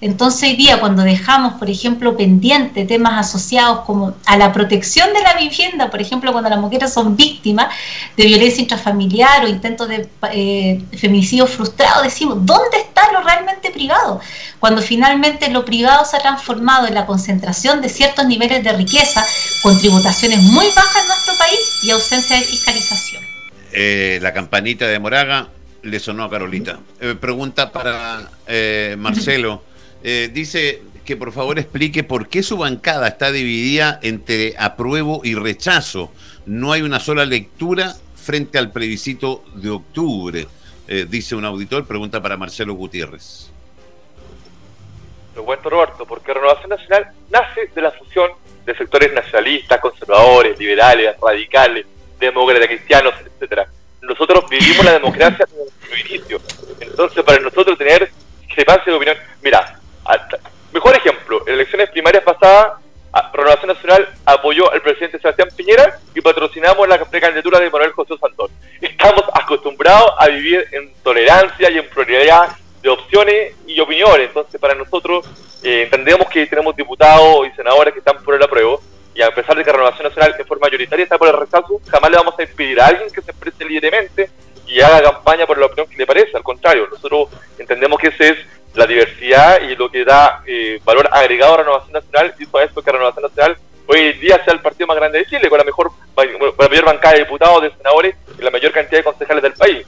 Entonces 0.00 0.50
hoy 0.50 0.56
día 0.56 0.80
cuando 0.80 1.02
dejamos, 1.02 1.54
por 1.54 1.70
ejemplo, 1.70 2.16
pendiente 2.16 2.84
temas 2.84 3.26
asociados 3.26 3.80
como 3.86 4.14
a 4.26 4.36
la 4.36 4.52
protección 4.52 5.12
de 5.12 5.20
la 5.22 5.34
vivienda, 5.36 5.90
por 5.90 6.00
ejemplo, 6.00 6.32
cuando 6.32 6.50
las 6.50 6.58
mujeres 6.58 6.92
son 6.92 7.16
víctimas 7.16 7.68
de 8.16 8.24
violencia 8.24 8.60
intrafamiliar 8.60 9.44
o 9.44 9.48
intentos 9.48 9.88
de 9.88 10.08
eh, 10.32 10.82
feminicidio 10.98 11.46
frustrado, 11.46 12.02
decimos, 12.02 12.38
¿dónde 12.44 12.78
está 12.78 13.12
lo 13.12 13.22
realmente 13.22 13.70
privado? 13.70 14.20
Cuando 14.58 14.82
finalmente 14.82 15.48
lo 15.50 15.64
privado 15.64 16.04
se 16.04 16.16
ha 16.16 16.20
transformado 16.20 16.86
en 16.86 16.94
la 16.94 17.06
concentración 17.06 17.80
de 17.80 17.88
ciertos 17.88 18.26
niveles 18.26 18.64
de 18.64 18.72
riqueza, 18.72 19.24
con 19.62 19.78
tributaciones 19.78 20.42
muy 20.42 20.66
bajas 20.74 21.02
en 21.02 21.08
nuestro 21.08 21.34
país 21.38 21.60
y 21.82 21.90
ausencia 21.90 22.36
de 22.36 22.42
fiscalización. 22.42 23.22
Eh, 23.72 24.18
la 24.20 24.32
campanita 24.32 24.86
de 24.86 24.98
Moraga 24.98 25.48
le 25.82 26.00
sonó 26.00 26.24
a 26.24 26.30
Carolita. 26.30 26.78
Eh, 27.00 27.14
pregunta 27.18 27.70
para 27.70 28.28
Marcelo. 28.98 29.62
Eh, 30.06 30.28
dice 30.30 30.82
que 31.06 31.16
por 31.16 31.32
favor 31.32 31.58
explique 31.58 32.04
por 32.04 32.28
qué 32.28 32.42
su 32.42 32.58
bancada 32.58 33.08
está 33.08 33.32
dividida 33.32 33.98
entre 34.02 34.54
apruebo 34.58 35.22
y 35.24 35.34
rechazo. 35.34 36.12
No 36.44 36.72
hay 36.72 36.82
una 36.82 37.00
sola 37.00 37.24
lectura 37.24 37.94
frente 38.14 38.58
al 38.58 38.70
plebiscito 38.70 39.42
de 39.54 39.70
octubre, 39.70 40.46
eh, 40.88 41.06
dice 41.08 41.34
un 41.34 41.46
auditor, 41.46 41.86
pregunta 41.86 42.20
para 42.20 42.36
Marcelo 42.36 42.74
Gutiérrez. 42.74 43.50
Lo 45.34 45.44
cuento 45.44 45.70
Roberto, 45.70 46.04
porque 46.04 46.34
Renovación 46.34 46.68
Nacional 46.68 47.08
nace 47.30 47.70
de 47.74 47.80
la 47.82 47.90
fusión 47.90 48.30
de 48.66 48.76
sectores 48.76 49.12
nacionalistas, 49.12 49.80
conservadores, 49.80 50.58
liberales, 50.58 51.16
radicales, 51.20 51.86
demócratas, 52.20 52.68
cristianos, 52.68 53.14
etcétera. 53.24 53.66
Nosotros 54.02 54.44
vivimos 54.50 54.84
la 54.84 54.92
democracia 54.92 55.46
desde 55.50 56.04
su 56.04 56.08
inicio. 56.08 56.40
Entonces, 56.78 57.22
para 57.24 57.40
nosotros 57.40 57.78
tener 57.78 58.10
discrepancia 58.42 58.92
de 58.92 58.96
opinión, 58.96 59.16
mira, 59.42 59.80
Mejor 60.72 60.96
ejemplo, 60.96 61.42
en 61.46 61.54
elecciones 61.54 61.90
primarias 61.90 62.24
pasadas, 62.24 62.74
Renovación 63.32 63.68
Nacional 63.68 64.08
apoyó 64.24 64.72
al 64.72 64.80
presidente 64.80 65.18
Sebastián 65.18 65.48
Piñera 65.56 65.98
y 66.14 66.20
patrocinamos 66.20 66.88
la 66.88 66.98
precandidatura 67.04 67.60
de 67.60 67.70
Manuel 67.70 67.92
José 67.92 68.14
Santón. 68.18 68.48
Estamos 68.80 69.24
acostumbrados 69.32 70.12
a 70.18 70.28
vivir 70.28 70.66
en 70.72 70.92
tolerancia 71.02 71.70
y 71.70 71.78
en 71.78 71.88
pluralidad 71.88 72.56
de 72.82 72.88
opciones 72.88 73.54
y 73.66 73.80
opiniones. 73.80 74.28
Entonces, 74.28 74.60
para 74.60 74.74
nosotros, 74.74 75.26
eh, 75.62 75.82
entendemos 75.82 76.28
que 76.28 76.46
tenemos 76.46 76.74
diputados 76.76 77.46
y 77.46 77.50
senadores 77.56 77.92
que 77.92 78.00
están 78.00 78.22
por 78.22 78.34
el 78.34 78.42
apruebo, 78.42 78.80
y 79.14 79.22
a 79.22 79.32
pesar 79.32 79.56
de 79.56 79.64
que 79.64 79.72
Renovación 79.72 80.08
Nacional 80.08 80.34
en 80.38 80.46
forma 80.46 80.66
mayoritaria 80.66 81.04
está 81.04 81.16
por 81.16 81.28
el 81.28 81.36
rechazo, 81.36 81.80
jamás 81.88 82.10
le 82.10 82.16
vamos 82.16 82.34
a 82.38 82.42
impedir 82.42 82.80
a 82.80 82.86
alguien 82.86 83.08
que 83.10 83.22
se 83.22 83.30
exprese 83.30 83.64
libremente 83.64 84.28
y 84.66 84.80
haga 84.80 85.02
campaña 85.02 85.46
por 85.46 85.56
la 85.56 85.66
opinión 85.66 85.88
que 85.88 85.96
le 85.96 86.06
parece. 86.06 86.36
Al 86.36 86.42
contrario, 86.42 86.88
nosotros 86.90 87.28
entendemos 87.58 87.98
que 88.00 88.08
ese 88.08 88.30
es 88.30 88.38
la 88.74 88.86
diversidad 88.86 89.62
y 89.62 89.76
lo 89.76 89.90
que 89.90 90.04
da 90.04 90.42
eh, 90.46 90.80
valor 90.84 91.08
agregado 91.12 91.54
a 91.54 91.56
Renovación 91.58 91.92
Nacional 91.92 92.34
por 92.50 92.62
eso 92.62 92.82
que 92.82 92.92
Renovación 92.92 93.22
Nacional 93.22 93.56
hoy 93.86 94.12
día 94.14 94.42
sea 94.44 94.54
el 94.54 94.60
partido 94.60 94.86
más 94.86 94.96
grande 94.96 95.18
de 95.18 95.26
Chile, 95.26 95.48
con 95.48 95.58
la 95.58 95.64
mejor 95.64 95.90
la 96.16 96.68
mayor 96.68 96.84
bancada 96.84 97.14
de 97.14 97.20
diputados, 97.20 97.62
de 97.62 97.70
senadores 97.76 98.16
y 98.38 98.42
la 98.42 98.50
mayor 98.50 98.72
cantidad 98.72 98.98
de 98.98 99.04
concejales 99.04 99.42
del 99.42 99.52
país. 99.52 99.86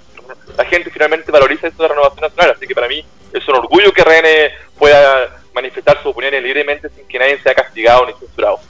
La 0.56 0.64
gente 0.64 0.90
finalmente 0.90 1.30
valoriza 1.30 1.68
esto 1.68 1.82
de 1.82 1.88
Renovación 1.88 2.22
Nacional, 2.22 2.54
así 2.56 2.66
que 2.66 2.74
para 2.74 2.88
mí 2.88 3.04
es 3.32 3.48
un 3.48 3.54
orgullo 3.56 3.92
que 3.92 4.04
René 4.04 4.52
pueda 4.78 5.42
manifestar 5.54 5.96
sus 5.98 6.06
opiniones 6.06 6.42
libremente 6.42 6.88
sin 6.90 7.06
que 7.06 7.18
nadie 7.18 7.40
sea 7.42 7.54
castigado 7.54 8.06
ni 8.06 8.12
censurado. 8.14 8.60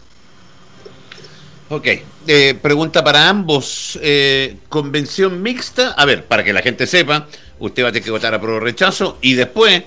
Ok, 1.68 1.86
eh, 2.28 2.54
pregunta 2.62 3.02
para 3.02 3.28
ambos. 3.28 3.98
Eh, 4.00 4.58
convención 4.68 5.42
mixta, 5.42 5.92
a 5.92 6.04
ver, 6.04 6.24
para 6.24 6.44
que 6.44 6.52
la 6.52 6.62
gente 6.62 6.86
sepa, 6.86 7.26
usted 7.58 7.82
va 7.82 7.88
a 7.88 7.92
tener 7.92 8.04
que 8.04 8.12
votar 8.12 8.32
a 8.32 8.40
pro 8.40 8.60
rechazo 8.60 9.18
y 9.20 9.34
después 9.34 9.82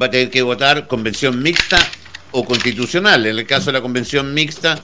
va 0.00 0.06
a 0.06 0.10
tener 0.10 0.30
que 0.30 0.42
votar 0.42 0.86
convención 0.86 1.42
mixta 1.42 1.78
o 2.32 2.44
constitucional. 2.44 3.26
En 3.26 3.38
el 3.38 3.46
caso 3.46 3.66
de 3.66 3.72
la 3.74 3.80
convención 3.80 4.34
mixta 4.34 4.82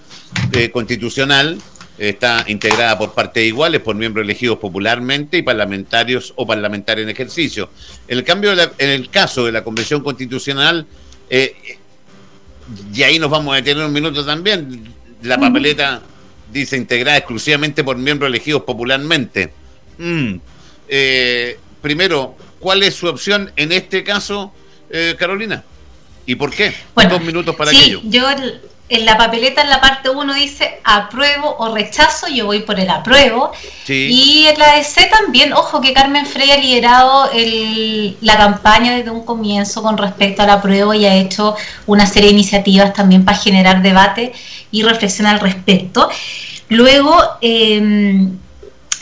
eh, 0.52 0.70
constitucional, 0.70 1.58
está 1.98 2.44
integrada 2.48 2.98
por 2.98 3.12
partes 3.12 3.44
iguales, 3.44 3.80
por 3.80 3.94
miembros 3.94 4.24
elegidos 4.24 4.58
popularmente 4.58 5.38
y 5.38 5.42
parlamentarios 5.42 6.32
o 6.36 6.46
parlamentarios 6.46 7.04
en 7.04 7.10
ejercicio. 7.10 7.70
En 8.08 8.18
el, 8.18 8.24
cambio 8.24 8.52
en 8.52 8.88
el 8.88 9.10
caso 9.10 9.44
de 9.46 9.52
la 9.52 9.62
convención 9.62 10.02
constitucional, 10.02 10.86
eh, 11.28 11.78
y 12.94 13.02
ahí 13.02 13.18
nos 13.18 13.30
vamos 13.30 13.52
a 13.52 13.56
detener 13.56 13.84
un 13.84 13.92
minuto 13.92 14.24
también, 14.24 14.92
la 15.22 15.38
papeleta 15.38 16.02
dice 16.52 16.76
integrada 16.76 17.18
exclusivamente 17.18 17.84
por 17.84 17.96
miembros 17.96 18.28
elegidos 18.28 18.62
popularmente. 18.62 19.52
Mm. 19.98 20.34
Eh, 20.88 21.58
primero, 21.80 22.36
cuál 22.58 22.82
es 22.82 22.94
su 22.94 23.06
opción 23.06 23.50
en 23.56 23.72
este 23.72 24.04
caso, 24.04 24.52
eh, 24.92 25.16
Carolina. 25.18 25.64
¿Y 26.26 26.36
por 26.36 26.54
qué? 26.54 26.72
Bueno, 26.94 27.10
Dos 27.10 27.22
minutos 27.22 27.56
para 27.56 27.70
sí, 27.72 27.98
Yo 28.04 28.26
en 28.88 29.06
la 29.06 29.16
papeleta 29.16 29.62
en 29.62 29.70
la 29.70 29.80
parte 29.80 30.10
1 30.10 30.34
dice 30.34 30.78
apruebo 30.84 31.56
o 31.58 31.74
rechazo, 31.74 32.28
yo 32.28 32.44
voy 32.44 32.60
por 32.60 32.78
el 32.78 32.90
apruebo. 32.90 33.50
Y 33.88 34.44
en 34.46 34.58
la 34.58 34.76
de 34.76 34.84
C 34.84 35.08
también, 35.10 35.54
ojo 35.54 35.80
que 35.80 35.94
Carmen 35.94 36.26
Frey 36.26 36.50
ha 36.50 36.58
liderado 36.58 37.30
la 38.20 38.36
campaña 38.36 38.94
desde 38.94 39.10
un 39.10 39.24
comienzo 39.24 39.82
con 39.82 39.96
respecto 39.96 40.42
al 40.42 40.50
apruebo 40.50 40.92
y 40.92 41.06
ha 41.06 41.14
hecho 41.14 41.56
una 41.86 42.06
serie 42.06 42.28
de 42.28 42.34
iniciativas 42.34 42.92
también 42.92 43.24
para 43.24 43.38
generar 43.38 43.80
debate 43.80 44.32
y 44.70 44.82
reflexión 44.82 45.26
al 45.26 45.40
respecto. 45.40 46.10
Luego, 46.68 47.16
em, 47.40 48.38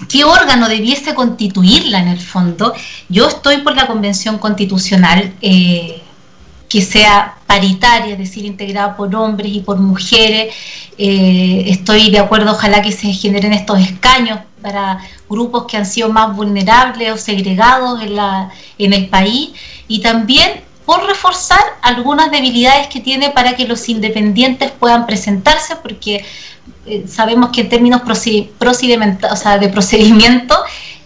¿qué 0.09 0.25
órgano 0.25 0.69
debiese 0.69 1.15
constituirla 1.15 2.01
en 2.01 2.09
el 2.09 2.21
fondo? 2.21 2.73
Yo 3.09 3.29
estoy 3.29 3.59
por 3.59 3.77
la 3.77 3.87
Convención 3.87 4.39
Constitucional. 4.39 5.33
Eh, 5.41 6.03
que 6.71 6.81
sea 6.81 7.35
paritaria, 7.49 8.13
es 8.13 8.19
decir, 8.19 8.45
integrada 8.45 8.97
por 8.97 9.13
hombres 9.17 9.53
y 9.53 9.59
por 9.59 9.77
mujeres. 9.79 10.55
Eh, 10.97 11.65
estoy 11.67 12.11
de 12.11 12.21
acuerdo, 12.21 12.53
ojalá 12.53 12.81
que 12.81 12.93
se 12.93 13.13
generen 13.13 13.53
estos 13.53 13.81
escaños 13.81 14.39
para 14.63 15.01
grupos 15.29 15.65
que 15.67 15.77
han 15.77 15.85
sido 15.85 16.11
más 16.11 16.35
vulnerables 16.37 17.11
o 17.11 17.19
segregados 17.19 18.01
en, 18.03 18.15
la, 18.15 18.51
en 18.79 18.93
el 18.93 19.09
país 19.09 19.51
y 19.89 19.99
también 19.99 20.63
por 20.87 21.05
reforzar 21.07 21.61
algunas 21.83 22.31
debilidades 22.31 22.87
que 22.87 23.01
tiene 23.01 23.31
para 23.31 23.57
que 23.57 23.67
los 23.67 23.89
independientes 23.89 24.71
puedan 24.71 25.07
presentarse, 25.07 25.75
porque 25.75 26.25
eh, 26.87 27.05
sabemos 27.07 27.51
que 27.51 27.63
en 27.63 27.69
términos 27.69 28.01
de 28.01 29.69
procedimiento, 29.69 30.57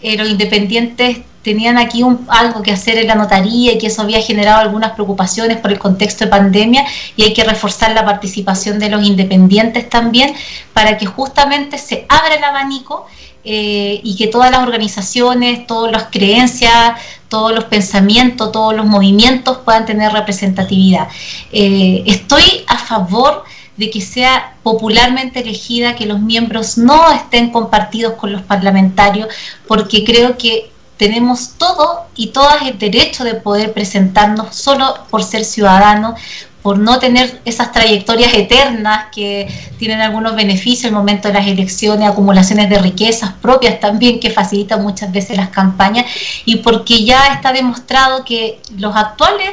eh, 0.03 0.17
los 0.17 0.29
independientes 0.29 1.19
tenían 1.43 1.77
aquí 1.77 2.03
un, 2.03 2.27
algo 2.29 2.63
que 2.63 2.73
hacer 2.73 2.99
en 2.99 3.09
la 3.09 3.15
notaría 3.15 3.73
y 3.73 3.79
que 3.79 3.89
eso 3.89 4.03
había 4.03 4.23
generado 4.23 4.61
algunas 4.61 4.93
preocupaciones 4.93 5.59
por 5.59 5.71
el 5.73 5.79
contexto 5.79 6.25
de 6.25 6.31
pandemia 6.31 6.87
y 7.17 7.25
hay 7.25 7.35
que 7.35 7.45
reforzar 7.45 7.93
la 7.93 8.05
participación 8.05 8.79
de 8.79 8.89
los 8.89 9.05
independientes 9.07 9.91
también 9.91 10.35
para 10.73 10.97
que 10.97 11.05
justamente 11.05 11.77
se 11.77 12.07
abra 12.09 12.35
el 12.35 12.45
abanico 12.45 13.07
eh, 13.45 14.01
y 14.03 14.17
que 14.17 14.29
todas 14.29 14.51
las 14.51 14.61
organizaciones, 14.61 15.67
todas 15.67 15.93
las 15.93 16.05
creencias, 16.05 16.99
todos 17.29 17.55
los 17.55 17.65
pensamientos, 17.65 18.53
todos 18.53 18.75
los 18.75 18.87
movimientos 18.87 19.59
puedan 19.59 19.85
tener 19.85 20.13
representatividad. 20.13 21.09
Estoy 21.53 22.65
a 22.67 22.79
favor 22.79 23.45
de 23.77 23.91
que 23.91 24.01
sea 24.01 24.57
popularmente 24.63 25.41
elegida, 25.41 25.97
que 25.97 26.07
los 26.07 26.21
miembros 26.21 26.79
no 26.79 27.11
estén 27.13 27.51
compartidos 27.51 28.15
con 28.15 28.33
los 28.33 28.43
parlamentarios, 28.43 29.29
porque 29.67 30.05
creo 30.05 30.39
que 30.39 30.71
tenemos 30.97 31.55
todo 31.59 32.07
y 32.15 32.29
todas 32.29 32.63
el 32.63 32.79
derecho 32.79 33.25
de 33.25 33.35
poder 33.35 33.73
presentarnos 33.73 34.55
solo 34.55 34.95
por 35.11 35.25
ser 35.25 35.45
ciudadanos, 35.45 36.21
por 36.63 36.79
no 36.79 36.99
tener 36.99 37.43
esas 37.45 37.73
trayectorias 37.73 38.33
eternas 38.33 39.09
que 39.15 39.49
tienen 39.79 40.01
algunos 40.01 40.35
beneficios 40.35 40.85
en 40.85 40.89
el 40.91 40.95
momento 40.95 41.29
de 41.29 41.35
las 41.35 41.47
elecciones, 41.47 42.09
acumulaciones 42.09 42.71
de 42.71 42.79
riquezas 42.79 43.33
propias 43.33 43.81
también 43.81 44.19
que 44.19 44.31
facilitan 44.31 44.83
muchas 44.83 45.13
veces 45.13 45.37
las 45.37 45.51
campañas 45.51 46.07
y 46.47 46.57
porque 46.57 47.05
ya 47.05 47.35
está 47.35 47.53
demostrado 47.53 48.25
que 48.25 48.61
los 48.79 48.97
actuales 48.97 49.51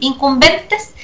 incumbentes 0.00 0.94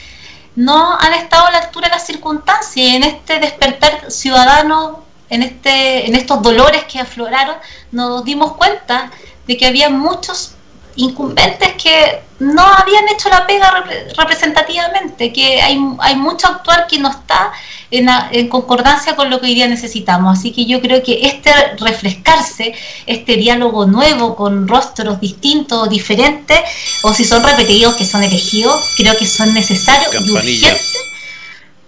no 0.56 0.98
han 0.98 1.14
estado 1.14 1.46
a 1.46 1.52
la 1.52 1.58
altura 1.58 1.88
de 1.88 1.94
las 1.94 2.06
circunstancias 2.06 2.76
y 2.76 2.96
en 2.96 3.02
este 3.02 3.38
despertar 3.40 4.10
ciudadano, 4.10 5.04
en, 5.30 5.42
este, 5.42 6.06
en 6.06 6.14
estos 6.14 6.42
dolores 6.42 6.84
que 6.84 7.00
afloraron, 7.00 7.56
nos 7.90 8.24
dimos 8.24 8.52
cuenta 8.52 9.10
de 9.46 9.56
que 9.56 9.66
había 9.66 9.90
muchos 9.90 10.53
incumbentes 10.96 11.72
que 11.82 12.20
no 12.38 12.62
habían 12.62 13.08
hecho 13.08 13.28
la 13.28 13.46
pega 13.46 13.84
representativamente, 14.16 15.32
que 15.32 15.60
hay, 15.60 15.78
hay 16.00 16.16
mucho 16.16 16.46
actuar 16.48 16.86
que 16.86 16.98
no 16.98 17.10
está 17.10 17.52
en, 17.90 18.48
concordancia 18.48 19.14
con 19.16 19.30
lo 19.30 19.40
que 19.40 19.46
hoy 19.46 19.54
día 19.54 19.68
necesitamos. 19.68 20.38
Así 20.38 20.52
que 20.52 20.66
yo 20.66 20.80
creo 20.80 21.02
que 21.02 21.26
este 21.26 21.50
refrescarse, 21.78 22.74
este 23.06 23.36
diálogo 23.36 23.86
nuevo 23.86 24.34
con 24.36 24.68
rostros 24.68 25.20
distintos, 25.20 25.88
diferentes, 25.88 26.60
o 27.02 27.12
si 27.14 27.24
son 27.24 27.42
repetidos, 27.44 27.94
que 27.94 28.04
son 28.04 28.22
elegidos, 28.22 28.94
creo 28.96 29.16
que 29.16 29.26
son 29.26 29.54
necesarios 29.54 30.12
y 30.26 30.30
urgentes 30.30 30.98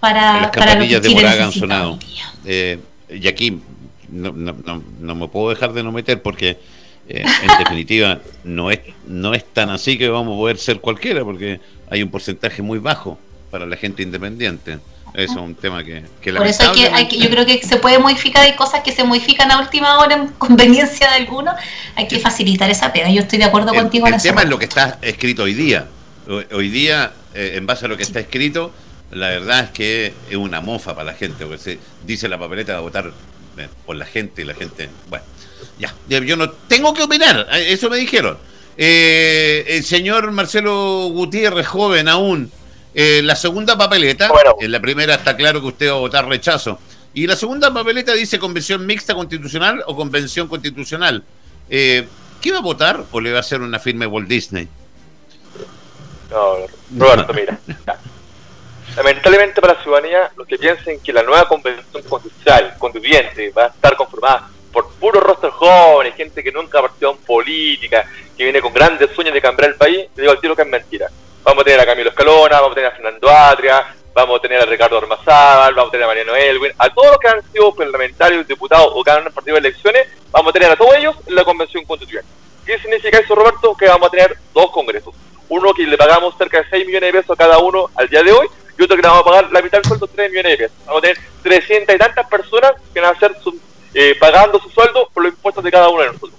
para, 0.01 0.51
para 0.53 0.75
lo 0.75 0.87
que 0.87 1.01
de 1.01 1.11
Moraga 1.11 1.45
han 1.45 1.53
sonado. 1.53 1.99
Eh, 2.45 2.79
y 3.09 3.27
aquí 3.27 3.61
no, 4.09 4.33
no, 4.33 4.55
no, 4.65 4.83
no 5.01 5.15
me 5.15 5.29
puedo 5.29 5.51
dejar 5.51 5.73
de 5.73 5.83
no 5.83 5.91
meter 5.91 6.23
porque 6.23 6.59
eh, 7.09 7.25
en 7.43 7.59
definitiva, 7.59 8.21
no 8.45 8.71
es, 8.71 8.81
no 9.07 9.35
es 9.35 9.45
tan 9.45 9.71
así 9.71 9.97
que 9.97 10.09
vamos 10.09 10.35
a 10.35 10.37
poder 10.37 10.59
ser 10.59 10.81
cualquiera, 10.81 11.25
porque 11.25 11.61
hay 11.89 12.03
un 12.03 12.11
porcentaje 12.11 12.63
muy 12.63 12.79
bajo 12.79 13.19
para 13.51 13.67
la 13.67 13.77
gente 13.77 14.03
independiente. 14.03 14.79
Eso 15.15 15.33
es 15.33 15.39
un 15.39 15.55
tema 15.55 15.83
que, 15.83 16.03
que 16.21 16.33
Por 16.33 16.47
eso 16.47 16.71
hay 16.93 17.09
que, 17.09 17.17
yo 17.17 17.31
creo 17.31 17.47
que 17.47 17.63
se 17.63 17.79
puede 17.79 17.99
modificar, 17.99 18.43
hay 18.45 18.55
cosas 18.55 18.83
que 18.83 18.93
se 18.93 19.03
modifican 19.03 19.51
a 19.51 19.61
última 19.61 19.99
hora 19.99 20.17
en 20.17 20.29
conveniencia 20.29 21.09
de 21.09 21.17
algunos, 21.17 21.55
hay 21.95 22.07
que 22.07 22.19
facilitar 22.19 22.69
esa 22.69 22.93
pega. 22.93 23.09
Yo 23.11 23.23
estoy 23.23 23.39
de 23.39 23.45
acuerdo 23.45 23.73
contigo 23.73 24.07
el 24.07 24.13
en 24.13 24.17
eso. 24.19 24.29
El 24.29 24.35
tema 24.35 24.43
es 24.43 24.51
lo 24.51 24.59
que 24.59 24.67
está 24.67 24.99
escrito 25.01 25.45
hoy 25.45 25.55
día. 25.55 25.87
Hoy 26.53 26.69
día, 26.69 27.13
eh, 27.35 27.53
en 27.55 27.67
base 27.67 27.87
a 27.87 27.89
lo 27.89 27.97
que 27.97 28.03
está 28.03 28.21
escrito, 28.21 28.73
la 29.11 29.29
verdad 29.29 29.61
es 29.65 29.71
que 29.71 30.13
es 30.29 30.37
una 30.37 30.61
mofa 30.61 30.95
para 30.95 31.13
la 31.13 31.15
gente, 31.15 31.47
porque 31.47 31.63
se 31.63 31.79
dice 32.05 32.29
la 32.29 32.37
papeleta 32.37 32.75
de 32.75 32.81
votar 32.81 33.13
eh, 33.57 33.69
por 33.87 33.97
la 33.97 34.05
gente 34.05 34.43
y 34.43 34.45
la 34.45 34.55
gente, 34.55 34.91
bueno 35.09 35.25
ya, 35.79 35.95
yo 36.09 36.37
no 36.37 36.51
tengo 36.51 36.95
que 36.95 37.03
opinar, 37.03 37.47
eh, 37.53 37.73
eso 37.73 37.91
me 37.91 37.97
dijeron. 37.97 38.39
Eh, 38.79 39.65
el 39.69 39.85
señor 39.85 40.31
Marcelo 40.33 41.09
Gutiérrez, 41.09 41.67
joven 41.67 42.09
aún, 42.09 42.51
eh, 42.95 43.21
la 43.23 43.37
segunda 43.37 43.77
papeleta, 43.77 44.31
en 44.61 44.73
la 44.73 44.81
primera 44.81 45.15
está 45.15 45.37
claro 45.37 45.61
que 45.61 45.69
usted 45.69 45.89
va 45.89 45.93
a 45.93 46.01
votar 46.01 46.29
rechazo, 46.29 46.79
y 47.15 47.27
la 47.27 47.37
segunda 47.37 47.73
papeleta 47.73 48.13
dice 48.13 48.39
convención 48.39 48.85
mixta 48.85 49.15
constitucional 49.15 49.83
o 49.87 49.97
convención 49.97 50.49
constitucional. 50.49 51.25
¿Qué 51.69 52.53
va 52.53 52.59
a 52.59 52.63
votar 52.63 53.05
o 53.11 53.21
le 53.21 53.33
va 53.33 53.39
a 53.39 53.41
hacer 53.41 53.61
una 53.61 53.79
firma 53.79 54.07
Walt 54.07 54.29
Disney? 54.29 54.69
No, 56.31 56.57
Roberto, 56.97 57.33
mira. 57.35 57.59
Lamentablemente 58.95 59.61
para 59.61 59.75
la 59.75 59.83
ciudadanía, 59.83 60.31
los 60.37 60.47
que 60.47 60.59
piensen 60.59 61.01
que 61.01 61.13
la 61.13 61.23
nueva 61.23 61.49
convención 61.49 62.03
constitucional, 62.03 62.75
constituyente, 62.79 63.51
va 63.51 63.65
a 63.65 63.69
estar 63.69 63.97
conformada 63.97 64.51
por 64.77 64.91
puros 64.97 65.23
rostros 65.23 65.55
jóvenes, 65.55 66.15
gente 66.17 66.45
que 66.45 66.53
nunca 66.53 66.81
ha 66.81 66.83
partido 66.83 67.13
en 67.13 67.17
política, 67.17 68.07
que 68.37 68.45
viene 68.45 68.61
con 68.61 68.75
grandes 68.75 69.11
sueños 69.13 69.33
de 69.33 69.41
cambiar 69.41 69.71
el 69.71 69.77
país, 69.77 70.07
te 70.15 70.21
digo 70.21 70.33
al 70.33 70.39
tiro 70.39 70.55
que 70.55 70.61
es 70.61 70.69
mentira. 70.69 71.09
Vamos 71.43 71.63
a 71.63 71.65
tener 71.65 71.81
a 71.81 71.87
Camilo 71.87 72.11
Escalona, 72.11 72.61
vamos 72.61 72.73
a 72.73 72.75
tener 72.75 72.91
a 72.91 72.95
Fernando 72.95 73.31
Atria, 73.31 73.87
vamos 74.13 74.39
a 74.39 74.43
tener 74.43 74.61
a 74.61 74.67
Ricardo 74.67 74.99
Armazábal, 74.99 75.73
vamos 75.73 75.89
a 75.89 75.93
tener 75.93 76.05
a 76.05 76.09
Mariano 76.09 76.37
Elwin, 76.37 76.73
a 76.77 76.93
todos 76.93 77.13
los 77.13 77.19
que 77.19 77.29
han 77.29 77.53
sido 77.53 77.75
parlamentarios, 77.75 78.47
diputados 78.47 78.93
o 78.95 79.03
que 79.03 79.11
han 79.11 79.33
partido 79.33 79.55
de 79.55 79.61
elecciones, 79.61 80.09
vamos 80.31 80.51
a 80.51 80.53
tener 80.53 80.71
a 80.71 80.77
todos 80.77 80.95
ellos 80.95 81.17
en 81.27 81.35
la 81.37 81.45
convención 81.45 81.83
constitucional. 81.87 82.31
¿Qué 82.67 82.79
significa 82.79 83.19
eso, 83.19 83.35
Roberto? 83.35 83.75
Que 83.75 83.87
vamos 83.87 84.09
a 84.09 84.11
tener 84.11 84.37
dos 84.53 84.71
congresos. 84.73 85.15
Uno 85.49 85.73
que 85.73 85.87
le 85.87 85.97
pagamos 85.97 86.37
cerca 86.37 86.59
de 86.59 86.69
6 86.69 86.87
millones 86.87 87.15
de 87.15 87.19
pesos 87.19 87.31
a 87.31 87.43
cada 87.43 87.57
uno 87.61 87.89
al 87.95 88.11
día 88.11 88.23
de 88.23 88.33
hoy, 88.33 88.47
y 88.79 88.83
otro 88.83 88.95
que 88.95 89.01
le 89.01 89.09
vamos 89.09 89.23
a 89.23 89.31
pagar 89.31 89.53
la 89.53 89.63
mitad 89.63 89.79
del 89.79 89.87
sueldo, 89.87 90.07
3 90.07 90.31
millones 90.31 90.53
de 90.53 90.59
pesos. 90.59 90.77
Vamos 90.85 90.99
a 90.99 91.01
tener 91.01 91.19
300 91.43 91.95
y 91.95 91.99
tantas 91.99 92.29
personas 92.29 92.73
que 92.93 93.01
van 93.01 93.15
a 93.15 93.17
hacer 93.17 93.35
su 93.43 93.59
eh, 93.95 94.17
pagando 94.19 94.59
su 94.61 94.69
sueldo 94.71 95.09
por 95.13 95.25
los 95.25 95.33
impuestos 95.33 95.65
de 95.65 95.71
cada 95.71 95.89
uno 95.89 96.03
de 96.03 96.09
nosotros. 96.09 96.33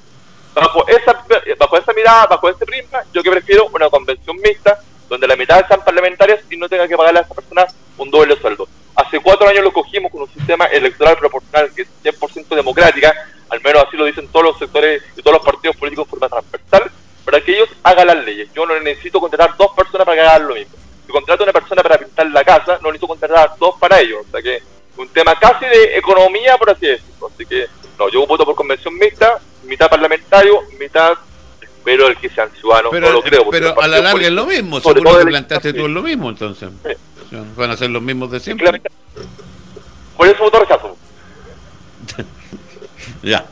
Bajo 0.53 0.87
esa, 0.87 1.23
bajo 1.59 1.77
esa 1.77 1.93
mirada, 1.93 2.25
bajo 2.27 2.49
ese 2.49 2.65
prisma, 2.65 2.99
yo 3.13 3.21
que 3.21 3.29
prefiero 3.29 3.67
una 3.67 3.89
convención 3.89 4.37
mixta 4.37 4.79
donde 5.07 5.27
la 5.27 5.35
mitad 5.35 5.65
sean 5.67 5.83
parlamentarias 5.83 6.41
y 6.49 6.57
no 6.57 6.67
tenga 6.67 6.87
que 6.87 6.97
pagarle 6.97 7.19
a 7.19 7.23
esa 7.23 7.33
persona 7.33 7.67
un 7.97 8.09
doble 8.11 8.35
sueldo. 8.39 8.67
Hace 8.95 9.19
cuatro 9.19 9.47
años 9.47 9.63
lo 9.63 9.71
cogimos 9.71 10.11
con 10.11 10.21
un 10.21 10.33
sistema 10.33 10.65
electoral 10.65 11.17
proporcional 11.17 11.71
que 11.73 11.83
es 11.83 11.87
100% 12.03 12.55
democrática, 12.55 13.13
al 13.49 13.61
menos 13.61 13.85
así 13.87 13.95
lo 13.95 14.05
dicen 14.05 14.27
todos 14.29 14.45
los 14.45 14.59
sectores 14.59 15.03
y 15.15 15.21
todos 15.21 15.37
los 15.37 15.45
partidos 15.45 15.75
políticos 15.75 16.05
en 16.05 16.09
forma 16.09 16.29
transversal, 16.29 16.91
para 17.23 17.41
que 17.41 17.53
ellos 17.53 17.69
hagan 17.83 18.07
las 18.07 18.25
leyes. 18.25 18.49
Yo 18.53 18.65
no 18.65 18.79
necesito 18.79 19.19
contratar 19.19 19.55
dos 19.57 19.71
personas 19.73 20.05
para 20.05 20.15
que 20.15 20.27
hagan 20.27 20.47
lo 20.47 20.55
mismo. 20.55 20.75
Si 21.05 21.11
contrato 21.11 21.43
a 21.43 21.45
una 21.45 21.53
persona 21.53 21.83
para 21.83 21.97
pintar 21.97 22.27
la 22.27 22.43
casa, 22.43 22.79
no 22.81 22.89
necesito 22.89 23.07
contratar 23.07 23.51
dos 23.59 23.75
para 23.79 23.99
ellos. 23.99 24.25
O 24.27 24.31
sea 24.31 24.41
que 24.41 24.61
un 24.97 25.07
tema 25.09 25.37
casi 25.39 25.65
de 25.65 25.97
economía, 25.97 26.57
por 26.57 26.71
así 26.71 26.87
decirlo. 26.87 27.16
Así 27.37 27.45
que, 27.45 27.67
no, 27.99 28.09
yo 28.09 28.25
voto 28.25 28.45
por 28.45 28.55
convención 28.55 28.97
mixta, 28.97 29.39
mitad 29.65 29.87
parlamentario, 29.87 30.61
mitad 30.79 31.13
pero 31.83 32.07
el 32.07 32.17
que 32.17 32.29
sean 32.29 32.49
ciudadanos, 32.59 32.89
pero, 32.91 33.07
no 33.07 33.13
lo 33.13 33.21
creo. 33.21 33.49
Pero 33.49 33.79
a 33.79 33.87
la 33.87 34.01
larga 34.01 34.25
es 34.25 34.33
lo 34.33 34.45
mismo, 34.45 34.81
seguro 34.81 35.19
que 35.19 35.25
planteaste 35.25 35.71
tú 35.71 35.85
es 35.85 35.91
lo 35.91 36.01
mismo, 36.01 36.29
entonces. 36.29 36.69
Van 37.55 37.71
a 37.71 37.77
ser 37.77 37.91
los 37.91 38.01
mismos 38.01 38.31
de 38.31 38.39
siempre. 38.39 38.81
Por 40.17 40.27
eso 40.27 40.43
voto 40.43 40.59
rechazo. 40.59 40.97
ya. 43.23 43.45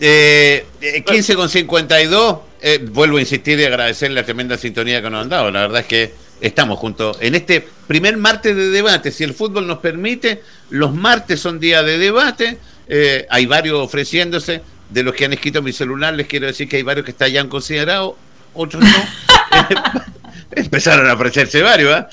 Eh, 0.00 0.66
15 1.06 1.32
eh, 1.32 1.36
con 1.36 1.48
52, 1.48 2.38
eh, 2.60 2.80
vuelvo 2.90 3.18
a 3.18 3.20
insistir 3.20 3.60
y 3.60 3.64
agradecer 3.66 4.10
la 4.10 4.24
tremenda 4.24 4.56
sintonía 4.56 5.02
que 5.02 5.10
nos 5.10 5.22
han 5.22 5.28
dado. 5.28 5.50
La 5.50 5.60
verdad 5.60 5.82
es 5.82 5.86
que 5.86 6.14
estamos 6.40 6.78
juntos 6.80 7.16
en 7.20 7.34
este 7.36 7.68
primer 7.86 8.16
martes 8.16 8.56
de 8.56 8.68
debate. 8.70 9.12
Si 9.12 9.22
el 9.22 9.32
fútbol 9.32 9.66
nos 9.66 9.78
permite, 9.78 10.42
los 10.70 10.92
martes 10.92 11.38
son 11.38 11.60
días 11.60 11.84
de 11.84 11.98
debate. 11.98 12.58
Eh, 12.88 13.26
hay 13.30 13.46
varios 13.46 13.78
ofreciéndose. 13.78 14.62
De 14.88 15.02
los 15.02 15.14
que 15.14 15.24
han 15.24 15.32
escrito 15.32 15.62
mi 15.62 15.72
celular, 15.72 16.14
les 16.14 16.28
quiero 16.28 16.46
decir 16.46 16.68
que 16.68 16.76
hay 16.76 16.84
varios 16.84 17.04
que 17.04 17.10
están 17.10 17.30
ya 17.30 17.40
han 17.40 17.48
considerado. 17.48 18.16
otros 18.54 18.84
no. 18.84 18.90
Empezaron 20.52 21.08
a 21.08 21.12
aparecerse 21.12 21.60
varios. 21.60 21.92
¿ah? 21.92 22.08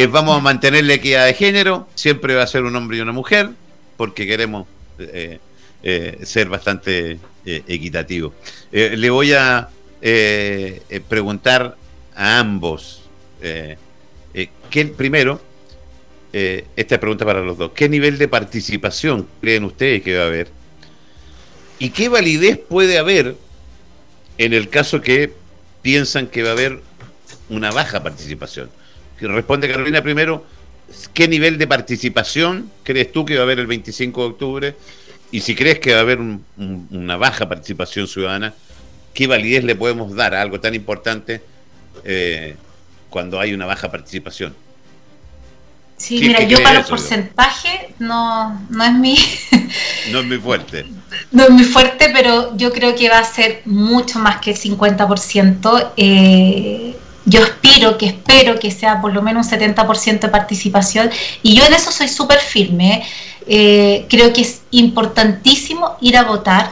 vamos 0.08 0.38
a 0.38 0.40
mantener 0.40 0.84
la 0.84 0.94
equidad 0.94 1.26
de 1.26 1.34
género, 1.34 1.86
siempre 1.94 2.34
va 2.34 2.44
a 2.44 2.46
ser 2.46 2.62
un 2.62 2.74
hombre 2.74 2.96
y 2.96 3.00
una 3.02 3.12
mujer, 3.12 3.50
porque 3.98 4.26
queremos 4.26 4.66
ser 6.22 6.48
bastante 6.48 7.18
equitativos. 7.44 8.32
le 8.72 9.10
voy 9.10 9.34
a 9.34 9.68
preguntar 11.08 11.76
a 12.16 12.38
ambos, 12.38 13.02
¿qué, 13.40 14.84
primero, 14.96 15.42
esta 16.32 17.00
pregunta 17.00 17.24
para 17.24 17.40
los 17.40 17.56
dos, 17.56 17.72
¿qué 17.74 17.88
nivel 17.88 18.18
de 18.18 18.28
participación 18.28 19.26
creen 19.40 19.64
ustedes 19.64 20.02
que 20.02 20.16
va 20.16 20.24
a 20.24 20.26
haber? 20.26 20.48
¿Y 21.78 21.90
qué 21.90 22.08
validez 22.08 22.58
puede 22.58 22.98
haber 22.98 23.36
en 24.36 24.52
el 24.52 24.68
caso 24.68 25.00
que 25.00 25.32
piensan 25.82 26.26
que 26.26 26.42
va 26.42 26.50
a 26.50 26.52
haber 26.52 26.80
una 27.48 27.70
baja 27.70 28.02
participación? 28.02 28.68
Responde 29.20 29.68
Carolina 29.68 30.02
primero, 30.02 30.44
¿qué 31.14 31.28
nivel 31.28 31.58
de 31.58 31.66
participación 31.66 32.70
crees 32.82 33.12
tú 33.12 33.24
que 33.24 33.34
va 33.34 33.40
a 33.40 33.44
haber 33.44 33.58
el 33.58 33.66
25 33.66 34.20
de 34.20 34.28
octubre? 34.28 34.74
Y 35.30 35.40
si 35.40 35.54
crees 35.54 35.78
que 35.78 35.92
va 35.92 35.98
a 35.98 36.02
haber 36.02 36.18
una 36.56 37.16
baja 37.16 37.48
participación 37.48 38.06
ciudadana, 38.06 38.54
¿qué 39.12 39.26
validez 39.26 39.64
le 39.64 39.76
podemos 39.76 40.14
dar 40.14 40.34
a 40.34 40.42
algo 40.42 40.60
tan 40.60 40.74
importante 40.74 41.42
eh, 42.04 42.56
cuando 43.10 43.38
hay 43.40 43.52
una 43.52 43.66
baja 43.66 43.90
participación? 43.90 44.54
Sí, 45.98 46.20
mira, 46.20 46.42
yo 46.44 46.62
para 46.62 46.78
los 46.78 46.88
porcentajes 46.88 47.80
no, 47.98 48.66
no 48.70 48.84
es 48.84 48.92
mi... 48.92 49.16
no 50.12 50.20
es 50.20 50.26
muy 50.26 50.38
fuerte. 50.38 50.86
No 51.32 51.44
es 51.44 51.50
muy 51.50 51.64
fuerte, 51.64 52.10
pero 52.12 52.56
yo 52.56 52.72
creo 52.72 52.94
que 52.94 53.08
va 53.08 53.18
a 53.18 53.24
ser 53.24 53.62
mucho 53.64 54.18
más 54.18 54.40
que 54.40 54.52
el 54.52 54.56
50%. 54.56 55.92
Eh, 55.96 56.96
yo 57.24 57.42
espero 57.42 57.98
que 57.98 58.06
espero 58.06 58.58
que 58.58 58.70
sea 58.70 59.00
por 59.00 59.12
lo 59.12 59.20
menos 59.20 59.46
un 59.46 59.52
70% 59.52 60.20
de 60.20 60.28
participación 60.28 61.10
y 61.42 61.54
yo 61.54 61.64
en 61.64 61.74
eso 61.74 61.90
soy 61.90 62.08
súper 62.08 62.38
firme. 62.40 63.02
Eh, 63.46 64.06
creo 64.08 64.32
que 64.32 64.42
es 64.42 64.62
importantísimo 64.70 65.96
ir 66.00 66.16
a 66.16 66.24
votar, 66.24 66.70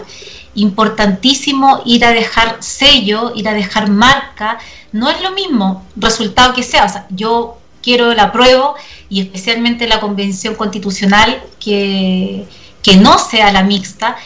importantísimo 0.55 1.83
ir 1.85 2.05
a 2.05 2.13
dejar 2.13 2.57
sello, 2.61 3.33
ir 3.35 3.49
a 3.49 3.55
dejar 3.55 3.91
marca. 3.91 4.59
No 4.93 5.11
es 5.11 5.21
lo 5.21 5.33
mismo 5.33 5.85
resultado 5.97 6.55
que 6.55 6.63
sea. 6.63 6.85
O 6.85 6.89
sea, 6.89 7.07
yo 7.11 7.59
quiero 7.87 8.11
el 8.11 8.19
apruebo 8.19 8.75
y 9.09 9.21
especialmente 9.21 9.87
la 9.87 10.01
convención 10.01 10.57
constitucional 10.57 11.41
que, 11.61 12.45
que 12.83 12.97
no 12.97 13.17
sea 13.17 13.53
la 13.53 13.63
mixta, 13.63 14.17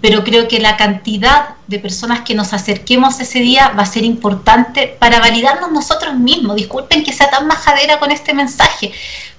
pero 0.00 0.22
creo 0.22 0.46
que 0.46 0.60
la 0.60 0.76
cantidad 0.76 1.56
de 1.66 1.80
personas 1.80 2.20
que 2.20 2.36
nos 2.36 2.52
acerquemos 2.52 3.18
ese 3.18 3.40
día 3.40 3.70
va 3.76 3.82
a 3.82 3.86
ser 3.86 4.04
importante 4.04 4.96
para 5.00 5.18
validarnos 5.18 5.72
nosotros 5.72 6.14
mismos. 6.14 6.54
Disculpen 6.54 7.02
que 7.02 7.12
sea 7.12 7.28
tan 7.28 7.48
majadera 7.48 7.98
con 7.98 8.12
este 8.12 8.32
mensaje, 8.32 8.92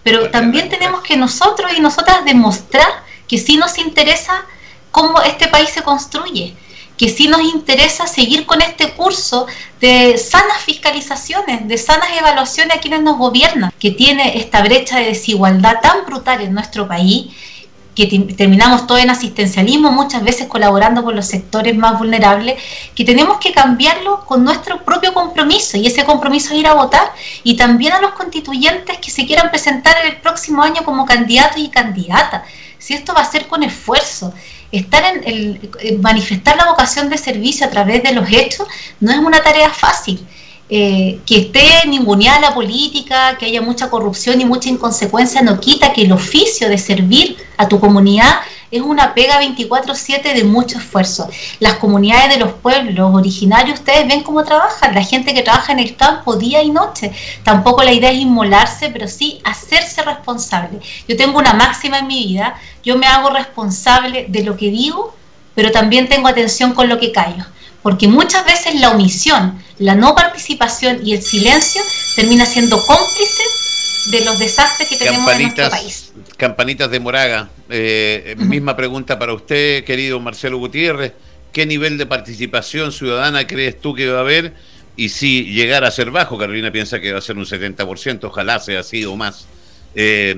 pero 0.03 0.29
también 0.31 0.67
tenemos 0.67 0.99
que 0.99 1.15
nosotros 1.15 1.71
y 1.73 1.79
nosotras 1.79 2.25
demostrar 2.25 2.91
que 3.25 3.37
sí 3.37 3.55
nos 3.55 3.77
interesa 3.77 4.43
cómo 4.91 5.21
este 5.21 5.47
país 5.47 5.69
se 5.69 5.81
construye 5.81 6.57
que 7.01 7.09
sí 7.09 7.27
nos 7.27 7.41
interesa 7.41 8.05
seguir 8.05 8.45
con 8.45 8.61
este 8.61 8.91
curso 8.91 9.47
de 9.79 10.19
sanas 10.19 10.59
fiscalizaciones, 10.63 11.67
de 11.67 11.75
sanas 11.79 12.09
evaluaciones 12.15 12.77
a 12.77 12.79
quienes 12.79 13.01
nos 13.01 13.17
gobiernan, 13.17 13.73
que 13.79 13.89
tiene 13.89 14.37
esta 14.37 14.61
brecha 14.61 14.99
de 14.99 15.05
desigualdad 15.05 15.81
tan 15.81 16.05
brutal 16.05 16.41
en 16.41 16.53
nuestro 16.53 16.87
país 16.87 17.31
que 17.95 18.05
terminamos 18.37 18.85
todo 18.85 18.99
en 18.99 19.09
asistencialismo, 19.09 19.91
muchas 19.91 20.23
veces 20.23 20.45
colaborando 20.45 21.03
con 21.03 21.15
los 21.15 21.25
sectores 21.25 21.75
más 21.75 21.97
vulnerables, 21.97 22.61
que 22.93 23.03
tenemos 23.03 23.39
que 23.39 23.51
cambiarlo 23.51 24.23
con 24.25 24.43
nuestro 24.43 24.85
propio 24.85 25.11
compromiso, 25.11 25.77
y 25.77 25.87
ese 25.87 26.05
compromiso 26.05 26.53
es 26.53 26.59
ir 26.59 26.67
a 26.67 26.75
votar, 26.75 27.11
y 27.43 27.55
también 27.55 27.93
a 27.93 27.99
los 27.99 28.11
constituyentes 28.11 28.99
que 28.99 29.09
se 29.09 29.25
quieran 29.25 29.49
presentar 29.49 29.95
el 30.05 30.17
próximo 30.17 30.61
año 30.61 30.83
como 30.85 31.07
candidatos 31.07 31.57
y 31.57 31.69
candidatas. 31.69 32.43
Si 32.77 32.93
esto 32.93 33.15
va 33.15 33.21
a 33.21 33.31
ser 33.31 33.47
con 33.47 33.63
esfuerzo, 33.63 34.33
estar 34.71 35.03
en 35.03 35.23
el, 35.25 35.99
manifestar 35.99 36.55
la 36.57 36.67
vocación 36.67 37.09
de 37.09 37.17
servicio 37.17 37.65
a 37.65 37.69
través 37.69 38.03
de 38.03 38.13
los 38.13 38.29
hechos 38.31 38.67
no 38.99 39.11
es 39.11 39.17
una 39.17 39.41
tarea 39.41 39.69
fácil. 39.69 40.25
Eh, 40.73 41.19
que 41.25 41.37
esté 41.37 41.85
ninguneada 41.87 42.39
la 42.39 42.53
política, 42.53 43.35
que 43.37 43.45
haya 43.45 43.61
mucha 43.61 43.89
corrupción 43.89 44.39
y 44.39 44.45
mucha 44.45 44.69
inconsecuencia, 44.69 45.41
no 45.41 45.59
quita 45.59 45.91
que 45.91 46.03
el 46.03 46.13
oficio 46.13 46.69
de 46.69 46.77
servir 46.77 47.35
a 47.57 47.67
tu 47.67 47.77
comunidad 47.77 48.39
es 48.71 48.81
una 48.81 49.13
pega 49.13 49.39
24/7 49.39 50.33
de 50.33 50.43
mucho 50.45 50.77
esfuerzo. 50.77 51.29
Las 51.59 51.75
comunidades 51.75 52.29
de 52.29 52.39
los 52.39 52.53
pueblos 52.53 53.13
originarios, 53.13 53.79
ustedes 53.79 54.07
ven 54.07 54.23
cómo 54.23 54.43
trabajan, 54.43 54.95
la 54.95 55.03
gente 55.03 55.33
que 55.33 55.43
trabaja 55.43 55.73
en 55.73 55.79
el 55.79 55.95
campo 55.95 56.37
día 56.37 56.63
y 56.63 56.71
noche. 56.71 57.11
Tampoco 57.43 57.83
la 57.83 57.91
idea 57.91 58.11
es 58.11 58.19
inmolarse, 58.19 58.89
pero 58.89 59.07
sí 59.07 59.41
hacerse 59.43 60.01
responsable. 60.03 60.79
Yo 61.07 61.17
tengo 61.17 61.37
una 61.37 61.53
máxima 61.53 61.99
en 61.99 62.07
mi 62.07 62.25
vida, 62.27 62.55
yo 62.83 62.97
me 62.97 63.07
hago 63.07 63.29
responsable 63.29 64.25
de 64.29 64.43
lo 64.43 64.55
que 64.55 64.69
digo, 64.71 65.15
pero 65.53 65.71
también 65.71 66.07
tengo 66.07 66.27
atención 66.29 66.73
con 66.73 66.87
lo 66.87 66.97
que 66.97 67.11
callo. 67.11 67.45
Porque 67.83 68.07
muchas 68.07 68.45
veces 68.45 68.75
la 68.75 68.91
omisión, 68.91 69.61
la 69.79 69.95
no 69.95 70.13
participación 70.13 71.01
y 71.03 71.13
el 71.13 71.21
silencio 71.23 71.81
termina 72.15 72.45
siendo 72.45 72.77
cómplice 72.85 73.43
de 74.07 74.25
los 74.25 74.39
desastres 74.39 74.89
que 74.89 74.97
tenemos 74.97 75.31
en 75.31 75.41
nuestro 75.41 75.69
país. 75.69 76.13
Campanitas 76.37 76.89
de 76.89 76.99
Moraga, 76.99 77.49
eh, 77.69 78.35
misma 78.37 78.75
pregunta 78.75 79.19
para 79.19 79.33
usted, 79.33 79.83
querido 79.83 80.19
Marcelo 80.19 80.57
Gutiérrez. 80.57 81.13
¿Qué 81.53 81.65
nivel 81.65 81.97
de 81.97 82.05
participación 82.05 82.91
ciudadana 82.91 83.45
crees 83.45 83.79
tú 83.79 83.93
que 83.93 84.09
va 84.09 84.19
a 84.19 84.21
haber? 84.21 84.53
Y 84.95 85.09
si 85.09 85.45
llegara 85.53 85.87
a 85.87 85.91
ser 85.91 86.11
bajo, 86.11 86.37
Carolina 86.37 86.71
piensa 86.71 86.99
que 86.99 87.11
va 87.11 87.19
a 87.19 87.21
ser 87.21 87.37
un 87.37 87.45
70%, 87.45 88.23
ojalá 88.23 88.59
sea 88.59 88.79
así 88.79 89.05
o 89.05 89.15
más. 89.15 89.47
Eh, 89.95 90.35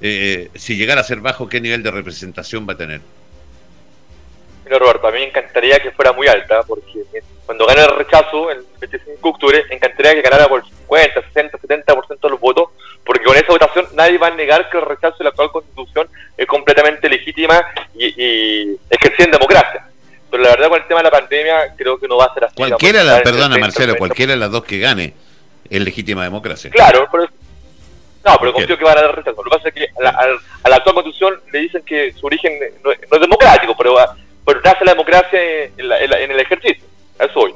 eh, 0.00 0.50
si 0.54 0.76
llegara 0.76 1.00
a 1.00 1.04
ser 1.04 1.20
bajo, 1.20 1.48
¿qué 1.48 1.60
nivel 1.60 1.82
de 1.82 1.90
representación 1.90 2.66
va 2.68 2.74
a 2.74 2.76
tener? 2.76 3.00
Mira, 4.64 4.78
Roberto, 4.78 5.06
a 5.06 5.12
mí 5.12 5.18
me 5.18 5.28
encantaría 5.28 5.78
que 5.80 5.90
fuera 5.92 6.12
muy 6.12 6.26
alta, 6.26 6.62
porque 6.62 7.04
cuando 7.46 7.66
gane 7.66 7.82
el 7.82 7.96
rechazo, 7.96 8.50
el 8.50 8.64
25 8.80 9.08
de 9.10 9.30
octubre, 9.30 9.64
me 9.68 9.76
encantaría 9.76 10.14
que 10.14 10.22
ganara 10.22 10.48
por 10.48 10.64
50, 10.64 11.22
60, 11.22 11.58
70% 11.58 12.20
de 12.20 12.30
los 12.30 12.40
votos, 12.40 12.70
porque 13.04 13.24
con 13.24 13.36
esa 13.36 13.48
votación 13.48 13.86
nadie 13.94 14.18
va 14.18 14.28
a 14.28 14.34
negar 14.34 14.70
que 14.70 14.78
el 14.78 14.84
rechazo 14.84 15.18
de 15.18 15.24
la 15.24 15.30
actual 15.30 15.50
constitución 15.50 16.08
es 16.36 16.46
completamente 16.46 17.08
legítima 17.08 17.64
y, 17.94 18.06
y 18.06 18.80
ejercida 18.90 19.26
en 19.26 19.30
democracia. 19.32 19.86
Pero 20.30 20.42
la 20.42 20.50
verdad, 20.50 20.68
con 20.68 20.80
el 20.80 20.88
tema 20.88 21.00
de 21.00 21.04
la 21.04 21.10
pandemia, 21.10 21.74
creo 21.76 21.96
que 21.98 22.08
no 22.08 22.16
va 22.16 22.24
a 22.24 22.34
ser 22.34 22.44
así. 22.44 22.56
Cualquiera, 22.56 23.04
la, 23.04 23.22
perdona 23.22 23.56
Marcelo, 23.56 23.96
cualquiera 23.96 24.32
de 24.32 24.38
las 24.38 24.50
dos 24.50 24.64
que 24.64 24.80
gane 24.80 25.14
es 25.70 25.80
legítima 25.80 26.24
democracia. 26.24 26.70
Claro, 26.70 27.08
pero 27.12 27.28
no, 28.24 28.36
pero 28.40 28.52
confío 28.52 28.78
que 28.78 28.84
van 28.84 28.98
a 28.98 29.02
dar 29.02 29.14
rechazo. 29.14 29.36
Lo 29.36 29.50
que 29.50 29.56
pasa 29.56 29.68
es 29.68 29.74
que 29.74 29.88
a 29.96 30.02
la, 30.02 30.76
actual 30.76 30.94
constitución 30.94 31.40
le 31.52 31.58
dicen 31.60 31.82
que 31.84 32.12
su 32.12 32.26
origen 32.26 32.58
no, 32.82 32.90
es 32.90 33.20
democrático, 33.20 33.76
pero, 33.76 33.96
pero 34.44 34.60
nace 34.62 34.84
la 34.84 34.92
democracia 34.92 35.40
en, 35.40 35.72
el 35.78 36.40
ejercicio. 36.40 36.84
eso 37.18 37.38
hoy. 37.38 37.54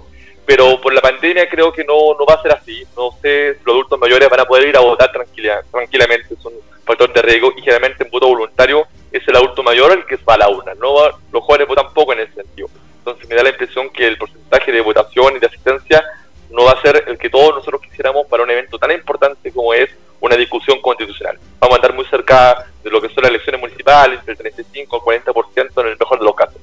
Pero 0.48 0.80
por 0.80 0.94
la 0.94 1.02
pandemia 1.02 1.46
creo 1.46 1.70
que 1.70 1.84
no, 1.84 2.16
no 2.18 2.24
va 2.24 2.36
a 2.36 2.40
ser 2.42 2.52
así. 2.52 2.82
No 2.96 3.10
sé 3.20 3.56
si 3.56 3.64
los 3.66 3.74
adultos 3.74 3.98
mayores 3.98 4.30
van 4.30 4.40
a 4.40 4.44
poder 4.46 4.66
ir 4.66 4.78
a 4.78 4.80
votar 4.80 5.12
tranquila, 5.12 5.62
tranquilamente. 5.70 6.34
Son 6.42 6.54
factor 6.86 7.12
de 7.12 7.20
riesgo 7.20 7.52
y 7.54 7.60
generalmente 7.60 8.02
en 8.02 8.10
voto 8.10 8.28
voluntario 8.28 8.86
es 9.12 9.28
el 9.28 9.36
adulto 9.36 9.62
mayor 9.62 9.92
el 9.92 10.06
que 10.06 10.16
va 10.26 10.36
a 10.36 10.38
la 10.38 10.48
urna. 10.48 10.72
No 10.72 10.94
los 11.30 11.44
jóvenes 11.44 11.68
votan 11.68 11.92
poco 11.92 12.14
en 12.14 12.20
ese 12.20 12.32
sentido. 12.32 12.70
Entonces 12.96 13.28
me 13.28 13.34
da 13.34 13.42
la 13.42 13.50
impresión 13.50 13.90
que 13.90 14.06
el 14.06 14.16
porcentaje 14.16 14.72
de 14.72 14.80
votación 14.80 15.36
y 15.36 15.38
de 15.38 15.48
asistencia 15.48 16.02
no 16.48 16.64
va 16.64 16.70
a 16.70 16.80
ser 16.80 17.04
el 17.06 17.18
que 17.18 17.28
todos 17.28 17.56
nosotros 17.56 17.82
quisiéramos 17.82 18.26
para 18.26 18.42
un 18.42 18.50
evento 18.50 18.78
tan 18.78 18.92
importante 18.92 19.52
como 19.52 19.74
es 19.74 19.90
una 20.18 20.34
discusión 20.34 20.80
constitucional. 20.80 21.38
Vamos 21.60 21.74
a 21.74 21.76
andar 21.76 21.92
muy 21.92 22.06
cerca 22.06 22.64
de 22.82 22.88
lo 22.88 23.02
que 23.02 23.10
son 23.10 23.22
las 23.22 23.32
elecciones 23.32 23.60
municipales, 23.60 24.20
entre 24.20 24.48
el 24.48 24.54
35 24.54 24.96
al 24.96 25.20
40% 25.22 25.82
en 25.82 25.88
el 25.88 25.98
mejor 25.98 26.18
de 26.18 26.24
los 26.24 26.34
casos. 26.34 26.60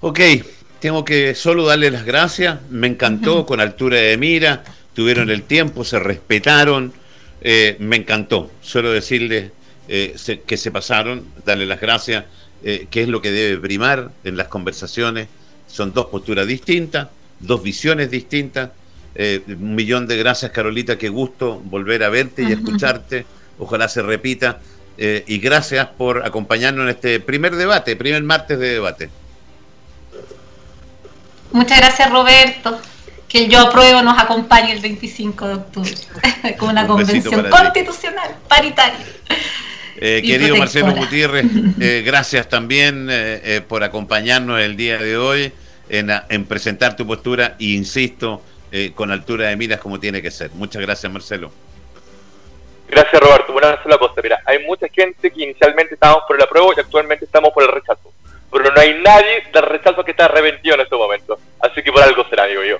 Ok, 0.00 0.20
tengo 0.80 1.04
que 1.04 1.34
solo 1.34 1.66
darle 1.66 1.90
las 1.90 2.04
gracias. 2.04 2.58
Me 2.70 2.86
encantó 2.86 3.46
con 3.46 3.60
altura 3.60 3.98
de 3.98 4.16
mira, 4.16 4.64
tuvieron 4.94 5.30
el 5.30 5.42
tiempo, 5.42 5.84
se 5.84 5.98
respetaron. 5.98 6.92
Eh, 7.40 7.76
me 7.78 7.96
encantó. 7.96 8.50
Solo 8.60 8.90
decirles 8.90 9.52
eh, 9.88 10.14
que 10.46 10.56
se 10.56 10.70
pasaron, 10.70 11.24
darle 11.46 11.64
las 11.64 11.80
gracias, 11.80 12.26
eh, 12.62 12.86
que 12.90 13.02
es 13.02 13.08
lo 13.08 13.22
que 13.22 13.32
debe 13.32 13.58
primar 13.58 14.10
en 14.24 14.36
las 14.36 14.48
conversaciones. 14.48 15.28
Son 15.66 15.92
dos 15.92 16.06
posturas 16.06 16.46
distintas, 16.46 17.08
dos 17.40 17.62
visiones 17.62 18.10
distintas 18.10 18.70
eh, 19.14 19.42
un 19.48 19.74
millón 19.74 20.06
de 20.06 20.16
gracias, 20.16 20.52
Carolita. 20.52 20.96
Qué 20.96 21.08
gusto 21.08 21.60
volver 21.64 22.04
a 22.04 22.08
verte 22.08 22.42
y 22.42 22.52
escucharte. 22.52 23.26
Ojalá 23.58 23.88
se 23.88 24.02
repita. 24.02 24.60
Y 24.96 25.38
gracias 25.38 25.86
por 25.96 26.26
acompañarnos 26.26 26.82
en 26.84 26.88
este 26.90 27.20
primer 27.20 27.54
debate, 27.54 27.96
primer 27.96 28.22
martes 28.22 28.58
de 28.58 28.68
debate. 28.70 29.10
Muchas 31.52 31.78
gracias, 31.78 32.10
Roberto. 32.10 32.80
Que 33.28 33.44
el 33.44 33.50
Yo 33.50 33.60
Apruebo 33.60 34.00
nos 34.02 34.18
acompañe 34.18 34.72
el 34.72 34.80
25 34.80 35.48
de 35.48 35.54
octubre 35.54 35.94
con 36.58 36.70
una 36.70 36.86
convención 36.86 37.48
constitucional 37.50 38.36
paritaria. 38.48 39.04
Eh, 40.00 40.22
querido 40.24 40.56
Marcelo 40.56 40.94
Gutiérrez, 40.94 41.44
eh, 41.80 42.02
gracias 42.06 42.48
también 42.48 43.08
eh, 43.10 43.60
por 43.66 43.82
acompañarnos 43.82 44.60
el 44.60 44.76
día 44.76 44.96
de 44.96 45.18
hoy 45.18 45.52
en, 45.88 46.10
en 46.28 46.44
presentar 46.46 46.96
tu 46.96 47.06
postura 47.06 47.56
e 47.58 47.64
insisto, 47.64 48.42
con 48.94 49.10
altura 49.10 49.48
de 49.48 49.56
miras 49.56 49.80
como 49.80 49.98
tiene 49.98 50.22
que 50.22 50.30
ser. 50.30 50.50
Muchas 50.52 50.82
gracias, 50.82 51.10
Marcelo. 51.10 51.50
Gracias, 52.88 53.20
Roberto. 53.20 53.52
Buenas 53.52 53.84
la 53.86 53.98
cosa. 53.98 54.20
Mira, 54.22 54.42
hay 54.46 54.64
mucha 54.64 54.86
gente 54.88 55.30
que 55.30 55.42
inicialmente 55.42 55.94
estábamos 55.94 56.24
por 56.26 56.36
el 56.36 56.42
apruebo 56.42 56.72
y 56.76 56.80
actualmente 56.80 57.24
estamos 57.24 57.50
por 57.52 57.62
el 57.62 57.70
rechazo. 57.70 58.07
Pero 58.50 58.72
no 58.72 58.80
hay 58.80 58.94
nadie 59.02 59.42
del 59.52 59.62
rechazo 59.62 60.04
que 60.04 60.12
está 60.12 60.24
arrepentido 60.26 60.74
en 60.74 60.80
este 60.82 60.96
momento. 60.96 61.38
Así 61.60 61.82
que 61.82 61.92
por 61.92 62.02
algo 62.02 62.26
será, 62.28 62.46
digo 62.46 62.62
yo. 62.64 62.76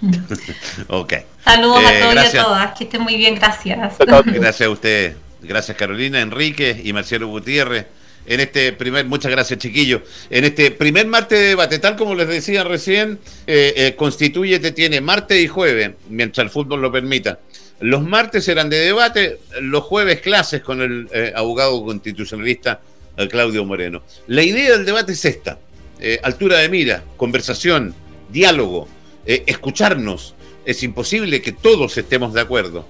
ok. 0.88 1.12
Saludos 1.44 1.84
a 1.84 2.00
todos 2.00 2.34
y 2.34 2.36
a 2.36 2.42
todas. 2.42 2.78
Que 2.78 2.84
estén 2.84 3.02
muy 3.02 3.16
bien. 3.16 3.34
Gracias. 3.34 3.98
Gracias 3.98 4.60
a 4.62 4.70
usted. 4.70 5.16
Gracias 5.42 5.76
Carolina, 5.76 6.20
Enrique 6.20 6.80
y 6.82 6.92
Marcelo 6.92 7.28
Gutiérrez. 7.28 7.86
En 8.26 8.40
este 8.40 8.72
primer, 8.74 9.06
muchas 9.06 9.32
gracias 9.32 9.58
chiquillos, 9.58 10.02
en 10.28 10.44
este 10.44 10.70
primer 10.70 11.06
martes 11.06 11.38
de 11.38 11.46
debate, 11.46 11.78
tal 11.78 11.96
como 11.96 12.14
les 12.14 12.28
decía 12.28 12.62
recién, 12.64 13.18
eh, 13.46 13.72
eh, 13.74 13.94
Constituyete 13.96 14.72
tiene 14.72 15.00
martes 15.00 15.42
y 15.42 15.48
jueves, 15.48 15.92
mientras 16.10 16.44
el 16.44 16.50
fútbol 16.50 16.82
lo 16.82 16.92
permita. 16.92 17.40
Los 17.80 18.02
martes 18.02 18.44
serán 18.44 18.68
de 18.68 18.76
debate, 18.76 19.38
los 19.62 19.84
jueves 19.84 20.20
clases 20.20 20.60
con 20.60 20.82
el 20.82 21.08
eh, 21.12 21.32
abogado 21.34 21.82
constitucionalista 21.82 22.80
Claudio 23.28 23.64
Moreno. 23.64 24.02
La 24.26 24.42
idea 24.42 24.72
del 24.72 24.86
debate 24.86 25.12
es 25.12 25.24
esta, 25.24 25.58
altura 26.22 26.58
de 26.58 26.68
mira, 26.68 27.04
conversación, 27.16 27.94
diálogo, 28.30 28.88
escucharnos. 29.26 30.34
Es 30.64 30.82
imposible 30.82 31.42
que 31.42 31.52
todos 31.52 31.96
estemos 31.98 32.32
de 32.32 32.40
acuerdo, 32.40 32.86